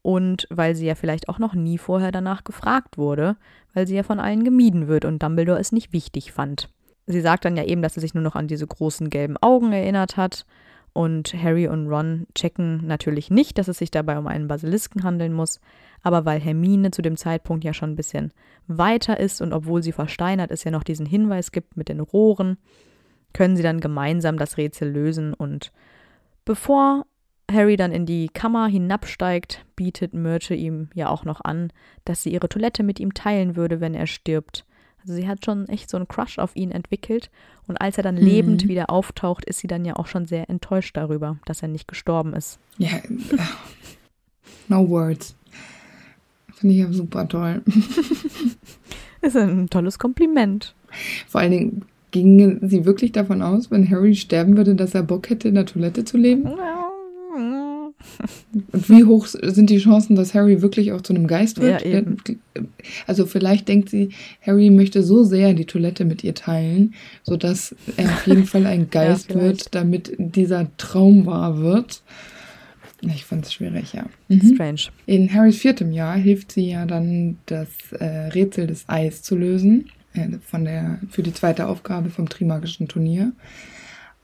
und 0.00 0.46
weil 0.50 0.74
sie 0.74 0.86
ja 0.86 0.94
vielleicht 0.94 1.28
auch 1.28 1.38
noch 1.38 1.54
nie 1.54 1.76
vorher 1.76 2.10
danach 2.10 2.42
gefragt 2.42 2.96
wurde, 2.96 3.36
weil 3.74 3.86
sie 3.86 3.96
ja 3.96 4.02
von 4.02 4.18
allen 4.18 4.44
gemieden 4.44 4.88
wird 4.88 5.04
und 5.04 5.22
Dumbledore 5.22 5.58
es 5.58 5.72
nicht 5.72 5.92
wichtig 5.92 6.32
fand. 6.32 6.70
Sie 7.06 7.20
sagt 7.20 7.44
dann 7.44 7.56
ja 7.56 7.64
eben, 7.64 7.82
dass 7.82 7.94
sie 7.94 8.00
sich 8.00 8.14
nur 8.14 8.24
noch 8.24 8.34
an 8.34 8.48
diese 8.48 8.66
großen 8.66 9.10
gelben 9.10 9.36
Augen 9.38 9.72
erinnert 9.72 10.16
hat 10.16 10.46
und 10.98 11.32
Harry 11.32 11.68
und 11.68 11.86
Ron 11.86 12.26
checken 12.34 12.84
natürlich 12.84 13.30
nicht, 13.30 13.56
dass 13.56 13.68
es 13.68 13.78
sich 13.78 13.92
dabei 13.92 14.18
um 14.18 14.26
einen 14.26 14.48
Basilisken 14.48 15.04
handeln 15.04 15.32
muss, 15.32 15.60
aber 16.02 16.24
weil 16.24 16.40
Hermine 16.40 16.90
zu 16.90 17.02
dem 17.02 17.16
Zeitpunkt 17.16 17.62
ja 17.62 17.72
schon 17.72 17.90
ein 17.90 17.96
bisschen 17.96 18.32
weiter 18.66 19.20
ist 19.20 19.40
und 19.40 19.52
obwohl 19.52 19.80
sie 19.80 19.92
versteinert 19.92 20.50
ist, 20.50 20.64
ja 20.64 20.72
noch 20.72 20.82
diesen 20.82 21.06
Hinweis 21.06 21.52
gibt 21.52 21.76
mit 21.76 21.88
den 21.88 22.00
Rohren, 22.00 22.58
können 23.32 23.54
sie 23.54 23.62
dann 23.62 23.78
gemeinsam 23.78 24.38
das 24.38 24.56
Rätsel 24.56 24.90
lösen 24.90 25.34
und 25.34 25.70
bevor 26.44 27.06
Harry 27.48 27.76
dann 27.76 27.92
in 27.92 28.04
die 28.04 28.26
Kammer 28.26 28.66
hinabsteigt, 28.66 29.64
bietet 29.76 30.14
Myrte 30.14 30.56
ihm 30.56 30.90
ja 30.94 31.10
auch 31.10 31.24
noch 31.24 31.40
an, 31.44 31.72
dass 32.06 32.24
sie 32.24 32.32
ihre 32.32 32.48
Toilette 32.48 32.82
mit 32.82 32.98
ihm 32.98 33.14
teilen 33.14 33.54
würde, 33.54 33.80
wenn 33.80 33.94
er 33.94 34.08
stirbt. 34.08 34.66
Also 35.00 35.14
sie 35.14 35.28
hat 35.28 35.44
schon 35.44 35.68
echt 35.68 35.90
so 35.90 35.96
einen 35.96 36.08
Crush 36.08 36.38
auf 36.38 36.54
ihn 36.56 36.70
entwickelt 36.70 37.30
und 37.66 37.80
als 37.80 37.96
er 37.96 38.02
dann 38.02 38.16
mhm. 38.16 38.22
lebend 38.22 38.68
wieder 38.68 38.90
auftaucht, 38.90 39.44
ist 39.44 39.58
sie 39.58 39.66
dann 39.66 39.84
ja 39.84 39.96
auch 39.96 40.06
schon 40.06 40.26
sehr 40.26 40.48
enttäuscht 40.50 40.96
darüber, 40.96 41.38
dass 41.44 41.62
er 41.62 41.68
nicht 41.68 41.86
gestorben 41.86 42.34
ist. 42.34 42.58
Ja, 42.78 43.00
no 44.68 44.88
words. 44.88 45.36
Finde 46.54 46.74
ich 46.74 46.80
ja 46.80 46.92
super 46.92 47.28
toll. 47.28 47.62
ist 49.20 49.36
ein 49.36 49.70
tolles 49.70 49.98
Kompliment. 49.98 50.74
Vor 51.28 51.40
allen 51.40 51.52
Dingen 51.52 51.84
ging 52.10 52.58
sie 52.66 52.84
wirklich 52.84 53.12
davon 53.12 53.42
aus, 53.42 53.70
wenn 53.70 53.88
Harry 53.88 54.14
sterben 54.14 54.56
würde, 54.56 54.74
dass 54.74 54.94
er 54.94 55.02
Bock 55.02 55.30
hätte, 55.30 55.48
in 55.48 55.54
der 55.54 55.66
Toilette 55.66 56.04
zu 56.04 56.16
leben? 56.16 56.48
Und 58.70 58.88
wie 58.90 59.04
hoch 59.04 59.26
sind 59.26 59.70
die 59.70 59.78
Chancen, 59.78 60.14
dass 60.14 60.34
Harry 60.34 60.60
wirklich 60.60 60.92
auch 60.92 61.00
zu 61.00 61.14
einem 61.14 61.26
Geist 61.26 61.60
wird? 61.60 61.84
Ja, 61.84 62.02
also 63.06 63.24
vielleicht 63.24 63.68
denkt 63.68 63.88
sie, 63.88 64.10
Harry 64.42 64.68
möchte 64.70 65.02
so 65.02 65.24
sehr 65.24 65.54
die 65.54 65.64
Toilette 65.64 66.04
mit 66.04 66.22
ihr 66.22 66.34
teilen, 66.34 66.94
sodass 67.22 67.74
er 67.96 68.10
auf 68.10 68.26
jeden 68.26 68.44
Fall 68.44 68.66
ein 68.66 68.90
Geist 68.90 69.30
ja, 69.30 69.40
wird, 69.40 69.74
damit 69.74 70.14
dieser 70.18 70.68
Traum 70.76 71.26
wahr 71.26 71.58
wird. 71.58 72.02
Ich 73.00 73.24
fand 73.24 73.46
es 73.46 73.52
schwierig, 73.52 73.92
ja. 73.92 74.06
Mhm. 74.28 74.54
Strange. 74.54 74.80
In 75.06 75.32
Harrys 75.32 75.58
viertem 75.58 75.92
Jahr 75.92 76.16
hilft 76.16 76.52
sie 76.52 76.70
ja 76.70 76.84
dann, 76.84 77.38
das 77.46 77.68
äh, 77.92 78.04
Rätsel 78.04 78.66
des 78.66 78.84
Eis 78.88 79.22
zu 79.22 79.36
lösen. 79.36 79.86
Äh, 80.14 80.38
von 80.44 80.64
der, 80.64 80.98
für 81.10 81.22
die 81.22 81.32
zweite 81.32 81.68
Aufgabe 81.68 82.10
vom 82.10 82.28
Trimagischen 82.28 82.88
Turnier. 82.88 83.32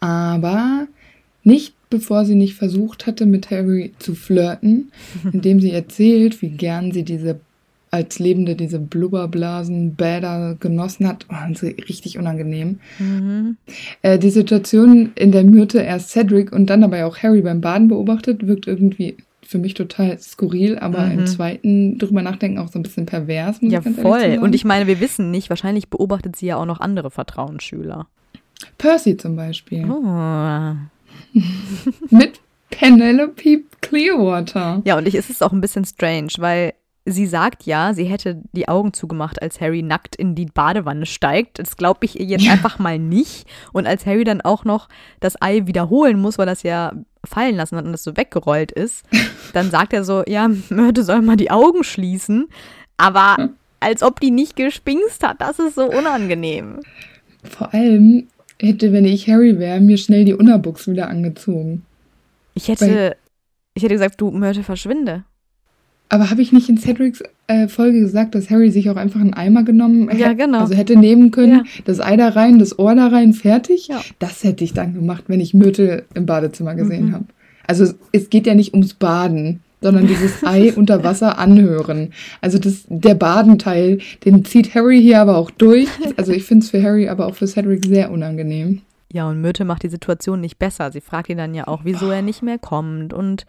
Aber 0.00 0.86
nicht 1.42 1.74
bevor 1.94 2.24
sie 2.24 2.34
nicht 2.34 2.54
versucht 2.54 3.06
hatte, 3.06 3.24
mit 3.24 3.50
Harry 3.50 3.92
zu 4.00 4.14
flirten, 4.14 4.90
indem 5.32 5.60
sie 5.60 5.70
erzählt, 5.70 6.42
wie 6.42 6.50
gern 6.50 6.92
sie 6.92 7.04
diese 7.04 7.40
als 7.92 8.18
Lebende 8.18 8.56
diese 8.56 8.80
Blubberblasen, 8.80 9.94
Bäder 9.94 10.56
genossen 10.58 11.06
hat. 11.06 11.26
Oh, 11.30 11.54
so 11.54 11.66
richtig 11.66 12.18
unangenehm. 12.18 12.80
Mhm. 12.98 13.56
Äh, 14.02 14.18
die 14.18 14.30
Situation, 14.30 15.12
in 15.14 15.30
der 15.30 15.44
Myrte 15.44 15.78
erst 15.78 16.10
Cedric 16.10 16.50
und 16.50 16.66
dann 16.66 16.82
aber 16.82 17.06
auch 17.06 17.18
Harry 17.18 17.42
beim 17.42 17.60
Baden 17.60 17.86
beobachtet, 17.86 18.48
wirkt 18.48 18.66
irgendwie 18.66 19.16
für 19.42 19.58
mich 19.58 19.74
total 19.74 20.18
skurril, 20.18 20.76
aber 20.76 21.02
mhm. 21.02 21.20
im 21.20 21.26
zweiten 21.28 21.98
drüber 21.98 22.22
nachdenken 22.22 22.58
auch 22.58 22.66
so 22.66 22.80
ein 22.80 22.82
bisschen 22.82 23.06
pervers. 23.06 23.58
Ja, 23.60 23.80
voll. 23.80 24.40
Und 24.42 24.56
ich 24.56 24.64
meine, 24.64 24.88
wir 24.88 24.98
wissen 24.98 25.30
nicht, 25.30 25.48
wahrscheinlich 25.48 25.88
beobachtet 25.88 26.34
sie 26.34 26.46
ja 26.46 26.56
auch 26.56 26.66
noch 26.66 26.80
andere 26.80 27.12
Vertrauensschüler. 27.12 28.08
Percy 28.76 29.16
zum 29.16 29.36
Beispiel. 29.36 29.88
Oh. 29.88 30.74
Mit 32.10 32.40
Penelope 32.70 33.62
Clearwater. 33.80 34.82
Ja, 34.84 34.96
und 34.98 35.06
ich 35.06 35.14
ist 35.14 35.30
es 35.30 35.42
auch 35.42 35.52
ein 35.52 35.60
bisschen 35.60 35.84
strange, 35.84 36.30
weil 36.38 36.74
sie 37.06 37.26
sagt 37.26 37.64
ja, 37.64 37.92
sie 37.92 38.04
hätte 38.04 38.40
die 38.52 38.66
Augen 38.68 38.94
zugemacht, 38.94 39.42
als 39.42 39.60
Harry 39.60 39.82
nackt 39.82 40.16
in 40.16 40.34
die 40.34 40.46
Badewanne 40.46 41.04
steigt. 41.06 41.58
Das 41.58 41.76
glaube 41.76 42.06
ich 42.06 42.18
ihr 42.18 42.24
jetzt 42.26 42.44
Ja. 42.44 42.52
einfach 42.52 42.78
mal 42.78 42.98
nicht. 42.98 43.46
Und 43.72 43.86
als 43.86 44.06
Harry 44.06 44.24
dann 44.24 44.40
auch 44.40 44.64
noch 44.64 44.88
das 45.20 45.40
Ei 45.42 45.66
wiederholen 45.66 46.18
muss, 46.20 46.38
weil 46.38 46.46
das 46.46 46.62
ja 46.62 46.92
fallen 47.24 47.56
lassen 47.56 47.76
hat 47.76 47.84
und 47.84 47.92
das 47.92 48.04
so 48.04 48.16
weggerollt 48.16 48.72
ist, 48.72 49.04
dann 49.52 49.70
sagt 49.70 49.92
er 49.92 50.02
so, 50.04 50.22
ja, 50.26 50.48
Myrte 50.70 51.04
soll 51.04 51.20
mal 51.20 51.36
die 51.36 51.50
Augen 51.50 51.84
schließen. 51.84 52.48
Aber 52.96 53.50
als 53.80 54.02
ob 54.02 54.18
die 54.20 54.30
nicht 54.30 54.56
gespingst 54.56 55.22
hat, 55.26 55.40
das 55.42 55.58
ist 55.58 55.74
so 55.74 55.84
unangenehm. 55.84 56.80
Vor 57.50 57.72
allem 57.74 58.28
hätte, 58.60 58.92
wenn 58.92 59.04
ich 59.04 59.28
Harry 59.28 59.58
wäre, 59.58 59.80
mir 59.80 59.98
schnell 59.98 60.24
die 60.24 60.34
Unterbuchs 60.34 60.86
wieder 60.88 61.08
angezogen. 61.08 61.82
Ich 62.54 62.68
hätte, 62.68 63.16
ich 63.74 63.82
hätte 63.82 63.94
gesagt, 63.94 64.20
du 64.20 64.30
Myrte, 64.30 64.62
verschwinde. 64.62 65.24
Aber 66.08 66.30
habe 66.30 66.42
ich 66.42 66.52
nicht 66.52 66.68
in 66.68 66.78
Cedrics 66.78 67.22
äh, 67.48 67.66
Folge 67.66 67.98
gesagt, 68.00 68.34
dass 68.34 68.48
Harry 68.50 68.70
sich 68.70 68.88
auch 68.90 68.96
einfach 68.96 69.20
einen 69.20 69.34
Eimer 69.34 69.64
genommen 69.64 70.08
hätte? 70.08 70.20
Ja, 70.22 70.32
genau. 70.34 70.60
Also 70.60 70.74
hätte 70.74 70.96
nehmen 70.96 71.30
können, 71.32 71.64
Ja. 71.64 71.82
das 71.86 71.98
Ei 72.00 72.16
da 72.16 72.28
rein, 72.28 72.58
das 72.58 72.78
Ohr 72.78 72.94
da 72.94 73.08
rein, 73.08 73.32
fertig? 73.32 73.88
Ja. 73.88 74.00
Das 74.20 74.44
hätte 74.44 74.62
ich 74.62 74.74
dann 74.74 74.94
gemacht, 74.94 75.24
wenn 75.26 75.40
ich 75.40 75.54
Myrte 75.54 76.04
im 76.14 76.26
Badezimmer 76.26 76.74
gesehen 76.76 77.06
Mhm. 77.06 77.12
habe. 77.14 77.24
Also 77.66 77.92
es 78.12 78.30
geht 78.30 78.46
ja 78.46 78.54
nicht 78.54 78.74
ums 78.74 78.94
Baden, 78.94 79.60
sondern 79.84 80.06
dieses 80.06 80.42
Ei 80.44 80.72
unter 80.74 81.04
Wasser 81.04 81.38
anhören. 81.38 82.12
Also 82.40 82.58
das, 82.58 82.84
der 82.88 83.14
Badenteil, 83.14 83.98
den 84.24 84.44
zieht 84.46 84.74
Harry 84.74 85.00
hier 85.00 85.20
aber 85.20 85.36
auch 85.36 85.50
durch. 85.50 85.88
Also 86.16 86.32
ich 86.32 86.44
finde 86.44 86.64
es 86.64 86.70
für 86.70 86.82
Harry, 86.82 87.08
aber 87.08 87.26
auch 87.26 87.34
für 87.34 87.46
Cedric 87.46 87.84
sehr 87.84 88.10
unangenehm. 88.10 88.80
Ja, 89.12 89.28
und 89.28 89.40
Myrte 89.42 89.64
macht 89.66 89.82
die 89.82 89.88
Situation 89.90 90.40
nicht 90.40 90.58
besser. 90.58 90.90
Sie 90.90 91.02
fragt 91.02 91.28
ihn 91.28 91.36
dann 91.38 91.54
ja 91.54 91.68
auch, 91.68 91.82
wieso 91.84 92.10
er 92.10 92.22
nicht 92.22 92.42
mehr 92.42 92.58
kommt. 92.58 93.12
Und 93.12 93.44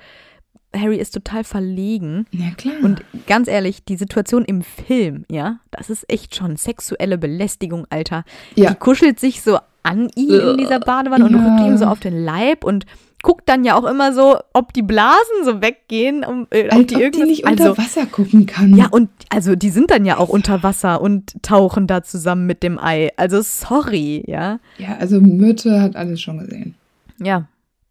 Harry 0.75 0.97
ist 0.97 1.11
total 1.13 1.45
verlegen. 1.45 2.25
Ja, 2.31 2.51
klar. 2.57 2.73
Und 2.83 3.01
ganz 3.27 3.47
ehrlich, 3.47 3.85
die 3.85 3.95
Situation 3.95 4.43
im 4.43 4.61
Film, 4.61 5.23
ja, 5.31 5.59
das 5.71 5.89
ist 5.89 6.03
echt 6.11 6.35
schon 6.35 6.57
sexuelle 6.57 7.17
Belästigung, 7.17 7.87
Alter. 7.89 8.25
Ja. 8.55 8.71
Die 8.71 8.75
kuschelt 8.75 9.19
sich 9.21 9.41
so 9.41 9.57
an 9.83 10.09
ihn 10.15 10.33
in 10.33 10.57
dieser 10.57 10.79
Badewanne 10.81 11.25
und 11.25 11.33
Ja. 11.33 11.55
rückt 11.55 11.65
ihm 11.67 11.77
so 11.77 11.85
auf 11.85 11.99
den 12.01 12.23
Leib 12.25 12.63
und 12.65 12.85
guckt 13.25 13.49
dann 13.49 13.63
ja 13.65 13.75
auch 13.75 13.85
immer 13.85 14.13
so, 14.13 14.37
ob 14.53 14.71
die 14.73 14.83
Blasen 14.83 15.43
so 15.43 15.59
weggehen, 15.59 16.23
um 16.23 16.45
äh, 16.51 16.65
ob 16.67 16.69
die 16.69 16.77
ob 16.77 16.87
die 16.87 16.93
irgendwas- 17.01 17.27
nicht 17.27 17.43
unter 17.43 17.69
also, 17.71 17.77
Wasser 17.79 18.05
gucken 18.05 18.45
kann. 18.45 18.75
ja, 18.77 18.85
und 18.91 19.09
also 19.29 19.55
die 19.55 19.71
sind 19.71 19.89
dann 19.89 20.05
ja 20.05 20.17
auch 20.19 20.29
unter 20.29 20.61
Wasser 20.61 21.01
und 21.01 21.33
tauchen 21.41 21.87
da 21.87 22.03
zusammen 22.03 22.45
mit 22.45 22.61
dem 22.61 22.77
Ei. 22.77 23.09
Also 23.17 23.41
sorry, 23.41 24.23
ja. 24.27 24.59
ja, 24.77 24.97
also 24.99 25.19
Myrte 25.19 25.81
hat 25.81 25.95
alles 25.95 26.21
schon 26.21 26.37
gesehen. 26.37 26.75
Ja. 27.19 27.47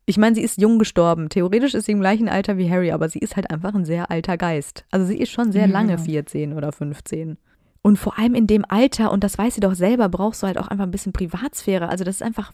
Ich 0.07 0.19
meine, 0.19 0.37
sie 0.37 0.43
ist 0.43 0.61
jung 0.61 0.79
gestorben. 0.79 1.31
Theoretisch 1.31 1.75
ist 1.75 1.87
sie 1.87 1.93
im 1.93 2.01
gleichen 2.01 2.29
Alter 2.29 2.57
wie 2.57 2.71
Harry, 2.71 2.93
aber 2.93 3.09
sie 3.09 3.19
ist 3.19 3.35
halt 3.35 3.51
einfach 3.51 3.75
ein 3.75 3.85
sehr 3.87 4.11
alter 4.13 4.37
Geist. 4.37 4.85
Also 4.93 5.07
sie 5.07 5.17
ist 5.19 5.31
schon 5.33 5.51
sehr 5.51 5.67
Ja, 5.67 5.73
lange 5.73 5.97
genau. 5.97 6.05
14 6.05 6.53
oder 6.53 6.71
15. 6.71 7.39
Und 7.83 7.99
vor 7.99 8.19
allem 8.19 8.35
in 8.37 8.47
dem 8.47 8.65
Alter, 8.69 9.11
und 9.11 9.25
das 9.25 9.37
weiß 9.37 9.55
sie 9.57 9.61
doch 9.63 9.75
selber, 9.75 10.09
brauchst 10.09 10.43
du 10.43 10.47
halt 10.47 10.59
auch 10.59 10.69
einfach 10.69 10.85
ein 10.85 10.91
bisschen 10.91 11.13
Privatsphäre. 11.13 11.89
Also 11.89 12.05
das 12.05 12.17
ist 12.17 12.23
einfach 12.23 12.53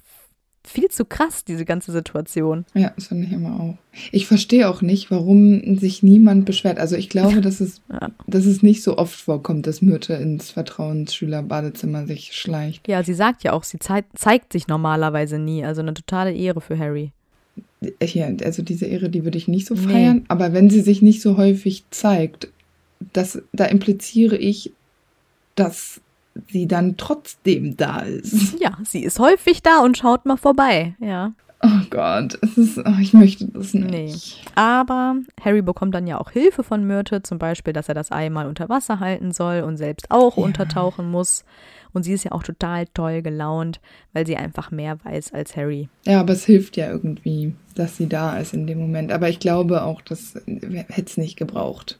viel 0.65 0.89
zu 0.89 1.05
krass, 1.05 1.45
diese 1.45 1.65
ganze 1.65 1.91
Situation. 1.91 2.65
Ja, 2.75 2.93
das 2.95 3.07
finde 3.09 3.27
ich 3.27 3.33
immer 3.33 3.59
auch. 3.61 3.79
Ich 4.13 4.27
verstehe 4.27 4.69
auch 4.69 4.83
nicht, 4.83 5.11
warum 5.11 5.77
sich 5.79 6.03
niemand 6.03 6.45
beschwert. 6.45 6.79
Also 6.79 6.97
ich 6.97 7.09
glaube, 7.09 7.41
dass 7.41 7.61
es, 7.61 7.81
Ja. 7.91 8.11
dass 8.27 8.45
es 8.45 8.63
nicht 8.63 8.83
so 8.83 8.99
oft 8.99 9.19
vorkommt, 9.19 9.67
dass 9.67 9.81
Myrte 9.83 10.15
ins 10.15 10.51
Vertrauensschülerbadezimmer 10.51 12.07
sich 12.07 12.33
schleicht. 12.35 12.87
Ja, 12.89 13.03
sie 13.03 13.15
sagt 13.15 13.43
ja 13.43 13.53
auch, 13.53 13.65
sie 13.65 13.79
zei 13.79 14.05
zeigt 14.15 14.53
sich 14.53 14.69
normalerweise 14.69 15.39
nie. 15.39 15.65
Also 15.65 15.81
eine 15.81 15.95
totale 15.95 16.33
Ehre 16.33 16.61
für 16.61 16.79
Harry. 16.79 17.13
Hier, 18.03 18.37
also 18.45 18.63
diese 18.63 18.87
Ehre, 18.87 19.09
die 19.09 19.25
würde 19.25 19.39
ich 19.39 19.49
nicht 19.49 19.67
so 19.67 19.75
Nee. 19.75 19.81
feiern. 19.93 20.25
Aber 20.29 20.53
wenn 20.53 20.69
sie 20.71 20.81
sich 20.83 21.01
nicht 21.03 21.23
so 21.23 21.37
häufig 21.37 21.85
zeigt, 21.91 22.49
das, 23.15 23.41
da 23.53 23.65
impliziere 23.65 24.37
ich, 24.37 24.73
dass 25.57 26.01
sie 26.51 26.67
dann 26.67 26.97
trotzdem 26.97 27.77
da 27.77 28.01
ist. 28.01 28.59
Ja, 28.61 28.77
sie 28.85 29.03
ist 29.05 29.19
häufig 29.19 29.63
da 29.63 29.81
und 29.81 29.99
schaut 29.99 30.27
mal 30.27 30.37
vorbei. 30.37 30.95
Ja. 31.01 31.33
Oh 31.63 31.85
Gott, 31.91 32.39
es 32.41 32.57
ist, 32.57 32.79
oh, 32.79 32.95
ich 33.03 33.13
möchte 33.13 33.47
das 33.49 33.75
nicht. 33.75 33.91
Nee. 33.91 34.51
Aber 34.55 35.17
Harry 35.45 35.61
bekommt 35.61 35.95
dann 35.95 36.07
ja 36.07 36.19
auch 36.19 36.31
Hilfe 36.31 36.63
von 36.63 36.87
Myrte, 36.87 37.23
zum 37.23 37.39
Beispiel, 37.39 37.75
dass 37.75 37.89
er 37.91 37.95
das 37.95 38.11
Ei 38.11 38.31
mal 38.31 38.47
unter 38.47 38.71
Wasser 38.71 38.99
halten 38.99 39.31
soll 39.33 39.61
und 39.61 39.77
selbst 39.77 40.11
auch 40.11 40.39
Ja. 40.39 40.43
untertauchen 40.45 41.11
muss. 41.11 41.45
Und 41.93 42.05
sie 42.05 42.13
ist 42.15 42.25
ja 42.25 42.33
auch 42.33 42.45
total 42.45 42.87
toll 42.95 43.21
gelaunt, 43.21 43.81
weil 44.15 44.27
sie 44.27 44.37
einfach 44.37 44.71
mehr 44.71 44.97
weiß 45.05 45.35
als 45.35 45.55
Harry. 45.55 45.91
Ja, 46.07 46.21
aber 46.21 46.33
es 46.33 46.45
hilft 46.47 46.79
ja 46.79 46.89
irgendwie, 46.89 47.55
dass 47.75 47.97
sie 47.99 48.09
da 48.09 48.39
ist 48.39 48.55
in 48.55 48.67
dem 48.67 48.79
Moment. 48.79 49.13
Aber 49.13 49.29
ich 49.29 49.39
glaube 49.41 49.83
auch, 49.83 50.01
das 50.01 50.37
hätte 50.47 51.05
es 51.11 51.17
nicht 51.19 51.37
gebraucht. 51.37 51.99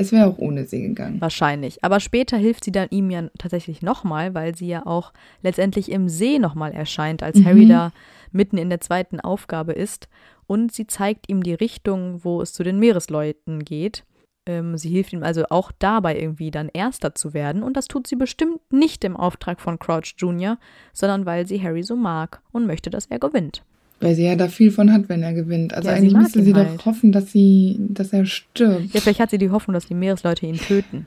Es 0.00 0.12
wäre 0.12 0.28
auch 0.28 0.38
ohne 0.38 0.64
sie 0.64 0.80
gegangen. 0.80 1.20
Wahrscheinlich. 1.20 1.82
Aber 1.84 1.98
später 1.98 2.36
hilft 2.36 2.64
sie 2.64 2.70
dann 2.72 2.88
ihm 2.90 3.10
ja 3.10 3.24
tatsächlich 3.36 3.82
nochmal, 3.82 4.32
weil 4.32 4.54
sie 4.54 4.68
ja 4.68 4.86
auch 4.86 5.12
letztendlich 5.42 5.90
im 5.90 6.08
See 6.08 6.38
nochmal 6.38 6.72
erscheint, 6.72 7.22
als 7.22 7.38
Mhm. 7.38 7.44
Harry 7.44 7.66
da 7.66 7.92
mitten 8.30 8.58
in 8.58 8.70
der 8.70 8.80
zweiten 8.80 9.18
Aufgabe 9.18 9.72
ist. 9.72 10.08
Und 10.46 10.72
sie 10.72 10.86
zeigt 10.86 11.28
ihm 11.28 11.42
die 11.42 11.52
Richtung, 11.54 12.24
wo 12.24 12.40
es 12.40 12.52
zu 12.52 12.62
den 12.62 12.78
Meeresleuten 12.78 13.64
geht. 13.64 14.04
Ähm, 14.46 14.78
sie 14.78 14.88
hilft 14.88 15.12
ihm 15.12 15.24
also 15.24 15.44
auch 15.50 15.72
dabei, 15.78 16.18
irgendwie 16.18 16.50
dann 16.52 16.70
Erster 16.72 17.14
zu 17.14 17.34
werden. 17.34 17.64
Und 17.64 17.76
das 17.76 17.86
tut 17.86 18.06
sie 18.06 18.16
bestimmt 18.16 18.60
nicht 18.72 19.02
im 19.04 19.16
Auftrag 19.16 19.60
von 19.60 19.80
Crouch 19.80 20.14
Jr., 20.16 20.58
sondern 20.92 21.26
weil 21.26 21.46
sie 21.46 21.60
Harry 21.62 21.82
so 21.82 21.96
mag 21.96 22.40
und 22.52 22.66
möchte, 22.66 22.88
dass 22.88 23.06
er 23.06 23.18
gewinnt. 23.18 23.64
Weil 24.00 24.14
sie 24.14 24.24
ja 24.24 24.36
da 24.36 24.46
viel 24.48 24.70
von 24.70 24.92
hat, 24.92 25.08
wenn 25.08 25.22
er 25.22 25.32
gewinnt. 25.32 25.74
Also 25.74 25.88
Ja, 25.88 25.96
eigentlich 25.96 26.14
müsste 26.14 26.42
sie 26.42 26.54
halt. 26.54 26.78
doch 26.78 26.86
hoffen, 26.86 27.10
dass 27.10 27.32
sie, 27.32 27.76
dass 27.80 28.12
er 28.12 28.26
stirbt. 28.26 28.94
Ja, 28.94 29.00
vielleicht 29.00 29.18
hat 29.20 29.30
sie 29.30 29.38
die 29.38 29.50
Hoffnung, 29.50 29.74
dass 29.74 29.86
die 29.86 29.94
Meeresleute 29.94 30.46
ihn 30.46 30.56
töten. 30.56 31.06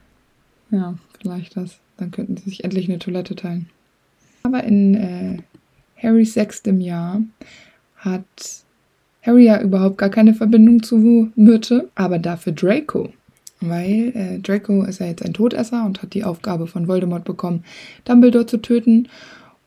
Ja, 0.71 0.95
vielleicht 1.21 1.55
das. 1.55 1.79
Dann 1.97 2.11
könnten 2.11 2.35
sie 2.37 2.49
sich 2.49 2.63
endlich 2.63 2.89
eine 2.89 2.99
Toilette 2.99 3.35
teilen. 3.35 3.69
Aber 4.43 4.63
in 4.63 4.95
äh, 4.95 5.37
Harrys 6.01 6.33
sechstem 6.33 6.81
Jahr 6.81 7.21
hat 7.95 8.25
Harry 9.21 9.45
ja 9.45 9.61
überhaupt 9.61 9.97
gar 9.97 10.09
keine 10.09 10.33
Verbindung 10.33 10.81
zu 10.81 11.31
Myrte, 11.35 11.89
aber 11.95 12.19
dafür 12.19 12.53
Draco. 12.53 13.13
Weil 13.59 14.11
äh, 14.15 14.39
Draco 14.39 14.83
ist 14.83 14.99
ja 14.99 15.05
jetzt 15.05 15.23
ein 15.23 15.33
Todesser 15.33 15.85
und 15.85 16.01
hat 16.01 16.13
die 16.15 16.23
Aufgabe 16.23 16.65
von 16.65 16.87
Voldemort 16.87 17.23
bekommen, 17.23 17.63
Dumbledore 18.05 18.47
zu 18.47 18.57
töten. 18.57 19.07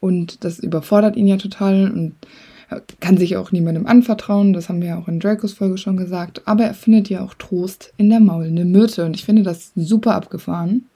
Und 0.01 0.43
das 0.45 0.59
überfordert 0.59 1.16
ihn 1.16 1.29
ja 1.29 1.37
total 1.37 1.91
und 1.93 2.14
kann 3.01 3.17
sich 3.17 3.37
auch 3.37 3.53
niemandem 3.53 3.87
anvertrauen. 3.87 4.53
Das 4.53 4.69
haben 4.69 4.81
wir 4.81 4.89
ja 4.89 4.99
auch 4.99 5.09
in 5.09 5.21
Dracos 5.21 5.53
Folge 5.53 5.79
schon 5.79 5.97
gesagt. 5.97 6.43
Aber 6.47 6.65
er 6.65 6.75
findet 6.75 7.09
ja 7.09 7.25
auch 7.25 7.35
Trost 7.35 7.93
in 7.97 8.11
der 8.11 8.21
maulenden 8.21 8.71
Myrte. 8.71 9.05
Und 9.05 9.15
ich 9.15 9.25
finde 9.25 9.43
das 9.43 9.73
super 9.75 10.15
abgefahren. 10.15 10.87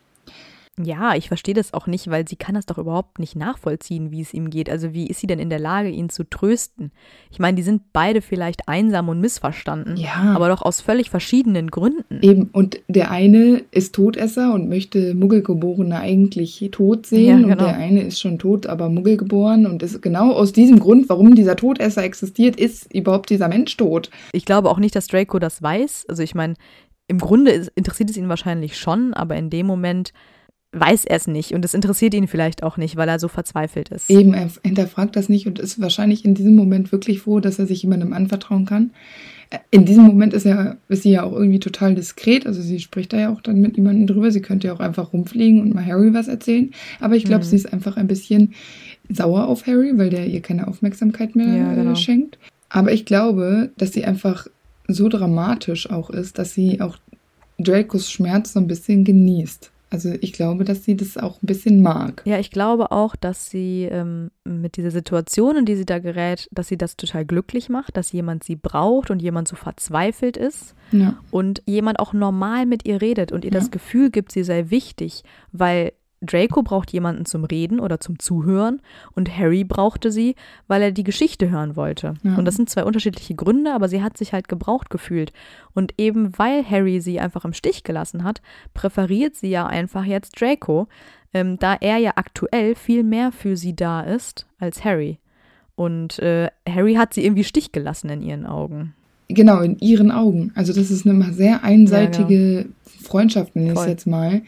Ja, 0.85 1.15
ich 1.15 1.29
verstehe 1.29 1.55
das 1.55 1.75
auch 1.75 1.87
nicht, 1.87 2.09
weil 2.11 2.27
sie 2.29 2.37
kann 2.37 2.55
das 2.55 2.67
doch 2.67 2.79
überhaupt 2.79 3.19
nicht 3.19 3.37
nachvollziehen, 3.37 4.11
wie 4.11 4.21
es 4.21 4.33
ihm 4.35 4.51
geht. 4.51 4.71
Also 4.71 4.93
wie 4.95 5.07
ist 5.07 5.21
sie 5.21 5.27
denn 5.27 5.39
in 5.39 5.51
der 5.51 5.59
Lage, 5.59 5.89
ihn 5.89 6.09
zu 6.09 6.25
trösten? 6.25 6.93
Ich 7.31 7.39
meine, 7.39 7.57
die 7.57 7.63
sind 7.63 7.83
beide 7.93 8.23
vielleicht 8.23 8.69
einsam 8.69 9.09
und 9.09 9.21
missverstanden, 9.21 9.97
Ja. 9.97 10.33
aber 10.35 10.49
doch 10.49 10.63
aus 10.63 10.81
völlig 10.81 11.11
verschiedenen 11.11 11.71
Gründen. 11.71 12.21
Eben, 12.23 12.51
und 12.53 12.81
der 12.89 13.11
eine 13.11 13.63
ist 13.71 13.95
Todesser 13.95 14.55
und 14.55 14.69
möchte 14.69 15.15
Muggelgeborene 15.15 15.99
eigentlich 15.99 16.69
tot 16.73 17.07
sehen. 17.07 17.27
Ja, 17.27 17.37
genau. 17.37 17.51
Und 17.53 17.61
der 17.61 17.77
eine 17.77 18.03
ist 18.03 18.21
schon 18.21 18.39
tot, 18.39 18.67
aber 18.67 18.89
Muggelgeboren. 18.89 19.67
Und 19.67 19.83
ist 19.83 20.01
genau 20.03 20.33
aus 20.33 20.53
diesem 20.53 20.79
Grund, 20.79 21.09
warum 21.09 21.35
dieser 21.35 21.57
Todesser 21.57 22.05
existiert, 22.05 22.57
ist 22.57 22.93
überhaupt 22.95 23.31
dieser 23.31 23.49
Mensch 23.49 23.77
tot. 23.77 24.11
Ich 24.33 24.45
glaube 24.45 24.71
auch 24.71 24.79
nicht, 24.79 24.95
dass 24.97 25.07
Draco 25.07 25.39
das 25.39 25.63
weiß. 25.63 26.07
Also 26.09 26.23
ich 26.23 26.35
meine, 26.35 26.55
im 27.09 27.19
Grunde 27.19 27.69
interessiert 27.75 28.11
es 28.11 28.17
ihn 28.17 28.29
wahrscheinlich 28.29 28.77
schon, 28.79 29.15
aber 29.15 29.37
in 29.37 29.49
dem 29.51 29.67
Moment 29.67 30.13
weiß 30.73 31.07
er 31.07 31.17
es 31.17 31.27
nicht 31.27 31.53
und 31.53 31.65
es 31.65 31.73
interessiert 31.75 32.13
ihn 32.15 32.29
vielleicht 32.29 32.63
auch 32.63 32.77
nicht, 32.77 32.97
weil 32.97 33.09
er 33.09 33.19
so 33.19 33.29
verzweifelt 33.29 33.89
ist. 33.89 34.11
Eben, 34.11 34.35
er 34.35 34.49
hinterfragt 34.63 35.17
das 35.17 35.29
nicht 35.29 35.47
und 35.47 35.59
ist 35.59 35.81
wahrscheinlich 35.81 36.25
in 36.25 36.35
diesem 36.35 36.55
Moment 36.55 36.93
wirklich 36.93 37.21
froh, 37.21 37.41
dass 37.41 37.59
er 37.59 37.67
sich 37.67 37.83
jemandem 37.83 38.13
anvertrauen 38.13 38.67
kann. 38.67 38.91
In 39.71 39.87
diesem 39.87 40.05
Moment 40.05 40.35
ist, 40.35 40.45
er, 40.45 40.77
ist 40.91 41.05
sie 41.05 41.11
ja 41.13 41.23
auch 41.23 41.33
irgendwie 41.33 41.59
total 41.59 41.95
diskret. 41.95 42.47
Also 42.47 42.61
sie 42.61 42.81
spricht 42.81 43.15
da 43.15 43.19
ja 43.19 43.33
auch 43.33 43.41
dann 43.41 43.63
mit 43.63 43.79
niemandem 43.79 44.07
drüber. 44.07 44.31
Sie 44.31 44.43
könnte 44.43 44.67
ja 44.67 44.75
auch 44.75 44.81
einfach 44.81 45.15
rumfliegen 45.15 45.63
und 45.63 45.73
mal 45.75 45.87
Harry 45.87 46.13
was 46.13 46.29
erzählen. 46.29 46.71
Aber 47.01 47.17
ich 47.17 47.25
glaube, 47.25 47.47
Mhm. 47.47 47.49
sie 47.49 47.57
ist 47.57 47.73
einfach 47.73 47.97
ein 47.97 48.09
bisschen 48.09 48.53
sauer 49.09 49.47
auf 49.47 49.67
Harry, 49.67 49.97
weil 49.97 50.11
der 50.11 50.27
ihr 50.27 50.43
keine 50.43 50.69
Aufmerksamkeit 50.69 51.35
mehr 51.35 51.47
Ja, 51.57 51.75
genau. 51.75 51.93
äh, 51.93 51.97
schenkt. 51.97 52.39
Aber 52.69 52.93
ich 52.93 53.07
glaube, 53.07 53.71
dass 53.79 53.95
sie 53.95 54.05
einfach 54.05 54.49
so 54.87 55.09
dramatisch 55.09 55.89
auch 55.89 56.11
ist, 56.11 56.39
dass 56.39 56.53
sie 56.53 56.83
auch 56.83 56.99
Dracos 57.59 58.11
Schmerz 58.11 58.53
so 58.53 58.61
ein 58.61 58.67
bisschen 58.67 59.05
genießt. 59.05 59.71
Also 59.91 60.13
ich 60.21 60.33
glaube, 60.33 60.65
dass 60.65 60.85
sie 60.85 60.97
das 60.97 61.17
auch 61.17 61.43
ein 61.43 61.47
bisschen 61.47 61.81
mag. 61.83 62.23
Ja, 62.27 62.39
ich 62.39 62.51
glaube 62.51 62.91
auch, 62.93 63.17
dass 63.17 63.49
sie 63.51 63.85
ähm, 63.91 64.31
mit 64.45 64.77
dieser 64.77 64.91
Situation, 64.91 65.57
in 65.57 65.65
die 65.65 65.77
sie 65.77 65.87
da 65.87 65.99
gerät, 65.99 66.49
dass 66.53 66.69
sie 66.69 66.77
das 66.77 66.97
total 66.97 67.25
glücklich 67.25 67.69
macht, 67.71 67.97
dass 67.97 68.13
jemand 68.13 68.45
sie 68.45 68.57
braucht 68.57 69.11
und 69.11 69.23
jemand 69.23 69.49
so 69.49 69.57
verzweifelt 69.57 70.37
ist 70.37 70.75
Ja. 70.93 71.17
und 71.31 71.63
jemand 71.67 72.01
auch 72.01 72.13
normal 72.13 72.67
mit 72.67 72.87
ihr 72.87 73.01
redet 73.01 73.33
und 73.33 73.45
ihr 73.45 73.53
Ja. 73.53 73.59
das 73.59 73.71
Gefühl 73.71 74.11
gibt, 74.11 74.33
sie 74.33 74.45
sei 74.45 74.67
wichtig, 74.69 75.23
weil 75.53 75.93
Draco 76.21 76.63
braucht 76.63 76.93
jemanden 76.93 77.27
zum 77.27 77.45
Reden 77.45 77.81
oder 77.81 78.01
zum 78.01 78.19
Zuhören 78.19 78.81
und 79.15 79.37
Harry 79.37 79.65
brauchte 79.65 80.11
sie, 80.11 80.35
weil 80.67 80.83
er 80.83 80.93
die 80.93 81.05
Geschichte 81.05 81.51
hören 81.51 81.77
wollte. 81.77 82.15
Ja. 82.23 82.37
Und 82.37 82.45
das 82.45 82.57
sind 82.57 82.69
zwei 82.69 82.85
unterschiedliche 82.85 83.35
Gründe, 83.35 83.73
aber 83.73 83.89
sie 83.89 84.03
hat 84.03 84.17
sich 84.17 84.33
halt 84.33 84.49
gebraucht 84.49 84.91
gefühlt. 84.91 85.33
Und 85.75 85.95
eben 85.97 86.37
weil 86.39 86.69
Harry 86.69 87.01
sie 87.01 87.21
einfach 87.21 87.45
im 87.45 87.53
Stich 87.53 87.85
gelassen 87.85 88.25
hat, 88.25 88.43
präferiert 88.75 89.37
sie 89.37 89.51
ja 89.51 89.67
einfach 89.67 90.05
jetzt 90.05 90.41
Draco, 90.41 90.89
ähm, 91.33 91.59
da 91.59 91.75
er 91.75 91.99
ja 91.99 92.13
aktuell 92.17 92.75
viel 92.75 93.05
mehr 93.05 93.33
für 93.33 93.57
sie 93.57 93.77
da 93.77 94.01
ist 94.01 94.47
als 94.59 94.85
Harry. 94.85 95.19
Und 95.77 96.19
äh, 96.19 96.49
Harry 96.69 96.95
hat 96.95 97.15
sie 97.15 97.25
irgendwie 97.25 97.45
Stich 97.45 97.71
gelassen 97.71 98.11
in 98.11 98.23
ihren 98.23 98.47
Augen. 98.47 98.95
Genau, 99.29 99.61
in 99.61 99.79
ihren 99.79 100.11
Augen. 100.11 100.53
Also 100.55 100.73
das 100.73 100.91
ist 100.91 101.07
eine 101.07 101.33
sehr 101.33 101.63
einseitige 101.63 102.67
Freundschaft, 102.83 103.55
nenne 103.55 103.73
ich 103.73 103.79
es 103.79 103.87
jetzt 103.87 104.07
mal. 104.07 104.43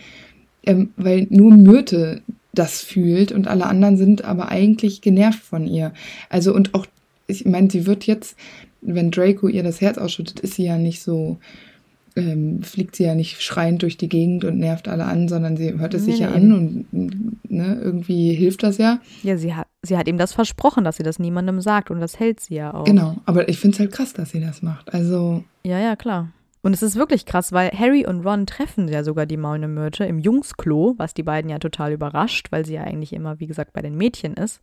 Ähm, 0.64 0.90
weil 0.96 1.26
nur 1.30 1.52
Myrte 1.52 2.22
das 2.52 2.82
fühlt 2.82 3.32
und 3.32 3.48
alle 3.48 3.66
anderen 3.66 3.96
sind 3.96 4.24
aber 4.24 4.48
eigentlich 4.48 5.00
genervt 5.00 5.40
von 5.42 5.66
ihr. 5.66 5.92
Also 6.28 6.54
und 6.54 6.74
auch, 6.74 6.86
ich 7.26 7.46
meine, 7.46 7.70
sie 7.70 7.86
wird 7.86 8.06
jetzt, 8.06 8.36
wenn 8.80 9.10
Draco 9.10 9.48
ihr 9.48 9.62
das 9.62 9.80
Herz 9.80 9.98
ausschüttet, 9.98 10.40
ist 10.40 10.54
sie 10.54 10.64
ja 10.64 10.76
nicht 10.76 11.00
so, 11.00 11.38
ähm, 12.16 12.62
fliegt 12.62 12.96
sie 12.96 13.04
ja 13.04 13.14
nicht 13.14 13.40
schreiend 13.40 13.82
durch 13.82 13.96
die 13.96 14.08
Gegend 14.08 14.44
und 14.44 14.58
nervt 14.58 14.88
alle 14.88 15.04
an, 15.04 15.28
sondern 15.28 15.56
sie 15.56 15.78
hört 15.78 15.94
es 15.94 16.04
Nee, 16.04 16.10
sich 16.10 16.20
ja 16.20 16.30
nee, 16.30 16.36
an 16.36 16.52
und 16.52 16.86
ne, 17.48 17.80
irgendwie 17.80 18.34
hilft 18.34 18.64
das 18.64 18.78
ja. 18.78 19.00
Ja, 19.22 19.36
sie 19.36 19.54
hat, 19.54 19.68
sie 19.82 19.96
hat 19.96 20.08
ihm 20.08 20.18
das 20.18 20.32
versprochen, 20.32 20.82
dass 20.82 20.96
sie 20.96 21.04
das 21.04 21.20
niemandem 21.20 21.60
sagt 21.60 21.90
und 21.90 22.00
das 22.00 22.18
hält 22.18 22.40
sie 22.40 22.56
ja 22.56 22.74
auch. 22.74 22.84
Genau, 22.84 23.16
aber 23.26 23.48
ich 23.48 23.58
finde 23.58 23.74
es 23.76 23.80
halt 23.80 23.92
krass, 23.92 24.12
dass 24.12 24.30
sie 24.30 24.40
das 24.40 24.60
macht. 24.60 24.92
Also, 24.92 25.44
Ja, 25.62 25.78
ja, 25.78 25.94
klar. 25.94 26.30
Und 26.62 26.74
es 26.74 26.82
ist 26.82 26.96
wirklich 26.96 27.24
krass, 27.24 27.52
weil 27.52 27.70
Harry 27.70 28.06
und 28.06 28.24
Ron 28.26 28.46
treffen 28.46 28.86
ja 28.88 29.02
sogar 29.02 29.24
die 29.26 29.38
Maune 29.38 29.66
Myrte 29.66 30.04
im 30.04 30.18
Jungsklo, 30.18 30.94
was 30.98 31.14
die 31.14 31.22
beiden 31.22 31.50
ja 31.50 31.58
total 31.58 31.92
überrascht, 31.92 32.52
weil 32.52 32.66
sie 32.66 32.74
ja 32.74 32.82
eigentlich 32.82 33.14
immer, 33.14 33.40
wie 33.40 33.46
gesagt, 33.46 33.72
bei 33.72 33.80
den 33.80 33.96
Mädchen 33.96 34.34
ist. 34.34 34.60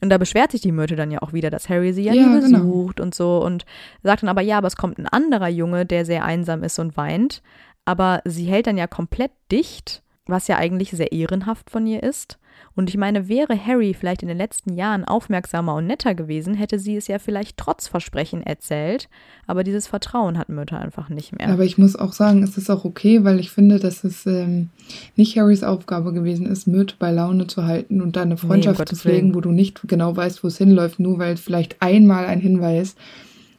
Und 0.00 0.10
da 0.10 0.18
beschwert 0.18 0.52
sich 0.52 0.60
die 0.60 0.72
Myrte 0.72 0.96
dann 0.96 1.10
ja 1.10 1.22
auch 1.22 1.32
wieder, 1.32 1.50
dass 1.50 1.68
Harry 1.68 1.92
sie 1.92 2.04
ja, 2.04 2.14
Ja, 2.14 2.26
nie 2.26 2.40
genau. 2.40 2.58
besucht 2.58 3.00
und 3.00 3.14
so 3.14 3.42
und 3.44 3.64
sagt 4.02 4.22
dann 4.22 4.30
aber, 4.30 4.40
ja, 4.40 4.58
aber 4.58 4.66
es 4.66 4.76
kommt 4.76 4.98
ein 4.98 5.06
anderer 5.06 5.48
Junge, 5.48 5.86
der 5.86 6.04
sehr 6.04 6.24
einsam 6.24 6.62
ist 6.62 6.78
und 6.78 6.96
weint. 6.96 7.42
Aber 7.84 8.22
sie 8.24 8.44
hält 8.46 8.66
dann 8.66 8.78
ja 8.78 8.86
komplett 8.86 9.30
dicht, 9.52 10.02
was 10.26 10.48
ja 10.48 10.56
eigentlich 10.56 10.90
sehr 10.90 11.12
ehrenhaft 11.12 11.70
von 11.70 11.86
ihr 11.86 12.02
ist. 12.02 12.38
Und 12.76 12.88
ich 12.90 12.96
meine, 12.96 13.28
wäre 13.28 13.56
Harry 13.58 13.94
vielleicht 13.94 14.22
in 14.22 14.28
den 14.28 14.36
letzten 14.38 14.74
Jahren 14.74 15.04
aufmerksamer 15.04 15.74
und 15.76 15.86
netter 15.86 16.14
gewesen, 16.14 16.54
hätte 16.54 16.78
sie 16.78 16.96
es 16.96 17.06
ja 17.06 17.18
vielleicht 17.18 17.56
trotz 17.56 17.86
Versprechen 17.86 18.42
erzählt. 18.42 19.08
Aber 19.46 19.62
dieses 19.62 19.86
Vertrauen 19.86 20.38
hat 20.38 20.48
Myrte 20.48 20.76
einfach 20.76 21.08
nicht 21.08 21.36
mehr. 21.38 21.48
Aber 21.48 21.64
ich 21.64 21.78
muss 21.78 21.94
auch 21.94 22.12
sagen, 22.12 22.42
es 22.42 22.56
ist 22.56 22.70
auch 22.70 22.84
okay, 22.84 23.22
weil 23.24 23.38
ich 23.38 23.50
finde, 23.50 23.78
dass 23.78 24.02
es 24.02 24.26
ähm, 24.26 24.70
nicht 25.16 25.38
Harrys 25.38 25.62
Aufgabe 25.62 26.12
gewesen 26.12 26.46
ist, 26.46 26.66
Myrte 26.66 26.96
bei 26.98 27.12
Laune 27.12 27.46
zu 27.46 27.64
halten 27.64 28.00
und 28.00 28.16
da 28.16 28.22
eine 28.22 28.36
Freundschaft 28.36 28.78
zu 28.78 28.84
Gottes 28.84 29.02
pflegen, 29.02 29.28
Willen. 29.28 29.34
wo 29.34 29.40
du 29.40 29.52
nicht 29.52 29.86
genau 29.86 30.16
weißt, 30.16 30.42
wo 30.42 30.48
es 30.48 30.58
hinläuft, 30.58 30.98
nur 30.98 31.18
weil 31.18 31.36
vielleicht 31.36 31.80
einmal 31.80 32.26
ein 32.26 32.40
Hinweis 32.40 32.96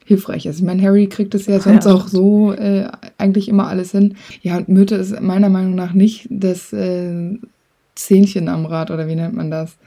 hilfreich 0.06 0.46
ist. 0.46 0.60
Ich 0.60 0.64
meine, 0.64 0.82
Harry 0.84 1.08
kriegt 1.08 1.34
es 1.34 1.48
ja 1.48 1.60
sonst 1.60 1.86
Ja, 1.86 1.94
auch 1.94 2.08
so 2.08 2.54
äh, 2.54 2.88
eigentlich 3.18 3.50
immer 3.50 3.68
alles 3.68 3.92
hin. 3.92 4.16
Ja, 4.42 4.58
und 4.58 4.70
Myrte 4.70 4.96
ist 4.96 5.20
meiner 5.20 5.50
Meinung 5.50 5.74
nach 5.74 5.94
nicht 5.94 6.28
das 6.30 6.72
äh, 6.74 7.38
Zähnchen 7.96 8.50
am 8.50 8.66
Rad 8.66 8.92
oder 8.92 9.08
wie 9.08 9.16
nennt 9.16 9.34
man 9.36 9.50
das? 9.50 9.78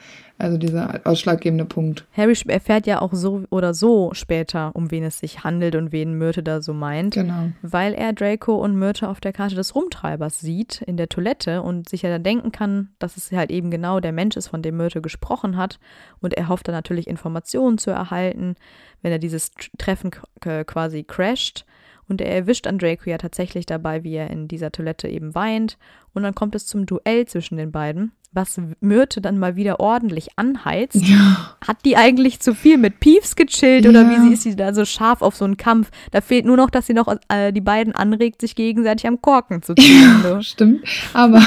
Also 0.41 0.57
dieser 0.57 1.01
ausschlaggebende 1.03 1.65
Punkt. 1.65 2.07
Harry 2.13 2.37
erfährt 2.47 2.87
ja 2.87 3.03
auch 3.03 3.13
so 3.13 3.43
oder 3.51 3.75
so 3.75 4.11
später, 4.15 4.71
um 4.77 4.93
wen 4.93 5.03
es 5.03 5.19
sich 5.19 5.43
handelt 5.43 5.75
und 5.75 5.91
wen 5.91 6.15
Myrte 6.15 6.45
da 6.45 6.63
so 6.63 6.73
meint. 6.73 7.15
Genau. 7.15 7.49
weil 7.61 7.93
er 7.93 8.13
Draco 8.13 8.55
und 8.55 8.77
Myrte 8.79 9.09
auf 9.09 9.19
der 9.19 9.33
Karte 9.33 9.57
des 9.57 9.75
Rumtreibers 9.75 10.39
sieht 10.39 10.81
in 10.83 10.97
der 10.97 11.09
Toilette 11.09 11.61
und 11.63 11.89
sich 11.89 12.03
ja 12.03 12.11
dann 12.11 12.23
denken 12.23 12.53
kann, 12.53 12.91
dass 13.01 13.17
es 13.17 13.33
halt 13.33 13.51
eben 13.51 13.73
genau 13.73 13.99
der 13.99 14.13
Mensch 14.13 14.37
ist, 14.37 14.47
von 14.47 14.63
dem 14.63 14.77
Myrte 14.77 15.03
gesprochen 15.03 15.57
hat. 15.57 15.81
Und 16.21 16.35
er 16.35 16.49
hofft 16.49 16.69
dann 16.69 16.75
natürlich 16.77 17.09
Informationen 17.09 17.77
zu 17.77 17.91
erhalten, 17.91 18.55
wenn 19.03 19.11
er 19.11 19.19
dieses 19.19 19.53
Tr- 19.57 19.71
Treffen 19.77 20.13
quasi 20.41 21.03
crasht. 21.03 21.65
Und 22.09 22.21
er 22.21 22.35
erwischt 22.35 22.67
an 22.67 22.79
Draco 22.79 23.11
ja 23.11 23.19
tatsächlich 23.19 23.67
dabei, 23.67 24.03
wie 24.03 24.15
er 24.15 24.31
in 24.31 24.49
dieser 24.49 24.73
Toilette 24.73 25.09
eben 25.09 25.35
weint. 25.35 25.77
Und 26.15 26.23
dann 26.23 26.35
kommt 26.35 26.55
es 26.55 26.67
zum 26.67 26.87
Duell 26.87 27.27
zwischen 27.27 27.57
den 27.59 27.71
beiden, 27.71 28.13
was 28.33 28.59
Myrte 28.81 29.21
dann 29.21 29.39
mal 29.39 29.57
wieder 29.57 29.79
ordentlich 29.79 30.29
anheizt. 30.37 30.97
Ja. 30.97 31.57
Hat 31.67 31.77
die 31.85 31.97
eigentlich 31.97 32.41
zu 32.41 32.55
viel 32.55 32.79
mit 32.79 32.99
Peeves 33.01 33.37
gechillt 33.37 33.87
oder 33.87 34.03
Ja. 34.03 34.11
wie 34.11 34.29
sie 34.29 34.33
ist 34.35 34.43
sie 34.45 34.57
da 34.57 34.73
so 34.73 34.85
scharf 34.87 35.21
auf 35.23 35.37
so 35.37 35.45
einen 35.45 35.57
Kampf? 35.59 35.91
Da 36.11 36.21
fehlt 36.23 36.47
nur 36.47 36.57
noch, 36.57 36.71
dass 36.71 36.87
sie 36.87 36.95
noch 36.95 37.15
äh, 37.29 37.53
die 37.53 37.61
beiden 37.61 37.95
anregt, 37.95 38.41
sich 38.41 38.55
gegenseitig 38.57 39.07
am 39.07 39.21
Korken 39.21 39.63
zu 39.63 39.75
ziehen. 39.75 40.21
So. 40.23 40.41
Stimmt. 40.41 40.81
Aber 41.13 41.43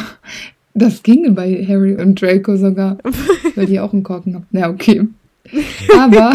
das 0.74 1.02
ginge 1.04 1.32
bei 1.32 1.66
Harry 1.68 1.96
und 1.96 2.22
Draco 2.22 2.56
sogar, 2.56 2.98
weil 3.56 3.66
die 3.66 3.80
auch 3.80 3.94
einen 3.94 4.04
Korken 4.04 4.36
haben. 4.36 4.48
Na, 4.52 4.70
okay. 4.70 5.08
Aber 6.00 6.34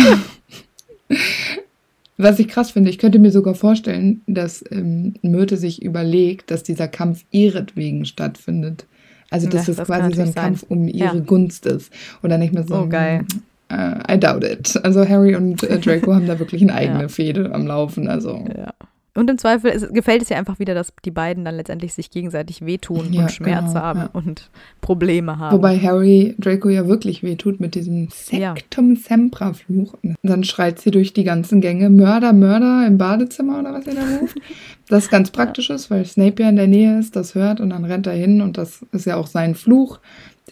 was 2.16 2.38
ich 2.38 2.48
krass 2.48 2.70
finde, 2.70 2.90
ich 2.90 2.98
könnte 2.98 3.18
mir 3.18 3.30
sogar 3.30 3.54
vorstellen, 3.54 4.22
dass 4.26 4.64
ähm, 4.70 5.14
Myrte 5.22 5.56
sich 5.56 5.82
überlegt, 5.82 6.50
dass 6.50 6.62
dieser 6.62 6.88
Kampf 6.88 7.24
ihretwegen 7.30 8.04
stattfindet. 8.06 8.86
Also, 9.30 9.48
dass 9.48 9.66
Ja, 9.66 9.72
es 9.72 9.76
das 9.78 9.88
kann 9.88 10.00
quasi 10.02 10.14
so 10.16 10.22
ein 10.22 10.32
sein. 10.32 10.44
Kampf 10.44 10.64
um 10.68 10.86
ihre 10.88 11.16
Ja. 11.16 11.20
Gunst 11.20 11.66
ist. 11.66 11.92
Oder 12.22 12.38
nicht 12.38 12.54
mehr 12.54 12.64
so. 12.66 12.76
Oh, 12.76 12.86
geil. 12.86 13.24
Äh, 13.68 14.14
I 14.14 14.20
doubt 14.20 14.44
it. 14.44 14.78
Also, 14.84 15.06
Harry 15.08 15.34
und 15.34 15.62
äh, 15.64 15.78
Draco 15.80 16.14
haben 16.14 16.26
da 16.26 16.38
wirklich 16.38 16.62
eine 16.62 16.74
eigene 16.76 17.02
Ja. 17.02 17.08
Fehde 17.08 17.52
am 17.52 17.66
Laufen. 17.66 18.06
Also, 18.08 18.44
Ja. 18.56 18.72
Und 19.16 19.30
im 19.30 19.38
Zweifel 19.38 19.70
ist, 19.70 19.92
gefällt 19.92 20.22
es 20.22 20.28
ja 20.28 20.36
einfach 20.36 20.58
wieder, 20.58 20.74
dass 20.74 20.92
die 21.04 21.10
beiden 21.10 21.44
dann 21.44 21.56
letztendlich 21.56 21.94
sich 21.94 22.10
gegenseitig 22.10 22.64
wehtun 22.64 23.12
Ja, 23.12 23.22
und 23.22 23.32
Schmerze 23.32 23.68
genau, 23.68 23.80
haben 23.80 24.00
ja. 24.00 24.10
und 24.12 24.50
Probleme 24.80 25.38
haben. 25.38 25.56
Wobei 25.56 25.78
Harry 25.78 26.34
Draco 26.38 26.68
ja 26.68 26.86
wirklich 26.86 27.22
wehtut 27.22 27.58
mit 27.58 27.74
diesem 27.74 28.08
Ja. 28.30 28.54
Sectum 28.54 28.96
Sempra 28.96 29.54
Fluch. 29.54 29.94
Dann 30.22 30.44
schreit 30.44 30.80
sie 30.80 30.90
durch 30.90 31.12
die 31.12 31.24
ganzen 31.24 31.60
Gänge 31.60 31.90
Mörder, 31.90 32.32
Mörder 32.32 32.86
im 32.86 32.98
Badezimmer 32.98 33.60
oder 33.60 33.72
was 33.72 33.86
ihr 33.86 33.94
da 33.94 34.18
ruft. 34.20 34.36
Das 34.88 35.10
ganz 35.10 35.32
praktisch 35.32 35.68
ist, 35.70 35.90
weil 35.90 36.04
Snape 36.04 36.44
ja 36.44 36.48
in 36.48 36.54
der 36.54 36.68
Nähe 36.68 37.00
ist, 37.00 37.16
das 37.16 37.34
hört 37.34 37.58
und 37.58 37.70
dann 37.70 37.84
rennt 37.84 38.06
er 38.06 38.12
hin 38.12 38.40
und 38.40 38.56
das 38.56 38.86
ist 38.92 39.04
ja 39.04 39.16
auch 39.16 39.26
sein 39.26 39.56
Fluch. 39.56 39.98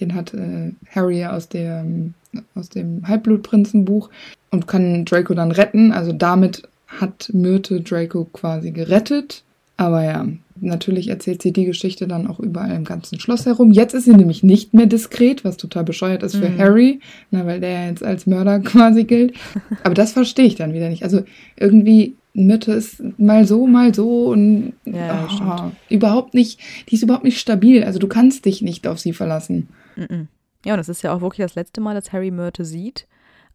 Den 0.00 0.16
hat 0.16 0.34
äh, 0.34 0.72
Harry 0.92 1.20
ja 1.20 1.36
aus 1.36 1.48
dem, 1.48 2.14
aus 2.56 2.68
dem 2.68 3.06
Halbblutprinzenbuch 3.06 4.10
und 4.50 4.66
kann 4.66 5.04
Draco 5.04 5.34
dann 5.34 5.52
retten. 5.52 5.92
Also 5.92 6.12
damit 6.12 6.66
hat 6.86 7.30
Myrte 7.32 7.80
Draco 7.80 8.24
quasi 8.26 8.70
gerettet. 8.70 9.42
Aber 9.76 10.04
ja, 10.04 10.24
natürlich 10.60 11.08
erzählt 11.08 11.42
sie 11.42 11.52
die 11.52 11.64
Geschichte 11.64 12.06
dann 12.06 12.28
auch 12.28 12.38
überall 12.38 12.70
im 12.76 12.84
ganzen 12.84 13.18
Schloss 13.18 13.44
herum. 13.44 13.72
Jetzt 13.72 13.92
ist 13.92 14.04
sie 14.04 14.14
nämlich 14.14 14.44
nicht 14.44 14.72
mehr 14.72 14.86
diskret, 14.86 15.44
was 15.44 15.56
total 15.56 15.82
bescheuert 15.82 16.22
ist 16.22 16.36
für 16.36 16.48
Mhm. 16.48 16.58
Harry, 16.58 17.00
na, 17.32 17.44
weil 17.44 17.58
der 17.60 17.88
jetzt 17.88 18.04
als 18.04 18.26
Mörder 18.26 18.60
quasi 18.60 19.02
gilt. 19.04 19.34
Aber 19.82 19.94
das 19.94 20.12
verstehe 20.12 20.44
ich 20.44 20.54
dann 20.54 20.72
wieder 20.74 20.88
nicht. 20.90 21.02
Also 21.02 21.24
irgendwie 21.56 22.14
Myrte 22.34 22.72
ist 22.72 23.02
mal 23.18 23.46
so, 23.46 23.66
mal 23.66 23.92
so 23.94 24.26
und 24.28 24.74
Ja, 24.84 24.94
ja, 24.94 25.28
stimmt. 25.28 25.72
überhaupt 25.88 26.34
nicht, 26.34 26.60
die 26.88 26.94
ist 26.94 27.02
überhaupt 27.02 27.24
nicht 27.24 27.40
stabil. 27.40 27.82
Also 27.82 27.98
du 27.98 28.06
kannst 28.06 28.44
dich 28.44 28.62
nicht 28.62 28.86
auf 28.86 29.00
sie 29.00 29.12
verlassen. 29.12 29.68
Mhm. 29.96 30.28
Ja, 30.64 30.74
und 30.74 30.80
es 30.80 30.88
ist 30.88 31.02
ja 31.02 31.12
auch 31.12 31.20
wirklich 31.20 31.44
das 31.44 31.56
letzte 31.56 31.80
Mal, 31.80 31.94
dass 31.94 32.12
Harry 32.12 32.30
Myrte 32.30 32.64
sieht, 32.64 33.06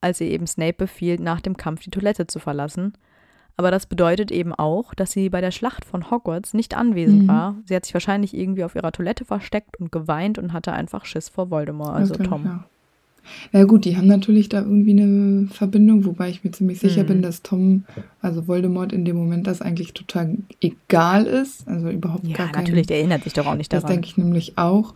als 0.02 0.18
sie 0.18 0.26
eben 0.28 0.48
Snape 0.48 0.74
befiehlt, 0.74 1.22
nach 1.22 1.40
dem 1.40 1.56
Kampf 1.56 1.82
die 1.82 1.90
Toilette 1.92 2.28
zu 2.28 2.40
verlassen. 2.40 2.94
Aber 3.60 3.72
das 3.72 3.88
bedeutet 3.88 4.32
eben 4.32 4.54
auch, 4.54 4.94
dass 4.94 5.12
sie 5.12 5.28
bei 5.30 5.42
der 5.42 5.52
Schlacht 5.52 5.84
von 5.84 6.10
Hogwarts 6.10 6.54
nicht 6.54 6.78
anwesend 6.78 7.24
Mhm. 7.24 7.28
war. 7.28 7.56
Sie 7.66 7.76
hat 7.76 7.84
sich 7.84 7.94
wahrscheinlich 7.94 8.34
irgendwie 8.34 8.64
auf 8.64 8.74
ihrer 8.74 8.94
Toilette 8.94 9.26
versteckt 9.26 9.78
und 9.82 9.92
geweint 9.92 10.38
und 10.40 10.54
hatte 10.54 10.72
einfach 10.72 11.04
Schiss 11.04 11.28
vor 11.28 11.52
Voldemort, 11.52 11.94
also 11.94 12.14
Okay, 12.14 12.24
Tom. 12.24 12.46
Ja. 12.46 12.64
Na 13.52 13.66
gut, 13.66 13.84
die 13.84 13.98
haben 13.98 14.08
natürlich 14.08 14.48
da 14.48 14.62
irgendwie 14.62 14.92
eine 14.92 15.48
Verbindung, 15.52 16.06
wobei 16.06 16.30
ich 16.30 16.46
mir 16.46 16.52
ziemlich 16.52 16.80
sicher 16.80 17.04
Mhm. 17.04 17.08
bin, 17.08 17.22
dass 17.22 17.42
Tom, 17.44 17.84
also 18.22 18.48
Voldemort 18.48 18.94
in 18.94 19.04
dem 19.04 19.18
Moment 19.18 19.46
das 19.46 19.62
eigentlich 19.62 19.92
total 19.94 20.38
egal 20.62 21.26
ist. 21.26 21.68
Also 21.68 21.90
überhaupt 21.90 22.26
Ja, 22.26 22.38
gar 22.38 22.54
kein, 22.54 22.64
natürlich, 22.64 22.88
der 22.88 23.00
erinnert 23.00 23.26
sich 23.26 23.34
doch 23.34 23.46
auch 23.46 23.56
nicht 23.56 23.74
Das 23.74 23.82
daran. 23.82 23.98
denke 23.98 24.08
ich 24.08 24.18
nämlich 24.18 24.58
auch. 24.58 24.94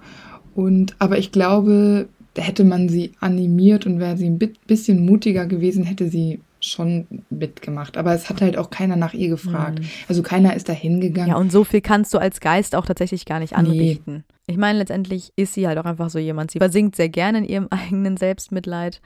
Und, 0.56 0.96
aber 1.00 1.18
ich 1.18 1.34
glaube, 1.34 2.08
hätte 2.38 2.64
man 2.64 2.88
sie 2.88 3.12
animiert 3.20 3.86
und 3.86 4.00
wäre 4.00 4.16
sie 4.16 4.28
ein 4.28 4.40
bi- 4.40 4.54
bisschen 4.68 5.06
mutiger 5.06 5.48
gewesen, 5.48 5.84
hätte 5.84 6.08
sie 6.08 6.40
schon 6.64 7.08
mitgemacht. 7.30 7.98
Aber 7.98 8.14
es 8.14 8.30
hat 8.30 8.42
halt 8.42 8.58
auch 8.58 8.70
keiner 8.70 8.96
nach 8.96 9.14
ihr 9.14 9.30
gefragt. 9.30 9.80
Mhm. 9.80 9.86
Also 10.08 10.24
keiner 10.24 10.56
ist 10.56 10.70
da 10.70 10.74
hingegangen. 10.74 11.30
Ja, 11.32 11.38
und 11.38 11.52
so 11.52 11.64
viel 11.64 11.82
kannst 11.82 12.14
du 12.14 12.18
als 12.18 12.40
Geist 12.40 12.76
auch 12.76 12.86
tatsächlich 12.86 13.26
gar 13.26 13.40
nicht 13.40 13.52
Nee. 13.52 13.58
anrichten. 13.58 14.24
Ich 14.48 14.58
meine, 14.58 14.80
letztendlich 14.80 15.32
ist 15.36 15.54
sie 15.54 15.68
halt 15.68 15.78
auch 15.78 15.86
einfach 15.86 16.10
so 16.10 16.20
jemand. 16.20 16.52
Sie 16.52 16.60
versinkt 16.60 16.96
sehr 16.96 17.10
gerne 17.10 17.40
in 17.40 17.46
ihrem 17.46 17.68
eigenen 17.70 18.18
Selbstmitleid. 18.18 19.02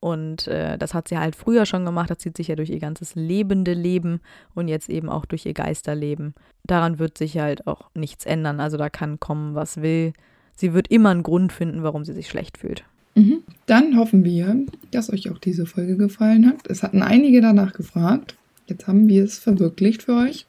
Und 0.00 0.46
äh, 0.46 0.78
das 0.78 0.94
hat 0.94 1.08
sie 1.08 1.18
halt 1.18 1.34
früher 1.34 1.66
schon 1.66 1.84
gemacht. 1.84 2.08
Das 2.10 2.18
zieht 2.18 2.36
sich 2.36 2.48
ja 2.48 2.54
durch 2.54 2.70
ihr 2.70 2.78
ganzes 2.78 3.16
lebende 3.16 3.72
Leben 3.72 4.20
und 4.54 4.68
jetzt 4.68 4.88
eben 4.88 5.08
auch 5.08 5.24
durch 5.24 5.44
ihr 5.44 5.54
Geisterleben. 5.54 6.34
Daran 6.64 6.98
wird 7.00 7.18
sich 7.18 7.38
halt 7.38 7.66
auch 7.66 7.90
nichts 7.94 8.24
ändern. 8.24 8.60
Also 8.60 8.76
da 8.76 8.90
kann 8.90 9.18
kommen, 9.18 9.54
was 9.56 9.82
will. 9.82 10.12
Sie 10.54 10.72
wird 10.72 10.88
immer 10.88 11.10
einen 11.10 11.24
Grund 11.24 11.52
finden, 11.52 11.82
warum 11.82 12.04
sie 12.04 12.12
sich 12.12 12.28
schlecht 12.28 12.58
fühlt. 12.58 12.84
Mhm. 13.18 13.42
Dann 13.66 13.96
hoffen 13.96 14.24
wir, 14.24 14.64
dass 14.92 15.12
euch 15.12 15.28
auch 15.30 15.38
diese 15.38 15.66
Folge 15.66 15.96
gefallen 15.96 16.46
hat. 16.46 16.68
Es 16.68 16.84
hatten 16.84 17.02
einige 17.02 17.40
danach 17.40 17.72
gefragt. 17.72 18.36
Jetzt 18.66 18.86
haben 18.86 19.08
wir 19.08 19.24
es 19.24 19.38
verwirklicht 19.38 20.04
für 20.04 20.14
euch. 20.14 20.46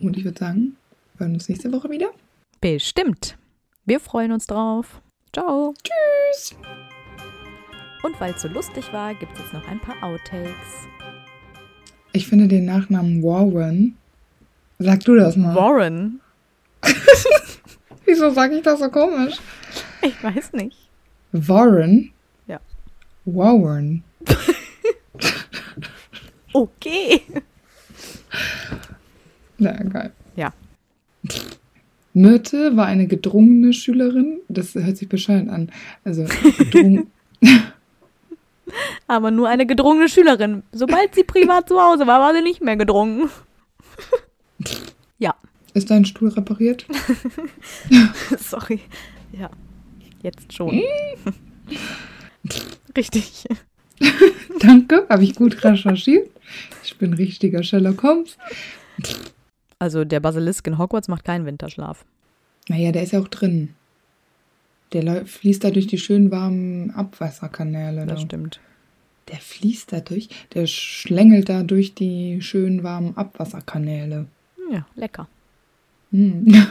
Und 0.00 0.16
ich 0.16 0.24
würde 0.24 0.38
sagen, 0.38 0.76
wir 1.16 1.26
hören 1.26 1.34
uns 1.34 1.48
nächste 1.48 1.70
Woche 1.72 1.90
wieder. 1.90 2.08
Bestimmt. 2.60 3.36
Wir 3.84 4.00
freuen 4.00 4.32
uns 4.32 4.46
drauf. 4.46 5.02
Ciao. 5.32 5.74
Tschüss. 5.82 6.56
Und 8.02 8.18
weil 8.18 8.32
es 8.32 8.42
so 8.42 8.48
lustig 8.48 8.92
war, 8.92 9.14
gibt 9.14 9.32
es 9.34 9.40
jetzt 9.40 9.52
noch 9.52 9.68
ein 9.68 9.80
paar 9.80 10.02
Outtakes. 10.02 10.88
Ich 12.12 12.26
finde 12.26 12.48
den 12.48 12.64
Nachnamen 12.64 13.22
Warren. 13.22 13.96
Sag 14.78 15.00
du 15.04 15.16
das 15.16 15.36
mal. 15.36 15.54
Warren. 15.54 16.20
Wieso 18.06 18.30
sage 18.30 18.56
ich 18.56 18.62
das 18.62 18.78
so 18.78 18.88
komisch? 18.88 19.36
Ich 20.00 20.22
weiß 20.22 20.54
nicht. 20.54 20.85
Warren? 21.32 22.12
Ja. 22.46 22.60
Warren. 23.24 24.02
Okay. 26.56 27.20
Na, 29.58 29.72
geil. 29.72 30.10
Ja. 30.36 30.54
Myrte 32.14 32.78
war 32.78 32.86
eine 32.86 33.06
gedrungene 33.06 33.74
Schülerin. 33.74 34.38
Das 34.48 34.74
hört 34.74 34.96
sich 34.96 35.06
bescheuert 35.06 35.50
an. 35.50 35.70
Also, 36.02 36.24
gedrungen. 36.58 37.10
Aber 39.06 39.30
nur 39.30 39.50
eine 39.50 39.66
gedrungene 39.66 40.08
Schülerin. 40.08 40.62
Sobald 40.72 41.14
sie 41.14 41.24
privat 41.24 41.68
zu 41.68 41.78
Hause 41.78 42.06
war, 42.06 42.20
war 42.20 42.34
sie 42.34 42.40
nicht 42.40 42.62
mehr 42.62 42.76
gedrungen. 42.76 43.28
ja. 45.18 45.34
Ist 45.74 45.90
dein 45.90 46.06
Stuhl 46.06 46.30
repariert? 46.30 46.86
Sorry. 48.38 48.80
Ja. 49.32 49.50
Jetzt 50.22 50.52
schon. 50.52 50.80
Richtig. 52.96 53.46
Danke, 54.60 55.06
habe 55.08 55.24
ich 55.24 55.34
gut 55.34 55.62
recherchiert. 55.64 56.30
Ich 56.84 56.96
bin 56.96 57.12
richtiger 57.12 57.62
Sherlock 57.62 58.02
Holmes. 58.02 58.38
Also 59.78 60.04
der 60.04 60.20
Basilisk 60.20 60.66
in 60.66 60.78
Hogwarts 60.78 61.08
macht 61.08 61.24
keinen 61.24 61.46
Winterschlaf. 61.46 62.04
Naja, 62.68 62.92
der 62.92 63.02
ist 63.02 63.12
ja 63.12 63.20
auch 63.20 63.28
drin. 63.28 63.70
Der 64.92 65.26
fließt 65.26 65.64
da 65.64 65.70
durch 65.70 65.86
die 65.86 65.98
schön 65.98 66.30
warmen 66.30 66.90
Abwasserkanäle. 66.92 68.06
Das 68.06 68.20
da. 68.20 68.26
stimmt. 68.26 68.60
Der 69.28 69.38
fließt 69.38 69.92
da 69.92 70.00
durch, 70.00 70.28
der 70.54 70.66
schlängelt 70.66 71.48
da 71.48 71.64
durch 71.64 71.94
die 71.94 72.40
schön 72.40 72.84
warmen 72.84 73.16
Abwasserkanäle. 73.16 74.26
Ja, 74.70 74.86
lecker. 74.94 75.28
Hm. 76.12 76.46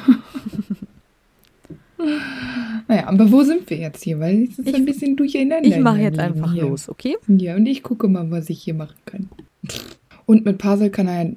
naja, 2.87 3.07
aber 3.07 3.31
wo 3.31 3.43
sind 3.43 3.69
wir 3.69 3.77
jetzt 3.77 4.03
hier? 4.03 4.19
Weil 4.19 4.43
es 4.43 4.59
ist 4.59 4.67
Ich- 4.69 4.75
ein 4.75 4.85
bisschen 4.85 5.15
durcheinander. 5.15 5.67
Ich 5.67 5.77
mache 5.79 5.99
jetzt 6.01 6.19
einfach 6.19 6.53
hier. 6.53 6.63
los, 6.63 6.89
okay? 6.89 7.15
Ja, 7.27 7.55
und 7.55 7.65
ich 7.65 7.83
gucke 7.83 8.07
mal, 8.07 8.29
was 8.31 8.49
ich 8.49 8.61
hier 8.61 8.73
machen 8.73 8.95
kann. 9.05 9.29
Und 10.25 10.43
mit 10.45 10.57
Puzzle 10.57 10.89
kann 10.89 11.07
er, 11.07 11.31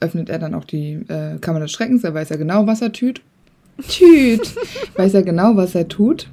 öffnet 0.00 0.28
er 0.28 0.38
dann 0.38 0.54
auch 0.54 0.64
die 0.64 0.92
äh, 1.08 1.38
Kammer 1.40 1.60
des 1.60 1.72
Schreckens. 1.72 2.04
Er 2.04 2.14
weiß 2.14 2.28
ja 2.28 2.36
genau, 2.36 2.66
was 2.66 2.82
er 2.82 2.92
tut. 2.92 3.22
Tüt! 3.88 4.54
weiß 4.96 5.14
er 5.14 5.22
genau, 5.22 5.56
was 5.56 5.74
er 5.74 5.88
tut. 5.88 6.28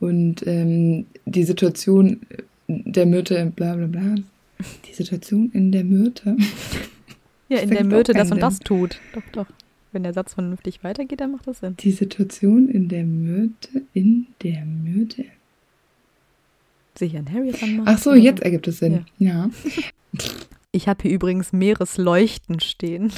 Und 0.00 0.46
ähm, 0.46 1.06
die 1.24 1.44
Situation 1.44 2.20
der 2.68 3.06
Myrte, 3.06 3.52
bla 3.54 3.74
bla 3.76 3.86
bla. 3.86 4.14
Die 4.88 4.92
Situation 4.94 5.50
in 5.52 5.70
der 5.70 5.84
Myrte. 5.84 6.36
Ja, 7.48 7.58
in 7.58 7.70
der 7.70 7.84
Myrte 7.84 8.12
das 8.12 8.32
und 8.32 8.40
das 8.40 8.58
tut. 8.58 8.98
Doch, 9.14 9.22
doch. 9.32 9.46
Wenn 9.96 10.02
der 10.02 10.12
Satz 10.12 10.34
vernünftig 10.34 10.84
weitergeht, 10.84 11.22
dann 11.22 11.32
macht 11.32 11.46
das 11.46 11.60
Sinn. 11.60 11.74
Die 11.78 11.90
Situation 11.90 12.68
in 12.68 12.86
der 12.90 13.02
Myrte, 13.02 13.80
in 13.94 14.26
der 14.42 14.62
Myrte. 14.66 15.24
Sicher 16.98 17.16
ein 17.20 17.32
Harry 17.32 17.48
anmachen. 17.62 17.84
Ach 17.86 17.96
so, 17.96 18.12
jetzt 18.12 18.42
ergibt 18.42 18.68
es 18.68 18.78
Sinn. 18.78 19.06
Ja. 19.18 19.48
Ich 20.72 20.86
habe 20.88 21.00
hier 21.04 21.12
übrigens 21.12 21.54
Meeresleuchten 21.54 22.60
stehen. 22.60 23.10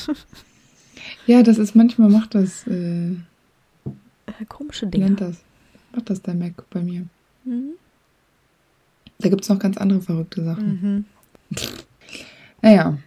Ja, 1.26 1.42
das 1.42 1.58
ist 1.58 1.74
manchmal 1.74 2.08
macht 2.10 2.36
das, 2.36 2.64
äh, 2.68 3.10
Äh, 3.10 4.44
Komische 4.48 4.86
Dinge. 4.86 5.06
nennt 5.06 5.20
das? 5.20 5.38
Macht 5.92 6.08
das 6.10 6.22
der 6.22 6.34
Mac 6.34 6.62
bei 6.70 6.80
mir. 6.80 7.06
Mhm. 7.44 7.70
Da 9.18 9.28
gibt 9.28 9.42
es 9.42 9.48
noch 9.48 9.58
ganz 9.58 9.76
andere 9.78 10.00
verrückte 10.00 10.44
Sachen. 10.44 11.04
Mhm. 11.50 11.56
Naja, 12.62 12.98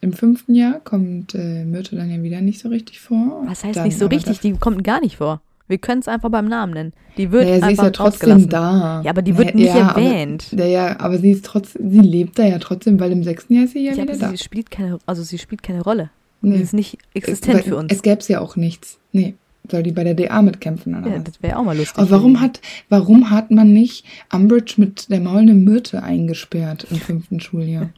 im 0.00 0.12
fünften 0.12 0.54
Jahr 0.54 0.80
kommt 0.80 1.34
äh, 1.34 1.64
Myrte 1.64 1.96
dann 1.96 2.10
ja 2.10 2.22
wieder 2.22 2.40
nicht 2.40 2.60
so 2.60 2.68
richtig 2.68 3.00
vor. 3.00 3.42
Was 3.46 3.64
heißt 3.64 3.76
Dann 3.76 3.84
nicht 3.84 3.98
so 3.98 4.06
richtig? 4.06 4.40
Die 4.40 4.52
kommt 4.52 4.84
gar 4.84 5.00
nicht 5.00 5.16
vor. 5.16 5.40
Wir 5.66 5.78
können 5.78 6.00
es 6.00 6.08
einfach 6.08 6.30
beim 6.30 6.46
Namen 6.46 6.72
nennen. 6.72 6.92
Die 7.18 7.30
wird 7.30 7.44
naja, 7.44 7.66
sie 7.66 7.72
ist 7.74 7.82
ja 7.82 7.90
trotzdem 7.90 8.48
da. 8.48 9.02
Ja, 9.04 9.10
aber 9.10 9.20
die 9.20 9.36
wird 9.36 9.54
Naja, 9.54 9.56
nicht 9.56 9.74
ja, 9.74 9.90
erwähnt. 9.90 10.46
Aber, 10.52 10.62
naja, 10.62 10.96
aber 11.00 11.18
sie 11.18 11.30
ist 11.32 11.44
trotzdem, 11.44 11.90
sie 11.90 11.98
lebt 12.00 12.38
da 12.38 12.44
ja 12.46 12.58
trotzdem, 12.58 12.98
weil 12.98 13.12
im 13.12 13.22
sechsten 13.22 13.54
Jahr 13.54 13.64
ist 13.64 13.72
sie 13.72 13.84
ja, 13.84 13.92
Ja, 13.92 14.04
wieder 14.04 14.16
da. 14.16 14.30
sie 14.30 14.38
spielt 14.38 14.70
keine, 14.70 14.98
also 15.04 15.22
sie 15.22 15.36
spielt 15.36 15.62
keine 15.62 15.82
Rolle. 15.82 16.10
Nee. 16.40 16.56
Sie 16.56 16.62
ist 16.62 16.72
nicht 16.74 16.98
existent 17.14 17.56
Weil 17.56 17.62
für 17.64 17.76
uns. 17.76 17.92
Es 17.92 18.00
gäbe 18.02 18.22
ja 18.28 18.40
auch 18.40 18.56
nichts. 18.56 18.98
Nee, 19.12 19.34
soll 19.70 19.82
die 19.82 19.92
bei 19.92 20.04
der 20.04 20.14
DA 20.14 20.42
mitkämpfen 20.42 20.94
oder 20.94 21.08
ja, 21.08 21.16
was? 21.16 21.24
das 21.24 21.42
wäre 21.42 21.58
auch 21.58 21.64
mal 21.64 21.76
lustig. 21.76 21.98
Aber 21.98 22.10
warum 22.10 22.40
hat, 22.40 22.60
warum 22.88 23.30
hat 23.30 23.50
man 23.50 23.72
nicht 23.72 24.04
Umbridge 24.32 24.74
mit 24.76 25.10
der 25.10 25.20
maulenden 25.20 25.64
Myrte 25.64 26.02
eingesperrt 26.02 26.86
im 26.90 26.96
fünften 26.98 27.40
Schuljahr? 27.40 27.90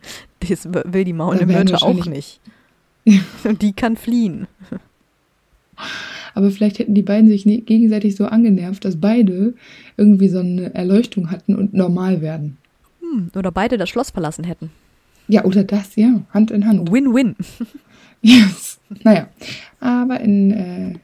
Das 0.49 0.68
will 0.73 1.05
die 1.05 1.12
maulende 1.12 1.47
Myrte 1.47 1.83
auch 1.83 2.07
nicht. 2.07 2.41
Und 3.45 3.62
die 3.62 3.73
kann 3.73 3.97
fliehen. 3.97 4.47
Aber 6.35 6.51
vielleicht 6.51 6.79
hätten 6.79 6.95
die 6.95 7.03
beiden 7.03 7.29
sich 7.29 7.45
gegenseitig 7.45 8.16
so 8.16 8.27
angenervt, 8.27 8.85
dass 8.85 9.01
beide 9.01 9.55
irgendwie 9.97 10.29
so 10.29 10.41
eine 10.41 10.75
Erleuchtung 10.75 11.31
hatten 11.31 11.57
und 11.57 11.75
normal 11.75 12.21
werden. 12.21 12.59
Hm, 13.01 13.31
oder 13.35 13.51
beide 13.51 13.79
das 13.79 13.89
Schloss 13.89 14.11
verlassen 14.11 14.45
hätten. 14.45 14.71
Ja, 15.29 15.45
oder 15.45 15.64
das, 15.64 15.97
ja, 15.97 16.23
Hand 16.31 16.51
in 16.51 16.66
Hand. 16.66 16.91
Win-win. 16.91 17.37
Yes. 18.23 18.81
Naja, 19.03 19.29
aber 19.81 20.21
in, 20.21 20.51
äh, 20.51 20.95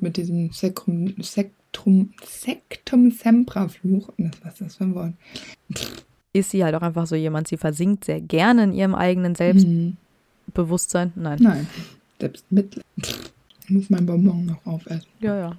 mit 0.00 0.16
diesem 0.16 0.50
Sekrum, 0.52 1.14
Sektrum, 1.20 2.12
Sektum 2.24 3.10
Sempra 3.10 3.68
Fluch, 3.68 4.10
das, 4.18 4.30
was 4.42 4.52
ist 4.54 4.60
das 4.60 4.76
für 4.76 4.84
ein 4.84 4.94
Wort? 4.94 5.12
Ist 6.32 6.50
sie 6.50 6.62
halt 6.64 6.74
auch 6.74 6.82
einfach 6.82 7.06
so 7.06 7.16
jemand, 7.16 7.48
sie 7.48 7.56
versinkt 7.56 8.04
sehr 8.04 8.20
gerne 8.20 8.64
in 8.64 8.72
ihrem 8.72 8.94
eigenen 8.94 9.32
Mhm. 9.32 9.96
Selbstbewusstsein. 10.46 11.12
Nein. 11.16 11.38
Nein, 11.40 11.66
selbst 12.20 12.44
mit. 12.50 12.80
Ich 12.96 13.16
muss 13.70 13.90
mein 13.90 14.06
Bonbon 14.06 14.46
noch 14.46 14.64
aufessen. 14.66 15.06
Ja, 15.20 15.36
ja. 15.38 15.58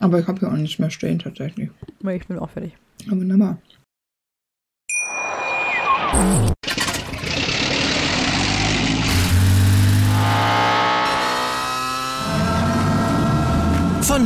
Aber 0.00 0.18
ich 0.18 0.26
habe 0.26 0.40
ja 0.42 0.52
auch 0.52 0.56
nicht 0.56 0.78
mehr 0.80 0.90
stehen 0.90 1.18
tatsächlich. 1.20 1.70
Ich 2.00 2.26
bin 2.26 2.38
auch 2.38 2.50
fertig. 2.50 2.72
Aber 3.06 3.20
wunderbar. 3.20 3.58